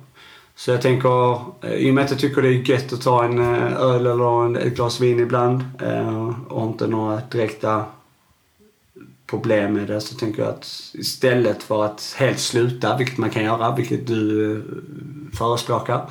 Så 0.56 0.72
jag 0.72 0.82
tänker, 0.82 1.34
eh, 1.62 1.74
i 1.74 1.90
och 1.90 1.94
med 1.94 2.04
att 2.04 2.12
jag 2.12 2.20
tycker 2.20 2.42
det 2.42 2.48
är 2.48 2.70
gött 2.70 2.94
att 2.94 3.02
ta 3.02 3.24
en 3.24 3.40
öl 3.40 4.06
eller 4.06 4.46
en, 4.46 4.56
ett 4.56 4.76
glas 4.76 5.00
vin 5.00 5.20
ibland 5.20 5.64
eh, 5.82 6.34
och 6.48 6.68
inte 6.68 6.88
några 6.88 7.22
direkta 7.32 7.86
problem 9.34 9.74
med 9.74 9.88
det 9.88 10.02
så 10.02 10.16
tänker 10.16 10.42
jag 10.42 10.50
att 10.50 10.92
istället 10.94 11.64
för 11.64 11.86
att 11.86 12.16
helt 12.20 12.40
sluta, 12.40 12.98
vilket 12.98 13.18
man 13.18 13.30
kan 13.30 13.44
göra, 13.44 13.76
vilket 13.76 14.08
du 14.08 14.52
eh, 14.56 14.62
förespråkar. 15.38 16.06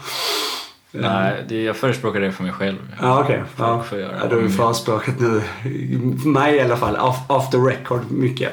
Nej, 0.91 1.45
det, 1.49 1.63
jag 1.63 1.77
förespråkar 1.77 2.21
det 2.21 2.33
för 2.33 2.43
mig 2.43 2.53
själv. 2.53 2.77
Ja, 3.01 3.21
okej. 3.21 3.43
Folk 3.57 3.93
Ja. 3.93 3.99
Ja, 3.99 4.27
du 4.29 4.35
har 4.35 4.43
ju 4.43 4.49
de 4.49 4.53
förespråkat 4.53 5.21
nu, 5.21 5.43
mig 6.25 6.57
i 6.57 6.61
alla 6.61 6.77
fall, 6.77 6.97
off, 6.97 7.17
off 7.29 7.51
the 7.51 7.57
record 7.57 8.11
mycket. 8.11 8.53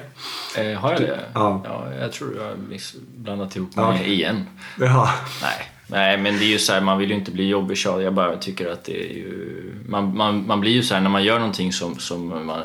Eh, 0.58 0.80
har 0.80 0.92
jag 0.92 1.02
det? 1.02 1.20
Ja. 1.34 1.62
ja. 1.66 1.94
Jag 2.02 2.12
tror 2.12 2.38
jag 2.38 2.80
blandat 3.16 3.56
ihop 3.56 3.76
mig 3.76 3.86
okej. 3.86 4.14
igen. 4.14 4.46
Ja. 4.80 5.10
Nej. 5.42 5.72
Nej, 5.92 6.18
men 6.18 6.38
det 6.38 6.46
är 6.46 6.50
ju 6.50 6.60
så 6.60 6.74
här, 6.74 6.82
man 6.82 6.98
vill 6.98 7.10
ju 7.10 7.16
inte 7.16 7.32
bli 7.32 7.48
jobbig 7.48 7.78
tjat. 7.78 8.04
Jag 8.04 8.14
bara 8.14 8.36
tycker 8.36 8.72
att 8.72 8.84
det 8.84 9.12
är 9.12 9.14
ju... 9.14 9.74
Man, 9.88 10.18
man, 10.18 10.48
man 10.48 10.62
blir 10.62 10.72
ju 10.72 10.84
så 10.84 10.94
här 10.94 11.02
när 11.02 11.10
man 11.10 11.24
gör 11.24 11.40
någonting 11.40 11.74
som, 11.74 12.00
som, 12.00 12.46
man, 12.46 12.62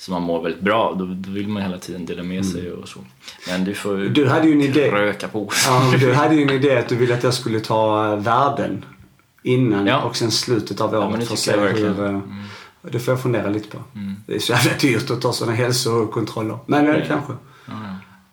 som 0.00 0.12
man 0.14 0.22
mår 0.22 0.42
väldigt 0.42 0.60
bra 0.62 0.94
då, 0.98 1.04
då 1.06 1.30
vill 1.30 1.48
man 1.48 1.62
hela 1.62 1.78
tiden 1.78 2.06
dela 2.06 2.22
med 2.22 2.46
sig 2.46 2.72
och 2.72 2.88
så. 2.88 2.98
Men 3.48 3.64
du 3.64 3.74
får 3.74 3.94
Mm. 3.94 4.12
Du 4.12 4.28
hade 4.28 4.46
ju 4.46 4.52
en 4.52 4.60
idé. 4.60 4.90
röka 4.90 5.28
på. 5.28 5.48
Ja, 5.66 5.92
du 6.00 6.12
hade 6.14 6.34
ju 6.34 6.42
en 6.42 6.50
idé 6.50 6.76
att 6.78 6.88
du 6.88 6.96
ville 6.96 7.14
att 7.14 7.22
jag 7.22 7.34
skulle 7.34 7.60
ta 7.60 8.16
värden 8.16 8.84
innan 9.42 9.86
Ja. 9.86 10.02
och 10.02 10.16
sen 10.16 10.30
slutet 10.30 10.80
av 10.80 10.92
Ja, 10.94 11.08
året 11.08 11.20
det 11.20 11.26
för 11.26 11.32
att 11.34 11.38
se 11.38 11.56
hur... 11.56 12.00
eh, 12.04 12.08
Mm. 12.08 12.22
Det 12.82 12.98
får 13.00 13.12
jag 13.12 13.22
fundera 13.22 13.48
lite 13.50 13.68
på. 13.68 13.78
Mm. 13.94 14.14
Det 14.26 14.34
är 14.34 14.38
så 14.38 14.52
jävla 14.52 14.72
dyrt 14.80 15.10
att 15.10 15.20
ta 15.20 15.32
sådana 15.32 15.56
hälsokontroller. 15.56 16.58
Men 16.66 16.86
Ja. 16.86 16.94
kanske. 17.06 17.32
Ja, 17.66 17.72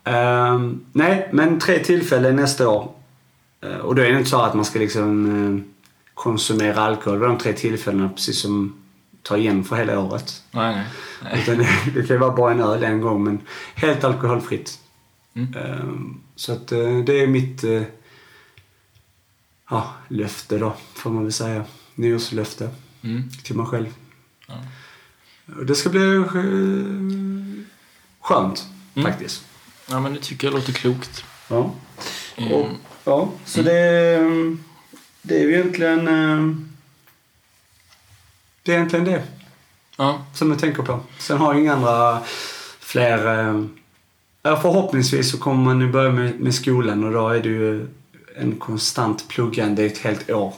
ja. 0.03 0.11
Ehm, 0.11 0.79
nej, 0.93 1.29
men 1.33 1.59
tre 1.59 1.79
tillfällen 1.79 2.35
nästa 2.35 2.69
år. 2.69 2.91
Eh, 3.63 3.77
och 3.77 3.95
då 3.95 4.01
är 4.01 4.11
det 4.11 4.17
inte 4.17 4.29
så 4.29 4.41
att 4.41 4.53
man 4.53 4.65
ska 4.65 4.79
liksom 4.79 5.25
eh, 5.55 5.73
konsumera 6.13 6.81
alkohol 6.81 7.19
vid 7.19 7.29
de 7.29 7.37
tre 7.37 7.53
tillfällena 7.53 8.09
precis 8.09 8.41
som 8.41 8.73
ta 9.27 9.37
igen 9.37 9.63
för 9.63 9.75
hela 9.75 9.99
året. 9.99 10.43
Nej, 10.51 10.75
nej. 10.75 10.85
nej. 11.23 11.41
Utan 11.41 11.57
det 11.93 12.07
kan 12.07 12.15
ju 12.15 12.17
vara 12.17 12.35
bara 12.35 12.51
en 12.51 12.61
öl 12.61 12.83
en 12.83 13.01
gång 13.01 13.23
men 13.23 13.41
helt 13.75 14.03
alkoholfritt. 14.03 14.79
Mm. 15.33 15.53
Ehm, 15.55 16.21
så 16.35 16.53
att 16.53 16.71
eh, 16.71 16.97
det 17.05 17.13
är 17.23 17.27
mitt 17.27 17.63
eh, 17.63 17.81
ja, 19.69 19.93
löfte 20.07 20.57
då, 20.57 20.73
får 20.93 21.09
man 21.09 21.23
väl 21.23 21.33
säga. 21.33 21.63
Nyårslöfte 21.95 22.69
Mm. 23.03 23.29
till 23.43 23.55
mig 23.55 23.65
själv. 23.65 23.93
Ja. 24.47 24.53
Det 25.63 25.75
ska 25.75 25.89
bli 25.89 26.15
eh, 26.15 26.23
skönt 28.21 28.65
Mm. 28.95 29.11
faktiskt. 29.11 29.45
ja, 29.89 29.99
men 29.99 30.13
det 30.13 30.19
tycker 30.19 30.47
jag 30.47 30.53
låter 30.53 30.73
klokt. 30.73 31.23
Ja. 31.49 31.71
Mm. 32.37 32.53
Och, 32.53 32.67
ja, 33.03 33.31
så 33.45 33.61
det, 33.61 33.71
det 35.21 35.35
är 35.39 35.43
ju 35.43 35.53
egentligen 35.53 36.07
det 38.67 38.73
är 38.73 38.75
egentligen 38.77 39.05
det 39.05 39.23
Ja, 39.97 40.25
som 40.33 40.51
jag 40.51 40.59
tänker 40.59 40.83
på. 40.83 40.99
Sen 41.19 41.37
har 41.37 41.53
jag 41.53 41.61
inga 41.61 41.73
andra 41.73 42.19
fler... 42.79 43.39
eh, 43.49 43.63
Ja, 44.43 44.59
förhoppningsvis 44.61 45.31
så 45.31 45.37
kommer 45.37 45.63
man 45.63 45.79
nu 45.79 45.91
börja 45.91 46.11
med, 46.11 46.39
med 46.39 46.55
skolan 46.55 47.03
och 47.03 47.11
då 47.11 47.29
är 47.29 47.39
det 47.39 47.49
ju 47.49 47.87
en 48.35 48.55
konstant 48.55 49.27
pluggande 49.27 49.83
i 49.83 49.85
ett 49.85 49.97
helt 49.97 50.29
år. 50.31 50.53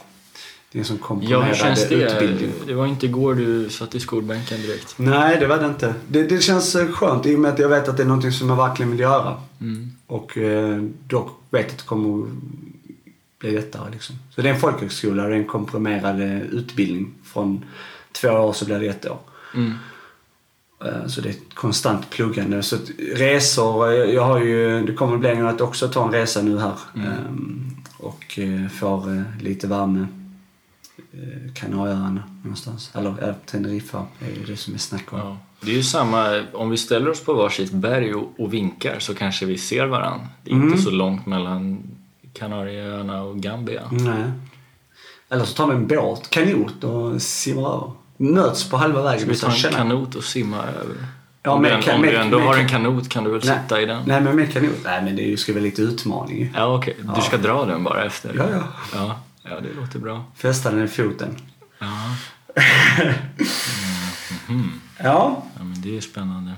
Det 0.72 0.78
är 0.78 0.80
en 0.80 0.84
sån 0.86 1.20
ja 1.22 1.40
hur 1.42 1.54
känns 1.54 1.88
det? 1.88 1.94
utbildning. 1.94 2.50
Det 2.66 2.74
var 2.74 2.86
inte 2.86 3.06
igår 3.06 3.34
du 3.34 3.68
satt 3.70 3.94
i 3.94 4.00
skolbänken 4.00 4.62
direkt. 4.62 4.94
Nej, 4.98 5.36
det 5.40 5.46
var 5.46 5.58
det 5.58 5.66
inte. 5.66 5.94
Det, 6.08 6.22
det 6.22 6.42
känns 6.42 6.74
eh, 6.74 6.92
skönt 6.92 7.26
i 7.26 7.34
och 7.36 7.40
med 7.40 7.52
att 7.52 7.58
jag 7.58 7.68
vet 7.68 7.88
att 7.88 7.96
det 7.96 8.02
är 8.02 8.06
något 8.06 8.34
som 8.34 8.48
jag 8.48 8.56
verkligen 8.56 8.90
vill 8.90 9.00
göra. 9.00 9.36
Mm. 9.60 9.92
Och 10.06 10.38
eh, 10.38 10.82
dock 11.08 11.28
vet 11.50 11.70
att 11.70 11.78
det 11.78 11.84
kommer 11.84 12.22
att 12.24 12.30
bli 13.38 13.50
lättare 13.50 13.90
liksom. 13.90 14.16
Så 14.34 14.42
det 14.42 14.48
är 14.48 14.54
en 14.54 14.60
folkhögskola 14.60 15.22
och 15.22 15.28
det 15.28 15.34
är 15.34 15.38
en 15.38 15.44
komprimerad 15.44 16.20
eh, 16.20 16.40
utbildning. 16.40 17.14
Från 17.24 17.64
två 18.12 18.28
år 18.28 18.52
så 18.52 18.64
blir 18.64 18.78
det 18.80 18.86
ett 18.86 19.06
år. 19.10 19.18
Mm. 19.54 19.72
Eh, 20.84 21.06
Så 21.06 21.20
det 21.20 21.28
är 21.28 21.30
ett 21.30 21.54
konstant 21.54 22.10
pluggande. 22.10 22.62
Så 22.62 22.76
resor, 23.14 23.92
jag 23.92 24.22
har 24.24 24.40
ju, 24.40 24.86
det 24.86 24.92
kommer 24.92 25.16
bli 25.16 25.30
att 25.30 25.60
också 25.60 25.88
ta 25.88 26.04
en 26.06 26.12
resa 26.12 26.42
nu 26.42 26.58
här. 26.58 26.78
Mm. 26.94 27.06
Ehm, 27.08 27.76
Och 27.98 28.38
eh, 28.38 28.68
får 28.68 29.16
eh, 29.16 29.22
lite 29.40 29.66
värme. 29.66 30.06
Kanarieöarna 31.54 32.22
någonstans. 32.42 32.90
Eller 32.94 33.14
ja, 33.20 33.34
Teneriffa 33.46 34.06
är 34.20 34.46
det 34.46 34.56
som 34.56 34.74
är 34.74 34.78
snack 34.78 35.12
om. 35.12 35.18
Ja. 35.18 35.36
Det 35.60 35.70
är 35.70 35.74
ju 35.74 35.82
samma, 35.82 36.42
om 36.52 36.70
vi 36.70 36.76
ställer 36.76 37.10
oss 37.10 37.24
på 37.24 37.34
varsitt 37.34 37.72
berg 37.72 38.14
och, 38.14 38.32
och 38.38 38.54
vinkar 38.54 38.98
så 38.98 39.14
kanske 39.14 39.46
vi 39.46 39.58
ser 39.58 39.86
varandra. 39.86 40.28
Det 40.44 40.50
är 40.50 40.54
Mm. 40.54 40.68
inte 40.68 40.82
så 40.82 40.90
långt 40.90 41.26
mellan 41.26 41.82
Kanarieöarna 42.32 43.22
och 43.22 43.36
Gambia. 43.40 43.82
Nej. 43.90 44.24
Eller 45.30 45.44
så 45.44 45.54
tar 45.54 45.66
vi 45.66 45.74
en 45.74 45.86
båt, 45.86 46.30
kanot 46.30 46.84
och 46.84 47.22
simmar 47.22 47.70
över. 47.70 47.92
Möts 48.16 48.70
på 48.70 48.76
halva 48.76 49.02
vägen. 49.02 49.20
Ska 49.36 49.48
vi 49.48 49.60
ta 49.60 49.68
en 49.68 49.74
kanot 49.74 50.14
och 50.14 50.24
simma 50.24 50.56
över? 50.58 50.96
Ja, 51.42 51.50
om 51.50 51.62
med 51.62 51.78
du, 51.78 51.82
kan- 51.82 51.94
om 51.96 52.02
du 52.02 52.08
med- 52.08 52.20
ändå 52.20 52.38
med 52.38 52.46
har 52.46 52.54
en 52.54 52.60
kan- 52.60 52.82
kanot 52.82 53.08
kan 53.08 53.24
du 53.24 53.30
väl 53.30 53.40
Nej. 53.44 53.58
sitta 53.62 53.80
i 53.82 53.86
den? 53.86 54.02
Nej, 54.06 54.20
men 54.20 54.36
med 54.36 54.52
kanot. 54.52 54.70
Nej, 54.84 55.02
men 55.02 55.16
det 55.16 55.36
ska 55.40 55.52
vara 55.52 55.62
lite 55.62 55.82
utmaning. 55.82 56.52
Ja, 56.56 56.74
okej. 56.76 56.96
Du 57.16 57.20
ska 57.22 57.36
dra 57.36 57.64
den 57.64 57.84
bara 57.84 58.04
efter? 58.04 58.34
Ja, 58.36 58.44
ja. 58.52 58.62
Ja, 58.94 59.20
ja 59.50 59.60
det 59.60 59.80
låter 59.80 59.98
bra. 59.98 60.24
Fästa 60.36 60.70
den 60.70 60.84
i 60.84 60.88
foten. 60.88 61.36
Ja, 61.78 61.86
Ja. 64.98 65.42
ja 65.58 65.64
men 65.64 65.82
det 65.82 65.96
är 65.96 66.00
spännande. 66.00 66.52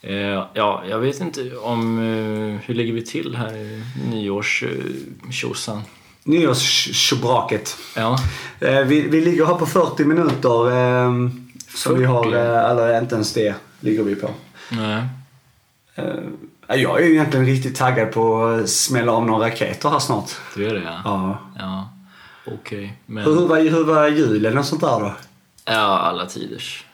Eh, 0.00 0.16
ja, 0.54 0.82
jag 0.88 0.98
vet 0.98 1.20
inte 1.20 1.56
om... 1.56 1.98
Eh, 1.98 2.60
hur 2.66 2.74
lägger 2.74 2.92
vi 2.92 3.02
till 3.04 3.36
här 3.36 3.56
i 3.56 3.82
nyårstjosan? 4.10 5.82
Nyårstjobraket. 6.24 7.76
Ja, 7.96 8.18
Eh, 8.60 8.80
vi, 8.80 9.00
vi 9.00 9.20
ligger 9.20 9.46
här 9.46 9.54
på 9.54 9.66
40 9.66 10.04
minuter. 10.04 10.70
Eh, 10.70 11.12
som 11.74 11.98
vi 11.98 12.04
har, 12.04 12.24
40? 12.24 12.36
eh, 12.36 12.70
eller 12.70 12.98
inte 13.00 13.14
ens 13.14 13.32
det 13.32 13.54
ligger 13.80 14.02
vi 14.02 14.14
på. 14.14 14.30
nej. 14.70 15.02
Eh, 15.94 16.76
jag 16.76 17.00
är 17.02 17.04
ju 17.06 17.12
egentligen 17.12 17.46
riktigt 17.46 17.76
taggad 17.76 18.12
på 18.12 18.44
att 18.46 18.70
smälla 18.70 19.12
av 19.12 19.26
några 19.26 19.46
raketer 19.46 19.88
här 19.90 19.98
snart. 19.98 20.30
Du 20.56 20.66
är 20.68 20.74
det 20.74 20.82
ja. 20.82 21.00
Ja. 21.04 21.38
ja. 21.58 21.88
okej. 22.54 22.96
Men, 23.06 23.24
Hur, 23.24 23.46
var, 23.48 23.58
hur 23.60 23.84
var 23.84 24.08
julen 24.08 24.58
och 24.58 24.64
sånt 24.64 24.80
där 24.80 25.00
då? 25.00 25.14
ja, 25.64 25.72
alla 25.98 26.26
tiders. 26.26 26.84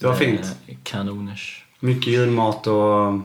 Det 0.00 0.06
var 0.06 0.12
Eh, 0.12 0.18
fint. 0.18 0.46
Kanoners. 0.82 1.64
Mycket 1.80 2.06
julmat 2.12 2.66
och 2.66 3.12
jul, 3.12 3.22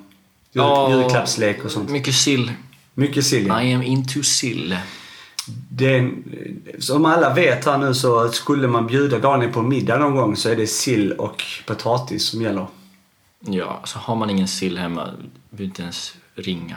Ja, 0.52 0.90
julklappslek 0.92 1.66
och 1.66 1.72
sånt. 1.72 1.90
Mycket 1.90 2.16
sill. 2.16 2.52
Mycket 2.94 3.26
sill 3.26 3.48
ja. 3.48 3.62
I 3.64 3.74
am 3.74 3.82
into 3.84 4.24
sill. 4.24 4.78
Det 5.48 5.94
är, 5.96 6.00
en- 6.00 6.24
som 6.80 7.06
alla 7.06 7.34
vet 7.34 7.66
här 7.66 7.78
nu 7.78 7.94
så 7.94 8.30
skulle 8.30 8.68
man 8.68 8.88
bjuda 8.88 9.20
Daniel 9.20 9.52
på 9.52 9.62
middag 9.62 9.98
någon 9.98 10.16
gång 10.16 10.36
så 10.36 10.50
är 10.50 10.56
det 10.56 10.68
sill 10.68 11.12
och 11.12 11.44
potatis 11.68 12.26
som 12.26 12.42
gäller. 12.42 12.68
Ja, 13.40 13.82
så 13.84 14.00
har 14.00 14.16
man 14.16 14.30
ingen 14.30 14.48
sill 14.48 14.78
hemma, 14.78 15.10
behöver 15.50 15.66
inte 15.66 15.82
ens 15.82 16.16
ringa. 16.36 16.76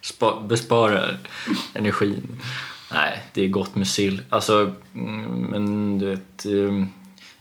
Spa, 0.00 0.40
bespara 0.48 1.04
energin. 1.74 2.40
Nej, 2.92 3.22
det 3.34 3.44
är 3.44 3.48
gott 3.48 3.74
med 3.74 3.86
sill. 3.86 4.22
Alltså, 4.28 4.72
mm, 4.94 5.22
men 5.50 5.98
du 5.98 6.06
vet... 6.06 6.44
ehm, 6.44 6.86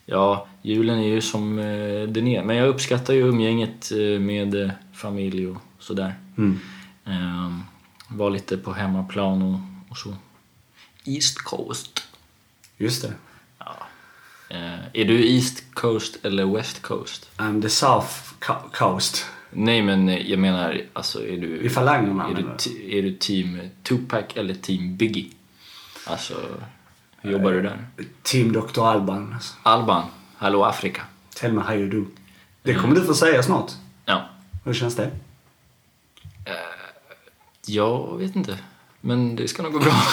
Ja, 0.06 0.48
julen 0.62 1.00
är 1.00 1.08
ju 1.08 1.22
som 1.22 1.60
eh, 1.60 2.08
den 2.08 2.28
är. 2.28 2.44
Men 2.44 2.56
jag 2.56 2.68
uppskattar 2.68 3.14
ju 3.14 3.20
umgänget 3.28 3.92
eh, 3.92 4.20
med 4.20 4.64
eh, 4.66 4.72
familj 4.94 5.48
och 5.48 5.58
sådär. 5.80 6.16
Mm. 6.38 6.60
Um, 7.06 7.64
var 8.08 8.30
lite 8.30 8.58
på 8.58 8.74
hemmaplan 8.74 9.42
och, 9.42 9.60
och 9.92 9.98
så. 9.98 10.16
East 11.06 11.38
Coast. 11.38 12.04
Just 12.78 13.02
det. 13.02 13.14
Ja. 13.60 13.78
Eh, 14.50 14.80
är 14.94 15.06
du 15.06 15.30
East 15.36 15.64
Coast 15.74 16.26
eller 16.26 16.46
West 16.46 16.82
Coast? 16.82 17.30
I'm 17.38 17.62
the 17.62 17.70
South 17.70 18.08
co- 18.40 18.70
Coast. 18.74 19.26
Nej, 19.50 19.82
men 19.82 20.10
eh, 20.10 20.30
jag 20.32 20.40
menar, 20.40 20.82
alltså 20.94 21.26
är 21.28 21.38
du... 21.38 21.58
I 21.62 21.70
falangerna 21.70 22.30
Är 22.30 22.34
du, 22.36 22.58
t- 22.58 22.98
är 23.00 23.02
du 23.02 23.14
team 23.18 23.60
Tupac 23.84 24.24
eller 24.36 24.54
team 24.54 24.96
Biggie? 24.98 25.32
Alltså, 26.06 26.34
hur 27.22 27.32
jobbar 27.32 27.52
du 27.52 27.62
där? 27.62 27.88
Team 28.24 28.52
Dr. 28.54 28.82
Alban. 28.86 29.34
Alltså. 29.34 29.54
Alban, 29.64 30.06
Hallå 30.38 30.66
Afrika. 30.66 31.02
Tell 31.36 31.54
me 31.54 31.62
how 31.62 31.76
you 31.76 31.90
do. 31.90 32.06
Det 32.64 32.74
kommer 32.76 32.96
du 32.96 33.06
få 33.06 33.14
säga 33.14 33.44
snart. 33.44 33.72
Ja, 34.06 34.30
Hur 34.64 34.74
känns 34.74 34.96
det? 34.96 35.12
jag 37.66 38.18
vet 38.18 38.36
inte. 38.36 38.58
Men 39.02 39.36
det 39.36 39.48
ska 39.48 39.64
nog 39.64 39.74
gå 39.74 39.80
bra. 39.80 40.04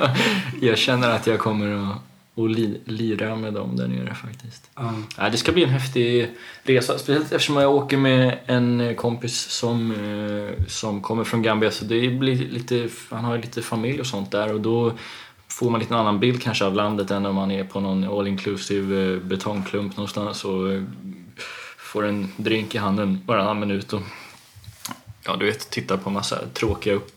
jag, 0.60 0.78
känner 0.78 1.10
att 1.10 1.26
jag 1.26 1.38
kommer 1.38 1.90
att, 1.90 1.96
att 2.44 2.50
li, 2.50 2.80
lira 2.84 3.36
med 3.36 3.54
dem 3.54 3.76
där 3.76 3.88
nere 3.88 4.14
faktiskt. 4.14 4.70
Ja. 4.74 4.94
Ja, 5.16 5.28
det 5.30 5.36
ska 5.36 5.52
bli 5.52 5.64
en 5.64 5.70
häftig 5.70 6.30
resa, 6.62 6.98
speciellt 6.98 7.32
eftersom 7.32 7.56
jag 7.56 7.74
åker 7.74 7.96
med 7.96 8.38
en 8.46 8.94
kompis 8.96 9.38
som, 9.38 9.92
eh, 9.92 10.64
som 10.66 11.02
kommer 11.02 11.24
från 11.24 11.42
Gambia. 11.42 11.70
Så 11.70 11.84
det 11.84 12.08
blir 12.08 12.36
lite, 12.36 12.88
han 13.10 13.24
har 13.24 13.38
lite 13.38 13.62
familj 13.62 14.00
och 14.00 14.06
sånt 14.06 14.30
där 14.30 14.54
och 14.54 14.60
då 14.60 14.92
får 15.48 15.70
man 15.70 15.80
lite 15.80 15.94
en 15.94 16.00
annan 16.00 16.20
bild 16.20 16.42
kanske 16.42 16.64
av 16.64 16.74
landet 16.74 17.10
än 17.10 17.26
om 17.26 17.34
man 17.34 17.50
är 17.50 17.64
på 17.64 17.80
någon 17.80 18.04
all 18.04 18.26
inclusive 18.26 19.14
eh, 19.14 19.20
betongklump 19.20 19.96
någonstans 19.96 20.44
och 20.44 20.72
eh, 20.72 20.82
får 21.78 22.06
en 22.06 22.32
drink 22.36 22.74
i 22.74 22.78
handen 22.78 23.20
varannan 23.26 23.60
minut 23.60 23.92
och 23.92 24.02
ja, 25.24 25.36
du 25.36 25.46
vet, 25.46 25.70
tittar 25.70 25.96
på 25.96 26.10
massa 26.10 26.38
tråkiga 26.54 26.94
upp, 26.94 27.10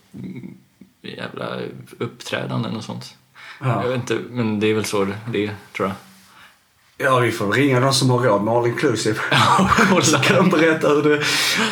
jävla 1.02 1.58
uppträdanden 1.98 2.76
och 2.76 2.84
sånt. 2.84 3.14
Ja. 3.60 3.82
Jag 3.82 3.88
vet 3.88 3.96
inte, 3.96 4.18
men 4.30 4.60
det 4.60 4.66
är 4.66 4.74
väl 4.74 4.84
så 4.84 5.06
det 5.32 5.44
är, 5.44 5.54
tror 5.76 5.88
jag. 5.88 5.96
Ja, 7.06 7.18
vi 7.18 7.32
får 7.32 7.52
ringa 7.52 7.80
de 7.80 7.92
som 7.92 8.10
har 8.10 8.18
råd 8.18 8.42
med 8.42 8.54
all 8.54 8.66
inclusive. 8.66 9.18
Så 10.02 10.18
kan 10.18 10.36
de 10.36 10.50
berätta 10.50 10.88
hur 10.88 11.02
det 11.02 11.22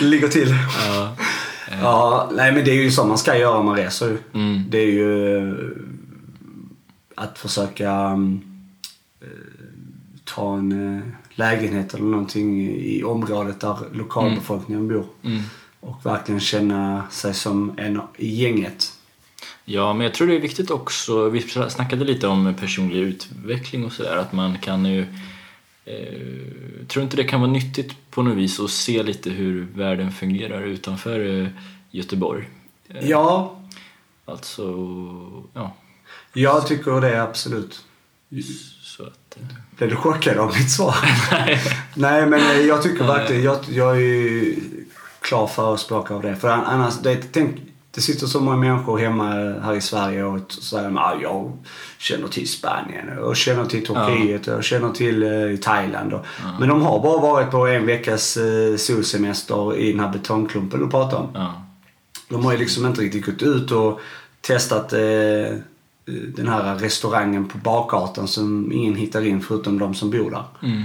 ligger 0.00 0.28
till. 0.28 0.54
Ja. 0.88 1.16
Ja, 1.82 2.30
nej 2.32 2.52
men 2.52 2.64
det 2.64 2.70
är 2.70 2.82
ju 2.82 2.90
så 2.90 3.04
man 3.04 3.18
ska 3.18 3.38
göra 3.38 3.58
om 3.58 3.66
man 3.66 3.76
reser. 3.76 4.18
Mm. 4.32 4.64
Det 4.68 4.78
är 4.78 4.86
ju 4.92 5.36
eh, 5.36 5.54
att 7.14 7.38
försöka 7.38 7.90
mm, 7.92 8.40
eh, 9.20 9.28
ta 10.24 10.56
en 10.56 10.96
eh, 10.96 11.02
lägenhet 11.30 11.94
eller 11.94 12.04
någonting 12.04 12.68
i 12.70 13.02
området 13.04 13.60
där 13.60 13.76
lokalbefolkningen 13.92 14.88
bor. 14.88 15.06
Mm. 15.22 15.42
Och 15.80 16.06
verkligen 16.06 16.40
känna 16.40 17.02
sig 17.10 17.34
som 17.34 17.72
en 17.76 18.00
i 18.16 18.42
gänget. 18.42 18.92
Ja, 19.70 19.92
men 19.92 20.04
jag 20.04 20.14
tror 20.14 20.26
det 20.28 20.34
är 20.36 20.40
viktigt 20.40 20.70
också, 20.70 21.28
vi 21.28 21.40
snackade 21.68 22.04
lite 22.04 22.26
om 22.28 22.54
personlig 22.60 22.98
utveckling 22.98 23.84
och 23.84 23.92
sådär, 23.92 24.16
att 24.16 24.32
man 24.32 24.58
kan 24.58 24.84
ju 24.84 25.00
eh, 25.84 26.86
tror 26.88 27.02
inte 27.04 27.16
det 27.16 27.24
kan 27.24 27.40
vara 27.40 27.50
nyttigt 27.50 27.92
på 28.10 28.22
något 28.22 28.36
vis 28.36 28.60
att 28.60 28.70
se 28.70 29.02
lite 29.02 29.30
hur 29.30 29.66
världen 29.74 30.12
fungerar 30.12 30.62
utanför 30.62 31.40
eh, 31.42 31.48
Göteborg? 31.90 32.48
Eh, 32.88 33.08
Ja, 33.10 33.54
Alltså, 34.24 34.62
ja. 35.54 35.74
jag 36.32 36.66
tycker 36.66 37.00
det 37.00 37.22
absolut. 37.22 37.84
Så 38.82 39.02
att, 39.02 39.36
eh, 39.40 39.46
Blev 39.76 39.90
du 39.90 39.96
chockad 39.96 40.38
av 40.38 40.54
mitt 40.58 40.70
svar? 40.70 40.94
Nej, 41.94 42.26
men 42.26 42.40
eh, 42.40 42.60
jag 42.60 42.82
tycker 42.82 43.04
verkligen, 43.06 43.42
jag, 43.42 43.58
jag 43.68 43.96
är 43.96 44.00
ju 44.00 44.56
klar 45.20 45.46
förespråkare 45.46 46.16
av 46.16 46.22
det. 46.22 46.36
För 46.36 46.48
an- 46.48 46.64
annars, 46.64 46.98
det, 46.98 47.16
tänk, 47.32 47.56
det 47.98 48.02
sitter 48.02 48.26
så 48.26 48.40
många 48.40 48.56
människor 48.56 48.98
hemma 48.98 49.24
här 49.62 49.74
i 49.74 49.80
Sverige 49.80 50.24
och 50.24 50.52
säger 50.52 50.88
att 50.88 50.96
ah, 50.96 51.14
jag 51.22 51.52
känner 51.98 52.28
till 52.28 52.48
Spanien 52.48 53.18
och 53.18 53.36
känner 53.36 53.64
till 53.64 53.86
Turkiet 53.86 54.48
och 54.48 54.64
känner 54.64 54.90
till 54.90 55.22
eh, 55.22 55.56
Thailand. 55.56 56.12
Och, 56.12 56.26
Men 56.60 56.68
de 56.68 56.82
har 56.82 57.00
bara 57.00 57.20
varit 57.20 57.50
på 57.50 57.66
en 57.66 57.86
veckas 57.86 58.36
eh, 58.36 58.76
solsemester 58.76 59.76
i 59.76 59.92
den 59.92 60.00
här 60.00 60.08
betongklumpen 60.08 60.80
du 60.80 60.90
pratar 60.90 61.16
om. 61.16 61.28
ja. 61.34 61.62
De 62.28 62.44
har 62.44 62.52
ju 62.52 62.58
liksom 62.58 62.86
inte 62.86 63.00
riktigt 63.00 63.26
gått 63.26 63.42
ut 63.42 63.70
och 63.70 64.00
testat 64.40 64.92
eh, 64.92 65.56
den 66.36 66.48
här 66.48 66.74
restaurangen 66.74 67.48
på 67.48 67.58
bakgatan 67.58 68.28
som 68.28 68.72
ingen 68.72 68.94
hittar 68.94 69.26
in 69.26 69.40
förutom 69.40 69.78
de 69.78 69.94
som 69.94 70.10
bor 70.10 70.30
där. 70.30 70.44
Mm. 70.62 70.82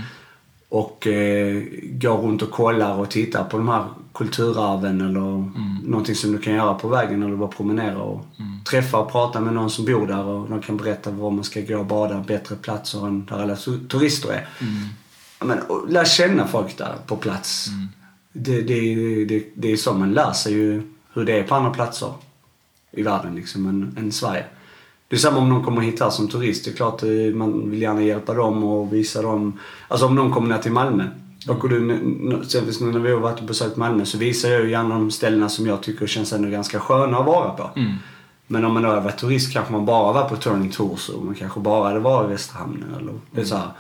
Och 0.70 1.08
eh, 1.08 1.64
går 1.84 2.18
runt 2.18 2.42
och 2.42 2.52
kollar 2.52 2.98
och 2.98 3.12
tittar 3.12 3.44
på 3.44 3.58
de 3.58 3.68
här 3.68 3.86
kulturarven 4.14 5.02
eller 5.02 5.50
någonting 5.84 6.16
som 6.16 6.32
du 6.32 6.38
kan 6.38 6.54
göra 6.54 6.74
på 6.74 6.88
vägen 6.88 7.24
eller 7.24 7.36
bara 7.36 7.48
promenera 7.50 7.98
och 8.02 8.26
träffa 8.70 8.98
och 8.98 9.12
prata 9.12 9.40
med 9.42 9.54
någon 9.54 9.70
som 9.70 9.86
bor 9.86 10.08
där 10.08 10.24
och 10.24 10.50
de 10.50 10.62
kan 10.62 10.78
berätta 10.78 11.12
var 11.12 11.32
man 11.32 11.44
ska 11.44 11.62
gå 11.62 11.78
och 11.78 11.86
bada, 11.86 12.24
bättre 12.28 12.56
platser 12.56 13.08
än 13.08 13.26
där 13.26 13.42
alla 13.42 13.56
tu- 13.56 13.88
turister 13.88 14.30
är. 14.30 14.48
Ja, 15.40 15.46
Men, 15.46 15.60
och 15.60 15.90
lär 15.92 16.06
känna 16.06 16.48
folk 16.48 16.78
där 16.78 16.96
på 17.08 17.16
plats. 17.16 17.68
Det, 18.34 18.62
det, 18.62 18.96
det, 19.26 19.44
det 19.56 19.72
är 19.72 19.78
så 19.78 19.94
man 19.94 20.12
lär 20.14 20.32
sig 20.32 20.54
ju 20.54 20.82
hur 21.14 21.26
det 21.26 21.40
är 21.40 21.44
på 21.44 21.56
andra 21.56 21.70
platser 21.70 22.14
i 22.92 23.04
världen 23.04 23.36
liksom 23.36 23.66
än, 23.66 23.96
än 24.00 24.12
Sverige. 24.12 24.46
Det 25.08 25.16
är 25.16 25.20
samma 25.20 25.38
om 25.38 25.50
någon 25.50 25.64
kommer 25.64 25.82
hit 25.82 26.00
här 26.00 26.10
som 26.10 26.28
turist. 26.28 26.66
Det 26.66 26.72
är 26.72 26.76
klart 26.76 27.04
eh, 27.04 27.10
man 27.36 27.70
vill 27.70 27.82
gärna 27.82 28.02
hjälpa 28.02 28.34
dem 28.34 28.64
och 28.64 28.94
visa 28.94 29.22
dem. 29.22 29.60
Alltså 29.88 30.06
om 30.06 30.16
någon 30.16 30.32
kommer 30.32 30.48
ner 30.56 30.58
till 30.62 30.72
Malmö. 30.72 31.08
Åker 31.48 31.68
du, 31.68 31.80
när 31.80 33.00
vi 33.00 33.12
har 33.12 33.20
varit 33.20 33.40
och 33.40 33.46
besökt 33.46 33.78
Malmö 33.78 34.06
så 34.06 34.18
visar 34.18 34.50
jag 34.50 34.64
ju 34.64 34.70
gärna 34.70 34.96
de 34.96 35.12
ställena 35.12 35.50
som 35.50 35.68
jag 35.68 35.84
tycker 35.84 36.08
känns 36.08 36.34
ändå 36.34 36.50
ganska 36.50 36.80
sköna 36.80 37.18
att 37.18 37.26
vara 37.26 37.50
på. 37.50 37.70
Mm. 37.76 37.94
Men 38.48 38.66
om 38.66 38.74
man 38.74 38.84
då 38.84 38.90
har 38.90 39.02
varit 39.02 39.18
turist 39.18 39.54
kanske 39.54 39.72
man 39.74 39.86
bara 39.86 40.14
var 40.14 40.30
på 40.30 40.36
Turning 40.36 40.72
Tours 40.72 41.10
och 41.10 41.26
man 41.26 41.36
kanske 41.36 41.60
bara 41.60 41.88
hade 41.88 42.00
varit 42.00 42.28
i 42.28 42.32
Västerhamnen 42.32 42.96
eller 43.00 43.14
det 43.32 43.42
är 43.42 43.46
så 43.46 43.56
här. 43.56 43.72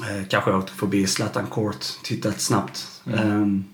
Eh, 0.00 0.26
kanske 0.28 0.52
åkt 0.52 0.70
förbi 0.70 1.06
Zlatan 1.06 1.46
Court, 1.46 1.84
tittat 2.02 2.40
snabbt. 2.40 3.02
Ehm, 3.14 3.64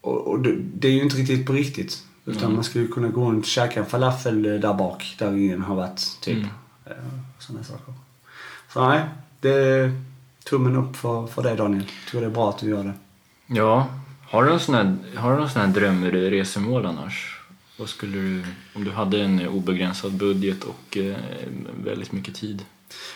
och 0.00 0.28
och 0.28 0.40
det, 0.40 0.56
det 0.74 0.88
är 0.88 0.92
ju 0.92 1.02
inte 1.02 1.16
riktigt 1.16 1.46
på 1.46 1.52
riktigt. 1.52 2.02
Utan 2.24 2.54
man 2.54 2.64
skulle 2.64 2.86
kunna 2.86 3.08
gå 3.08 3.30
runt 3.30 3.44
och 3.44 3.48
käka 3.48 3.80
en 3.80 3.86
falafel 3.86 4.46
eh, 4.46 4.52
där 4.52 4.74
bak 4.74 5.16
där 5.18 5.36
ingen 5.36 5.62
har 5.62 5.74
varit. 5.76 6.18
Typ. 6.20 6.36
Mm. 6.36 6.48
Eh, 6.86 6.92
Sådana 7.38 7.64
saker. 7.64 7.94
Så 8.72 8.88
nej, 8.88 9.04
det 9.40 9.92
tummen 10.44 10.76
upp 10.76 10.96
för, 10.96 11.26
för 11.26 11.42
det 11.42 11.54
Daniel. 11.54 11.84
Jag 12.04 12.10
tror 12.10 12.20
det 12.20 12.26
är 12.26 12.30
bra 12.30 12.48
att 12.50 12.58
du 12.58 12.68
gör 12.70 12.84
det. 12.84 12.92
ja. 13.46 13.86
Har 14.30 14.44
du 14.44 14.50
någon 14.50 14.60
sån 14.60 14.74
här, 14.74 14.96
har 15.16 15.32
du 15.32 15.38
någon 15.38 15.50
sån 15.50 15.60
här 15.62 15.68
drömresemål 15.68 16.86
annars? 16.86 17.40
Vad 17.78 17.88
skulle 17.88 18.18
du, 18.18 18.42
om 18.74 18.84
du 18.84 18.90
hade 18.90 19.20
en 19.22 19.48
obegränsad 19.48 20.12
budget 20.12 20.64
och 20.64 20.96
eh, 20.96 21.14
väldigt 21.84 22.12
mycket 22.12 22.34
tid? 22.34 22.64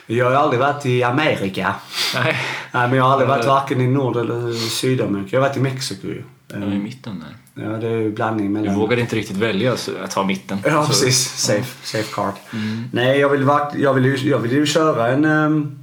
Jag 0.07 0.25
har 0.25 0.33
aldrig 0.33 0.61
varit 0.61 0.87
i 0.87 1.03
Amerika. 1.03 1.75
Nej. 2.15 2.37
Nej, 2.73 2.89
men 2.89 2.93
jag 2.97 3.05
har 3.05 3.11
aldrig 3.13 3.29
varit 3.29 3.47
varken 3.47 3.81
i 3.81 3.87
Nord 3.87 4.17
eller 4.17 4.53
Sydamerika. 4.53 5.29
Jag 5.37 5.41
har 5.43 5.49
varit 5.49 5.57
i 5.57 5.61
Mexiko 5.61 6.07
ju. 6.07 6.23
Är 6.55 6.73
i 6.75 6.79
mitten 6.79 7.25
där. 7.55 7.63
Ja, 7.65 7.69
det 7.79 7.87
är 7.87 7.97
ju 8.01 8.11
blandning 8.13 8.47
Du 8.55 8.61
mellan... 8.61 8.75
vågade 8.75 9.01
inte 9.03 9.17
riktigt 9.17 9.37
välja 9.37 9.77
så 9.77 9.91
att 10.05 10.11
ta 10.11 10.25
mitten. 10.25 10.59
Ja, 10.65 10.83
Så- 10.83 10.89
precis. 10.89 11.19
Safe, 11.29 11.87
safe 11.87 12.15
card. 12.15 12.35
Mm. 12.53 12.85
Nej, 12.93 13.19
jag 13.19 13.29
vill, 13.29 13.49
jag, 13.77 13.95
vill 13.95 14.05
ju, 14.05 14.17
jag 14.31 14.39
vill 14.39 14.53
ju 14.53 14.67
köra 14.67 15.09
en... 15.09 15.25
ehm, 15.25 15.79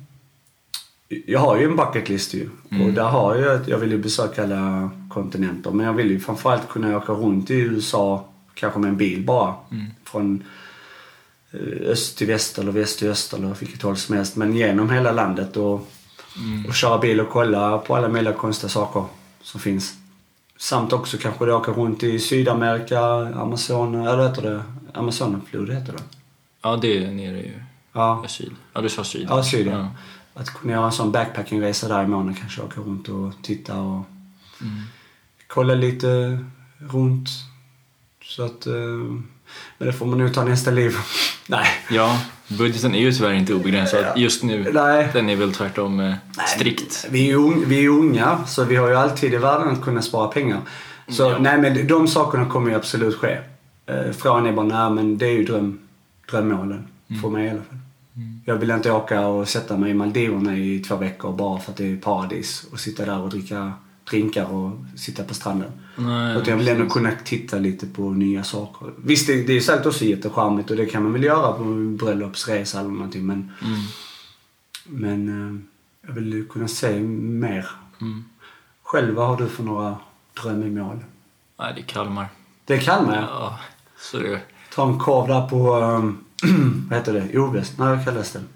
jag 1.27 1.39
har 1.39 1.57
ju 1.57 1.65
en 1.65 1.75
bucket 1.75 2.09
list 2.09 2.33
ju. 2.33 2.49
Mm. 2.71 2.87
Och 2.87 2.93
där 2.93 3.03
har 3.03 3.35
jag 3.35 3.61
att 3.61 3.67
jag 3.67 3.77
vill 3.77 3.91
ju 3.91 3.97
besöka 3.97 4.43
alla 4.43 4.89
kontinenter. 5.09 5.71
Men 5.71 5.85
jag 5.85 5.93
vill 5.93 6.11
ju 6.11 6.19
framförallt 6.19 6.69
kunna 6.69 6.97
åka 6.97 7.11
runt 7.13 7.51
i 7.51 7.53
USA, 7.55 8.25
kanske 8.53 8.79
med 8.79 8.89
en 8.89 8.97
bil 8.97 9.23
bara. 9.25 9.53
Mm. 9.71 9.85
Från 10.03 10.43
eh, 11.51 11.89
öst 11.91 12.17
till 12.17 12.27
väst 12.27 12.57
eller 12.59 12.71
väst 12.71 12.99
till 12.99 13.09
öst 13.09 13.33
eller 13.33 13.53
vilket 13.59 13.81
håll 13.81 13.97
som 13.97 14.15
helst. 14.15 14.35
Men 14.35 14.55
genom 14.55 14.89
hela 14.89 15.11
landet 15.11 15.57
och, 15.57 15.89
Mm. 16.37 16.65
och 16.65 16.73
köra 16.73 16.97
bil 16.97 17.19
och 17.21 17.29
kolla 17.29 17.77
på 17.77 17.95
alla 17.95 18.09
möjliga 18.09 18.33
konstiga 18.33 18.69
saker 18.69 19.05
som 19.41 19.59
finns. 19.59 19.93
Samt 20.57 20.93
också 20.93 21.17
kanske 21.17 21.51
åka 21.51 21.71
runt 21.71 22.03
i 22.03 22.19
Sydamerika, 22.19 22.99
Amazon, 23.35 23.95
eller 24.07 24.29
heter 24.29 24.41
det 24.41 24.63
Amazonflod 24.93 25.69
heter 25.69 25.93
det. 25.93 25.99
Ja, 26.61 26.75
det 26.81 26.97
är 27.05 27.11
nere 27.11 27.37
i 27.39 27.51
Ja, 27.93 28.25
syd. 28.27 28.51
Ja, 28.73 28.81
du 28.81 28.89
sa 28.89 29.03
syd. 29.03 29.27
Ja, 29.29 29.43
syd, 29.43 29.67
ja. 29.67 29.87
Att 30.33 30.49
kunna 30.53 30.73
göra 30.73 30.85
en 30.85 30.91
sån 30.91 31.11
backpackingresa 31.11 31.87
där 31.87 32.03
i 32.03 32.07
månaden. 32.07 32.33
Kanske 32.35 32.61
åka 32.61 32.81
runt 32.81 33.09
och 33.09 33.33
titta 33.41 33.79
och 33.79 34.03
Mm. 34.61 34.73
kolla 35.47 35.73
lite 35.73 36.39
runt. 36.91 37.29
Så 38.23 38.43
att... 38.45 38.65
eh, 38.67 38.73
Men 39.77 39.87
det 39.87 39.93
får 39.93 40.05
man 40.05 40.17
nog 40.19 40.33
ta 40.33 40.43
nästa 40.43 40.71
liv. 40.71 40.95
Nej. 41.47 41.65
Ja, 41.89 42.21
budgeten 42.47 42.95
är 42.95 42.99
ju 42.99 43.11
tyvärr 43.11 43.33
inte 43.33 43.53
obegränsad 43.53 44.05
just 44.15 44.43
nu. 44.43 44.71
Nej. 44.73 45.09
Den 45.13 45.29
är 45.29 45.35
väl 45.35 45.53
tvärtom 45.53 45.99
eh, 45.99 46.13
strikt. 46.47 47.07
Vi 47.11 47.21
är, 47.23 47.27
ju 47.27 47.37
un- 47.37 47.63
vi 47.65 47.85
är 47.85 47.89
unga, 47.89 48.45
så 48.47 48.63
vi 48.63 48.75
har 48.75 48.87
ju 48.89 48.95
alltid 48.95 49.33
i 49.33 49.37
världen 49.37 49.67
att 49.69 49.81
kunna 49.81 50.01
spara 50.01 50.27
pengar. 50.27 50.59
Så 51.09 51.23
Ja. 51.23 51.37
nej, 51.39 51.57
men 51.61 51.87
de 51.87 52.07
sakerna 52.07 52.45
kommer 52.45 52.69
ju 52.69 52.75
absolut 52.75 53.15
ske. 53.15 53.37
Eh, 53.85 54.11
Frågan 54.17 54.45
är 54.45 54.51
bara, 54.53 54.65
nej 54.65 54.89
men 55.03 55.17
det 55.17 55.25
är 55.27 55.31
ju 55.31 55.43
dröm, 55.43 55.79
drömmålen. 56.31 56.87
För 57.21 57.29
mig 57.29 57.45
i 57.45 57.49
alla 57.49 57.61
fall. 57.61 57.77
Jag 58.45 58.55
vill 58.55 58.71
inte 58.71 58.91
åka 58.91 59.27
och 59.27 59.47
sätta 59.49 59.77
mig 59.77 59.91
i 59.91 59.93
Maldiverna 59.93 60.57
i 60.57 60.79
två 60.79 60.95
veckor 60.95 61.33
bara 61.37 61.59
för 61.59 61.71
att 61.71 61.77
det 61.77 61.91
är 61.91 61.97
paradis. 61.97 62.65
Och 62.71 62.79
sitta 62.79 63.05
där 63.05 63.19
och 63.19 63.29
dricka 63.29 63.73
drinkar 64.09 64.45
och 64.53 64.71
sitta 64.95 65.23
på 65.23 65.33
stranden. 65.33 65.71
Nej, 65.95 66.37
Utan 66.37 66.51
jag 66.51 66.57
vill 66.57 66.67
ändå 66.67 66.89
kunna 66.89 67.11
titta 67.25 67.57
lite 67.57 67.85
på 67.87 68.09
nya 68.09 68.43
saker. 68.43 68.91
Visst, 68.97 69.27
det, 69.27 69.43
det 69.43 69.53
är 69.53 69.61
säkert 69.61 69.85
också 69.85 70.05
jättecharmigt 70.05 70.71
och 70.71 70.77
det 70.77 70.85
kan 70.85 71.03
man 71.03 71.13
väl 71.13 71.23
göra 71.23 71.53
på 71.53 71.63
en 71.63 71.97
bröllopsresa 71.97 72.79
eller 72.79 72.89
någonting. 72.89 73.25
Men, 73.25 73.51
Mm. 73.61 73.79
men 74.85 75.29
eh, 75.29 75.61
jag 76.07 76.13
vill 76.15 76.47
kunna 76.49 76.67
se 76.67 76.99
mer. 76.99 77.67
Mm. 78.01 78.23
Själv, 78.83 79.15
vad 79.15 79.27
har 79.27 79.37
du 79.37 79.47
för 79.47 79.63
några 79.63 79.95
drömmål? 80.43 80.99
Nej, 81.59 81.73
det 81.75 81.81
är 81.81 81.85
Kalmar. 81.85 82.27
Det 82.65 82.73
är 82.73 82.79
Kalmar, 82.79 83.15
ja. 83.15 83.21
Ja, 83.29 83.59
så 83.99 84.17
det... 84.17 84.41
Ta 84.75 84.87
en 84.87 84.99
korv 84.99 85.27
där 85.27 85.47
på, 85.47 85.75
um, 85.79 86.23
vad 86.89 86.99
heter 86.99 87.13
det, 87.13 87.39
Oves? 87.39 87.77
Nej, 87.77 87.95
vad 87.95 88.05
kallas 88.05 88.31
den? 88.31 88.47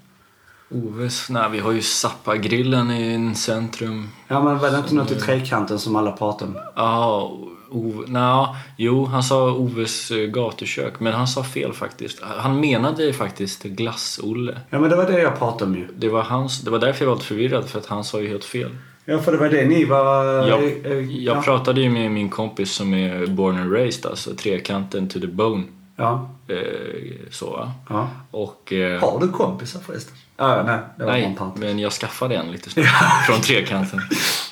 Oves? 0.70 1.30
Nej, 1.30 1.50
vi 1.52 1.58
har 1.58 1.72
ju 1.72 1.82
Zappa-grillen 1.82 2.90
i 2.90 3.34
centrum. 3.34 4.08
Ja, 4.28 4.42
men 4.42 4.58
var 4.58 4.70
det 4.70 4.78
inte 4.78 4.94
något 4.94 5.10
i 5.10 5.14
trekanten 5.14 5.78
som 5.78 5.96
alla 5.96 6.12
pratar 6.12 6.46
om? 6.46 6.58
Ja, 6.76 7.32
Ove... 7.70 8.06
Nja, 8.06 8.56
jo, 8.76 9.04
han 9.04 9.22
sa 9.22 9.52
Oves 9.52 10.10
eh, 10.10 10.26
gatukök. 10.26 11.00
Men 11.00 11.12
han 11.12 11.28
sa 11.28 11.44
fel 11.44 11.72
faktiskt. 11.72 12.22
Han 12.22 12.60
menade 12.60 13.12
faktiskt 13.12 13.62
Glass-Olle. 13.62 14.60
Ja, 14.70 14.78
men 14.78 14.90
det 14.90 14.96
var 14.96 15.06
det 15.06 15.20
jag 15.20 15.38
pratade 15.38 15.70
om 15.70 15.76
ju. 15.76 15.88
Det 15.96 16.08
var, 16.08 16.22
hans, 16.22 16.60
det 16.60 16.70
var 16.70 16.78
därför 16.78 17.04
jag 17.04 17.10
var 17.10 17.16
lite 17.16 17.26
förvirrad, 17.26 17.68
för 17.68 17.78
att 17.78 17.86
han 17.86 18.04
sa 18.04 18.20
ju 18.20 18.28
helt 18.28 18.44
fel. 18.44 18.70
Ja, 19.04 19.18
för 19.18 19.32
det 19.32 19.38
var 19.38 19.48
det 19.48 19.64
ni 19.64 19.84
var... 19.84 20.24
Jag, 20.48 20.62
eh, 20.62 20.92
eh, 20.92 20.98
jag 20.98 21.36
ja. 21.36 21.42
pratade 21.42 21.80
ju 21.80 21.90
med 21.90 22.10
min 22.10 22.28
kompis 22.30 22.72
som 22.72 22.94
är 22.94 23.26
born 23.26 23.58
and 23.58 23.72
raised, 23.72 24.06
alltså 24.06 24.34
trekanten 24.34 25.08
to 25.08 25.20
the 25.20 25.26
bone. 25.26 25.64
Ja, 25.98 26.30
Eh, 26.50 27.30
så 27.30 27.68
ja. 27.88 28.08
Och... 28.30 28.72
Eh, 28.72 29.00
Har 29.00 29.20
du 29.20 29.28
kompisar 29.28 29.80
förresten? 29.80 30.14
Ja, 30.36 30.56
ja, 30.56 30.62
nej. 30.62 30.78
Det 30.96 31.04
var 31.04 31.12
bara 31.12 31.18
en 31.18 31.32
nej, 31.40 31.50
men 31.56 31.78
jag 31.78 31.92
skaffade 31.92 32.36
en 32.36 32.52
lite 32.52 32.70
snabbt 32.70 32.88
från 33.26 33.40
trekanten. 33.40 34.00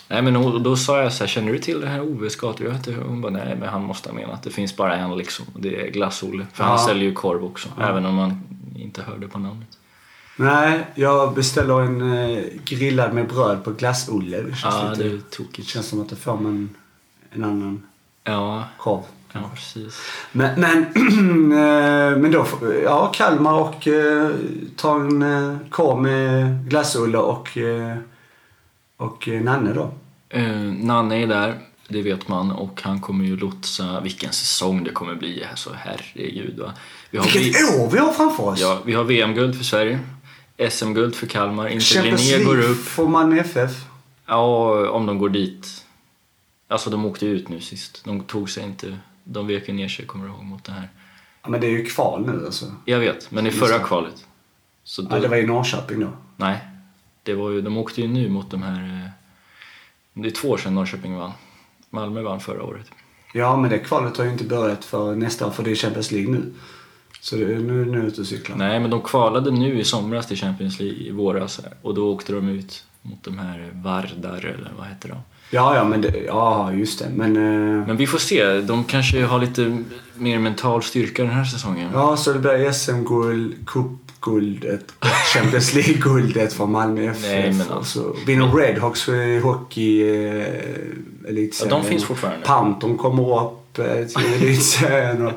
Nej 0.08 0.22
men 0.22 0.36
och 0.36 0.60
då 0.60 0.76
sa 0.76 1.02
jag 1.02 1.12
så 1.12 1.24
här, 1.24 1.28
känner 1.28 1.52
du 1.52 1.58
till 1.58 1.80
det 1.80 1.86
här 1.86 2.00
Oves 2.02 2.36
gatu? 2.36 2.64
Jag 2.64 2.70
vet 2.70 2.86
inte. 2.86 3.00
Hon 3.00 3.20
bara, 3.20 3.32
nej 3.32 3.56
men 3.60 3.68
han 3.68 3.82
måste 3.82 4.08
ha 4.08 4.14
menat 4.16 4.34
att 4.34 4.42
det 4.42 4.50
finns 4.50 4.76
bara 4.76 4.96
en 4.96 5.16
liksom. 5.16 5.44
Det 5.58 5.86
är 5.86 5.90
Glass-Olle. 5.90 6.46
För 6.52 6.64
han 6.64 6.72
Ja. 6.78 6.86
säljer 6.86 7.04
ju 7.04 7.12
korv 7.14 7.44
också, 7.44 7.68
även 7.80 8.06
om 8.06 8.14
man 8.14 8.40
inte 8.76 9.02
hörde 9.02 9.28
på 9.28 9.38
namnet. 9.38 9.68
Nej, 10.36 10.86
jag 10.94 11.34
beställer 11.34 11.80
en 11.80 12.12
eh, 12.12 12.44
grillad 12.64 13.12
med 13.14 13.28
bröd 13.28 13.64
på 13.64 13.70
Glass-Olle. 13.72 14.36
Det 14.42 14.56
känns 14.56 14.74
Ja, 14.74 14.90
lite... 14.90 15.02
det 15.02 15.08
är 15.08 15.12
Det 15.12 15.30
tokigt. 15.30 15.68
känns 15.68 15.88
som 15.88 16.00
att 16.00 16.08
det 16.08 16.16
får 16.16 16.36
man 16.36 16.74
en 17.30 17.44
annan 17.44 17.82
Ja, 18.24 18.64
korv. 18.78 19.02
Ja 19.42 19.50
precis. 19.54 20.00
Men, 20.32 20.60
men, 20.60 20.82
eh, 21.52 22.18
men 22.18 22.30
då, 22.30 22.46
ja, 22.84 23.12
Kalmar 23.14 23.52
och 23.52 23.88
eh, 23.88 24.30
ta 24.76 24.94
en 25.00 25.22
eh, 25.22 25.56
korv 25.70 26.02
med 26.02 26.68
Glass-Olle 26.68 27.18
och, 27.18 27.58
eh, 27.58 27.96
och 28.96 29.28
Nanne 29.28 29.72
då. 29.72 29.90
Eh, 30.28 30.50
Nanne 30.60 31.22
är 31.22 31.26
där, 31.26 31.58
det 31.88 32.02
vet 32.02 32.28
man. 32.28 32.50
Och 32.50 32.80
han 32.84 33.00
kommer 33.00 33.24
ju 33.24 33.36
lotsa 33.36 34.00
vilken 34.00 34.32
säsong 34.32 34.84
det 34.84 34.90
kommer 34.90 35.14
bli. 35.14 35.44
Alltså 35.50 35.70
herregud 35.78 36.58
va. 36.58 36.72
Vi 37.10 37.18
har, 37.18 37.24
Vilket 37.24 37.42
vi, 37.42 37.80
år 37.80 37.90
vi 37.90 37.98
har 37.98 38.12
framför 38.12 38.42
oss! 38.44 38.60
ja, 38.60 38.78
vi 38.84 38.92
har 38.92 39.04
VM-guld 39.04 39.56
för 39.56 39.64
Sverige. 39.64 39.98
SM-guld 40.70 41.14
för 41.14 41.26
Kalmar. 41.26 41.68
Inte 41.68 41.84
Champions 41.84 42.30
Linné 42.30 42.44
går 42.44 42.60
upp. 42.60 42.84
får 42.84 43.08
man 43.08 43.38
FF. 43.38 43.70
Ja, 44.26 44.90
om 44.90 45.06
de 45.06 45.18
går 45.18 45.28
dit. 45.28 45.84
Alltså 46.68 46.90
de 46.90 47.06
åkte 47.06 47.26
ut 47.26 47.48
nu 47.48 47.60
sist. 47.60 48.04
De 48.04 48.20
tog 48.20 48.50
sig 48.50 48.64
inte. 48.64 48.98
De 49.28 49.46
vek 49.46 49.68
ju 49.68 49.74
ner 49.74 49.88
sig, 49.88 50.06
kommer 50.06 50.24
du 50.26 50.30
ihåg, 50.32 50.42
mot 50.44 50.64
det 50.64 50.72
här. 50.72 50.88
Ja, 51.42 51.48
men 51.48 51.60
det 51.60 51.66
är 51.66 51.70
ju 51.70 51.84
kval 51.84 52.26
nu 52.26 52.44
alltså. 52.46 52.66
Jag 52.84 52.98
vet, 52.98 53.30
men 53.30 53.46
i 53.46 53.50
förra 53.50 53.78
kvalet. 53.78 54.26
Så 54.84 55.02
då, 55.02 55.16
Ja, 55.16 55.20
det 55.20 55.28
var 55.28 55.36
i 55.36 55.46
Norrköping 55.46 56.00
då. 56.00 56.08
Nej, 56.36 56.58
det 57.22 57.34
var 57.34 57.50
ju, 57.50 57.60
de 57.62 57.76
åkte 57.78 58.00
ju 58.00 58.08
nu 58.08 58.28
mot 58.28 58.50
de 58.50 58.62
här... 58.62 59.04
eh, 59.04 59.10
Det 60.22 60.28
är 60.28 60.32
två 60.32 60.48
år 60.48 60.56
sedan 60.58 60.74
Norrköping 60.74 61.14
vann. 61.16 61.32
Malmö 61.90 62.22
vann 62.22 62.40
förra 62.40 62.62
året. 62.62 62.90
Ja, 63.34 63.56
men 63.56 63.70
det 63.70 63.78
kvalet 63.78 64.16
har 64.16 64.24
ju 64.24 64.30
inte 64.32 64.44
börjat 64.44 64.84
för 64.84 65.14
nästa 65.14 65.46
år 65.46 65.50
för 65.50 65.62
det 65.62 65.70
är 65.70 65.74
Champions 65.74 66.10
League 66.10 66.32
nu. 66.32 66.52
Så 67.20 67.36
det 67.36 67.42
är 67.42 67.58
nu, 67.58 67.84
nu 67.84 67.98
ute 68.06 68.20
och 68.20 68.26
cyklar. 68.26 68.56
Nej, 68.56 68.80
men 68.80 68.90
de 68.90 69.00
kvalade 69.02 69.50
nu 69.50 69.80
i 69.80 69.84
somras 69.84 70.26
till 70.26 70.36
Champions 70.36 70.80
League 70.80 70.98
i 70.98 71.10
våras. 71.10 71.60
Och 71.82 71.94
då 71.94 72.12
åkte 72.14 72.32
de 72.32 72.48
ut 72.48 72.84
mot 73.02 73.24
de 73.24 73.38
här 73.38 73.70
Vardar, 73.72 74.44
eller 74.44 74.72
vad 74.78 74.86
heter 74.86 75.08
de? 75.08 75.16
Ja, 75.50 75.76
ja, 75.76 75.84
men 75.84 76.00
det, 76.00 76.14
ja, 76.26 76.72
just 76.72 76.98
det. 76.98 77.08
Men, 77.14 77.36
eh, 77.36 77.86
Men 77.86 77.96
vi 77.96 78.06
får 78.06 78.18
se. 78.18 78.60
De 78.60 78.84
kanske 78.84 79.24
har 79.24 79.38
lite 79.38 79.78
mer 80.14 80.38
mental 80.38 80.82
styrka 80.82 81.22
den 81.22 81.32
här 81.32 81.44
säsongen. 81.44 81.90
ja, 81.94 82.16
så 82.16 82.32
det 82.32 82.38
blir 82.38 82.72
SM-guld, 82.72 83.54
cupguldet, 83.66 84.92
Champions 85.34 85.74
League-guldet 85.74 86.52
för 86.52 86.66
Malmö 86.66 87.10
FF. 87.10 87.22
Nej, 87.22 87.52
men 87.52 87.70
alltså- 87.72 88.02
så 88.02 88.16
vinner 88.26 88.46
Redhawks 88.52 89.08
i 89.08 89.38
hockey 89.38 90.02
eh, 90.02 90.44
elitserien. 91.28 91.74
Ja, 91.74 91.80
de 91.82 91.84
finns 91.84 92.04
fortfarande. 92.04 92.46
Panton 92.46 92.96
kommer 92.98 93.42
upp 93.46 93.78
eh, 93.78 93.84
till 94.06 94.34
elitserien. 94.42 95.26
Och, 95.26 95.32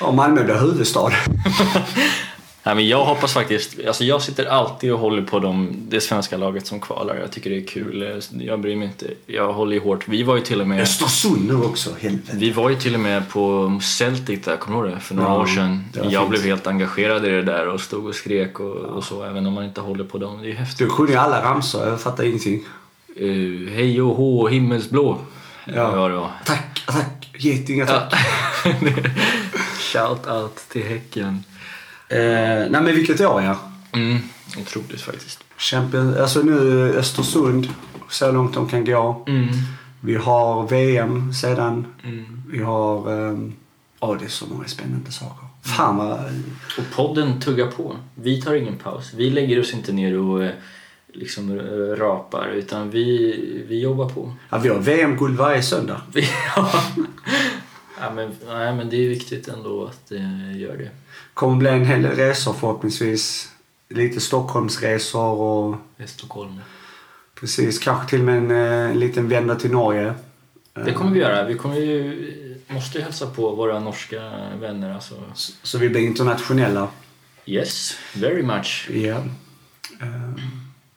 och 0.00 0.14
Malmö 0.14 0.44
blir 0.44 0.54
huvudstad. 0.60 1.10
Nej, 2.70 2.74
men 2.76 2.88
jag 2.88 3.04
hoppas 3.04 3.32
faktiskt, 3.32 3.76
alltså 3.88 4.04
jag 4.04 4.22
sitter 4.22 4.44
alltid 4.46 4.92
och 4.92 4.98
håller 4.98 5.22
på 5.22 5.38
de, 5.38 5.76
det 5.88 6.00
svenska 6.00 6.36
laget 6.36 6.66
som 6.66 6.80
kvalar. 6.80 7.16
Jag 7.16 7.30
tycker 7.32 7.50
det 7.50 7.56
är 7.56 7.66
kul. 7.66 8.22
Jag 8.30 8.60
bryr 8.60 8.76
mig 8.76 8.86
inte. 8.88 9.06
Jag 9.26 9.52
håller 9.52 9.72
ju 9.72 9.80
hårt. 9.80 10.08
Vi 10.08 10.22
var 10.22 10.36
ju 10.36 10.42
till 10.42 10.60
och 10.60 10.68
med, 10.68 10.80
Östersund 10.80 11.48
nu 11.48 11.54
också, 11.54 11.90
helvete. 12.00 12.32
vi 12.34 12.50
var 12.50 12.70
ju 12.70 12.76
till 12.76 12.94
och 12.94 13.00
med 13.00 13.28
på 13.28 13.78
Celtic 13.82 14.44
där, 14.44 14.56
kommer 14.56 14.82
du 14.82 14.90
det? 14.90 15.00
För 15.00 15.14
några 15.14 15.28
Ja, 15.28 15.40
år 15.40 15.46
sedan. 15.46 15.84
Jag 15.94 16.12
fint. 16.12 16.28
blev 16.30 16.42
helt 16.42 16.66
engagerad 16.66 17.26
i 17.26 17.28
det 17.28 17.42
där 17.42 17.68
och 17.68 17.80
stod 17.80 18.06
och 18.06 18.14
skrek 18.14 18.60
och, 18.60 18.76
och 18.76 19.04
så, 19.04 19.24
även 19.24 19.46
om 19.46 19.52
man 19.52 19.64
inte 19.64 19.80
håller 19.80 20.04
på 20.04 20.18
dem. 20.18 20.42
Det 20.42 20.50
är 20.50 20.54
häftigt. 20.54 20.78
Du 20.78 20.88
sjunger 20.88 21.16
alla 21.18 21.42
ramsor, 21.42 21.88
jag 21.88 22.00
fattar 22.00 22.24
ingenting. 22.24 22.62
Uh, 23.20 23.70
hej 23.70 24.02
och 24.02 24.16
hå, 24.16 24.48
himmelsblå. 24.48 25.18
Ja. 25.64 25.72
Ja, 25.96 26.08
det 26.08 26.14
var. 26.14 26.30
Tack, 26.44 26.82
tack, 26.86 27.30
getingar 27.38 27.86
tack. 27.86 28.14
Shout 29.92 30.26
out 30.26 30.56
till 30.68 30.82
Häcken. 30.84 31.44
Eh, 32.10 32.70
nej 32.70 32.82
men 32.82 32.86
vilket 32.86 33.20
år 33.20 33.42
ja. 33.42 33.58
Mm, 33.92 34.18
otroligt 34.58 35.00
faktiskt. 35.00 35.44
Champions, 35.56 36.16
alltså 36.16 36.42
nu 36.42 36.92
Östersund, 36.94 37.68
så 38.08 38.32
långt 38.32 38.54
de 38.54 38.68
kan 38.68 38.84
gå. 38.84 39.24
Mm. 39.28 39.48
Vi 40.00 40.14
har 40.14 40.68
VM 40.68 41.32
sedan. 41.32 41.86
Mm. 42.04 42.42
Vi 42.48 42.62
har... 42.62 43.10
Ja, 44.00 44.16
det 44.20 44.24
är 44.24 44.28
så 44.28 44.46
många 44.46 44.68
spännande 44.68 45.12
saker. 45.12 45.50
Fan 45.62 45.96
vad... 45.96 46.18
Och 46.78 46.84
podden 46.94 47.40
tuggar 47.40 47.66
på. 47.66 47.96
Vi 48.14 48.42
tar 48.42 48.54
ingen 48.54 48.76
paus. 48.78 49.12
Vi 49.14 49.30
lägger 49.30 49.60
oss 49.60 49.74
inte 49.74 49.92
ner 49.92 50.18
och 50.18 50.44
eh, 50.44 50.50
liksom 51.12 51.58
eh, 51.58 51.96
rapar 51.96 52.48
utan 52.48 52.90
vi, 52.90 53.64
vi 53.68 53.80
jobbar 53.80 54.08
på. 54.08 54.32
Ja, 54.50 54.58
vi 54.58 54.68
har 54.68 54.78
VM-guld 54.78 55.36
varje 55.36 55.62
söndag. 55.62 56.02
Ja. 56.56 56.70
ja, 58.00 58.10
men, 58.14 58.32
nej, 58.46 58.74
men 58.74 58.90
det 58.90 58.96
är 58.96 59.08
viktigt 59.08 59.48
ändå 59.48 59.84
att 59.84 60.08
det 60.08 60.52
gör 60.58 60.76
det. 60.76 60.90
Kommer 61.40 61.56
bli 61.56 61.68
en 61.70 61.84
hel 61.86 62.02
del 62.02 62.16
resor 62.16 62.52
förhoppningsvis. 62.52 63.48
Lite 63.88 64.20
Stockholmsresor 64.20 65.32
och 65.40 65.76
I 65.98 66.06
Stockholm. 66.06 66.60
precis, 67.40 67.78
kanske 67.78 68.08
till 68.10 68.18
och 68.18 68.26
med 68.26 68.36
en, 68.36 68.50
eh, 68.50 68.90
en 68.90 68.98
liten 69.00 69.28
vända 69.28 69.54
till 69.54 69.70
Norge. 69.70 70.14
Det 70.84 70.92
kommer 70.92 71.10
vi 71.12 71.20
göra. 71.20 71.44
Vi 71.44 71.54
kommer 71.54 71.76
ju, 71.76 72.62
måste 72.68 72.98
ju 72.98 73.04
hälsa 73.04 73.26
på 73.26 73.50
våra 73.54 73.80
norska 73.80 74.20
vänner. 74.60 74.94
Alltså. 74.94 75.14
Så- 75.34 75.52
Så 75.62 75.78
vi 75.78 75.88
blir 75.88 76.00
internationella. 76.00 76.88
Yes, 77.46 77.96
very 78.14 78.42
much. 78.42 78.88
Ja. 78.92 79.16
Ehm, 80.00 80.40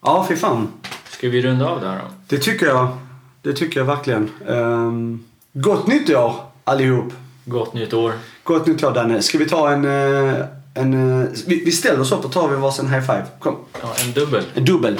Ja, 0.02 0.26
fy 0.30 0.36
fan. 0.36 0.68
Ska 1.10 1.30
vi 1.30 1.42
runda 1.42 1.70
av 1.70 1.82
där 1.82 1.96
då? 1.98 2.06
Det 2.28 2.38
tycker 2.38 2.66
jag. 2.66 2.98
Det 3.42 3.54
tycker 3.54 3.80
jag 3.80 3.86
verkligen. 3.86 4.30
Um, 4.48 5.24
gott 5.54 5.88
nytt 5.88 6.10
år 6.10 6.36
allihop. 6.64 7.14
Gott 7.46 7.74
nytt 7.74 7.94
år. 7.94 8.14
Gott 8.44 8.68
nytt 8.68 8.84
år 8.84 8.92
Danne. 8.92 9.22
Ska 9.22 9.38
vi 9.38 9.50
ta 9.50 9.72
en... 9.72 9.86
eh, 9.86 10.46
en 10.74 11.22
eh, 11.22 11.28
vi, 11.48 11.64
vi 11.66 11.72
ställer 11.72 12.02
oss 12.02 12.12
upp 12.12 12.26
och 12.26 12.32
tar 12.32 12.48
vi 12.48 12.56
varsin 12.56 12.88
high 12.88 13.02
five. 13.02 13.26
Kom. 13.40 13.56
Ja, 13.82 13.94
en 14.06 14.12
dubbel. 14.12 14.44
En 14.56 14.66
dubbel. 14.66 15.00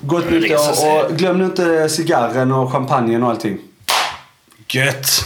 Gott 0.00 0.30
nytt 0.30 0.50
år 0.50 1.04
och 1.04 1.16
glöm 1.16 1.38
nu 1.38 1.44
inte 1.44 1.88
cigarren 1.88 2.52
och 2.52 2.72
champagnen 2.72 3.22
och 3.22 3.30
allting. 3.30 3.58
Gött! 4.68 5.19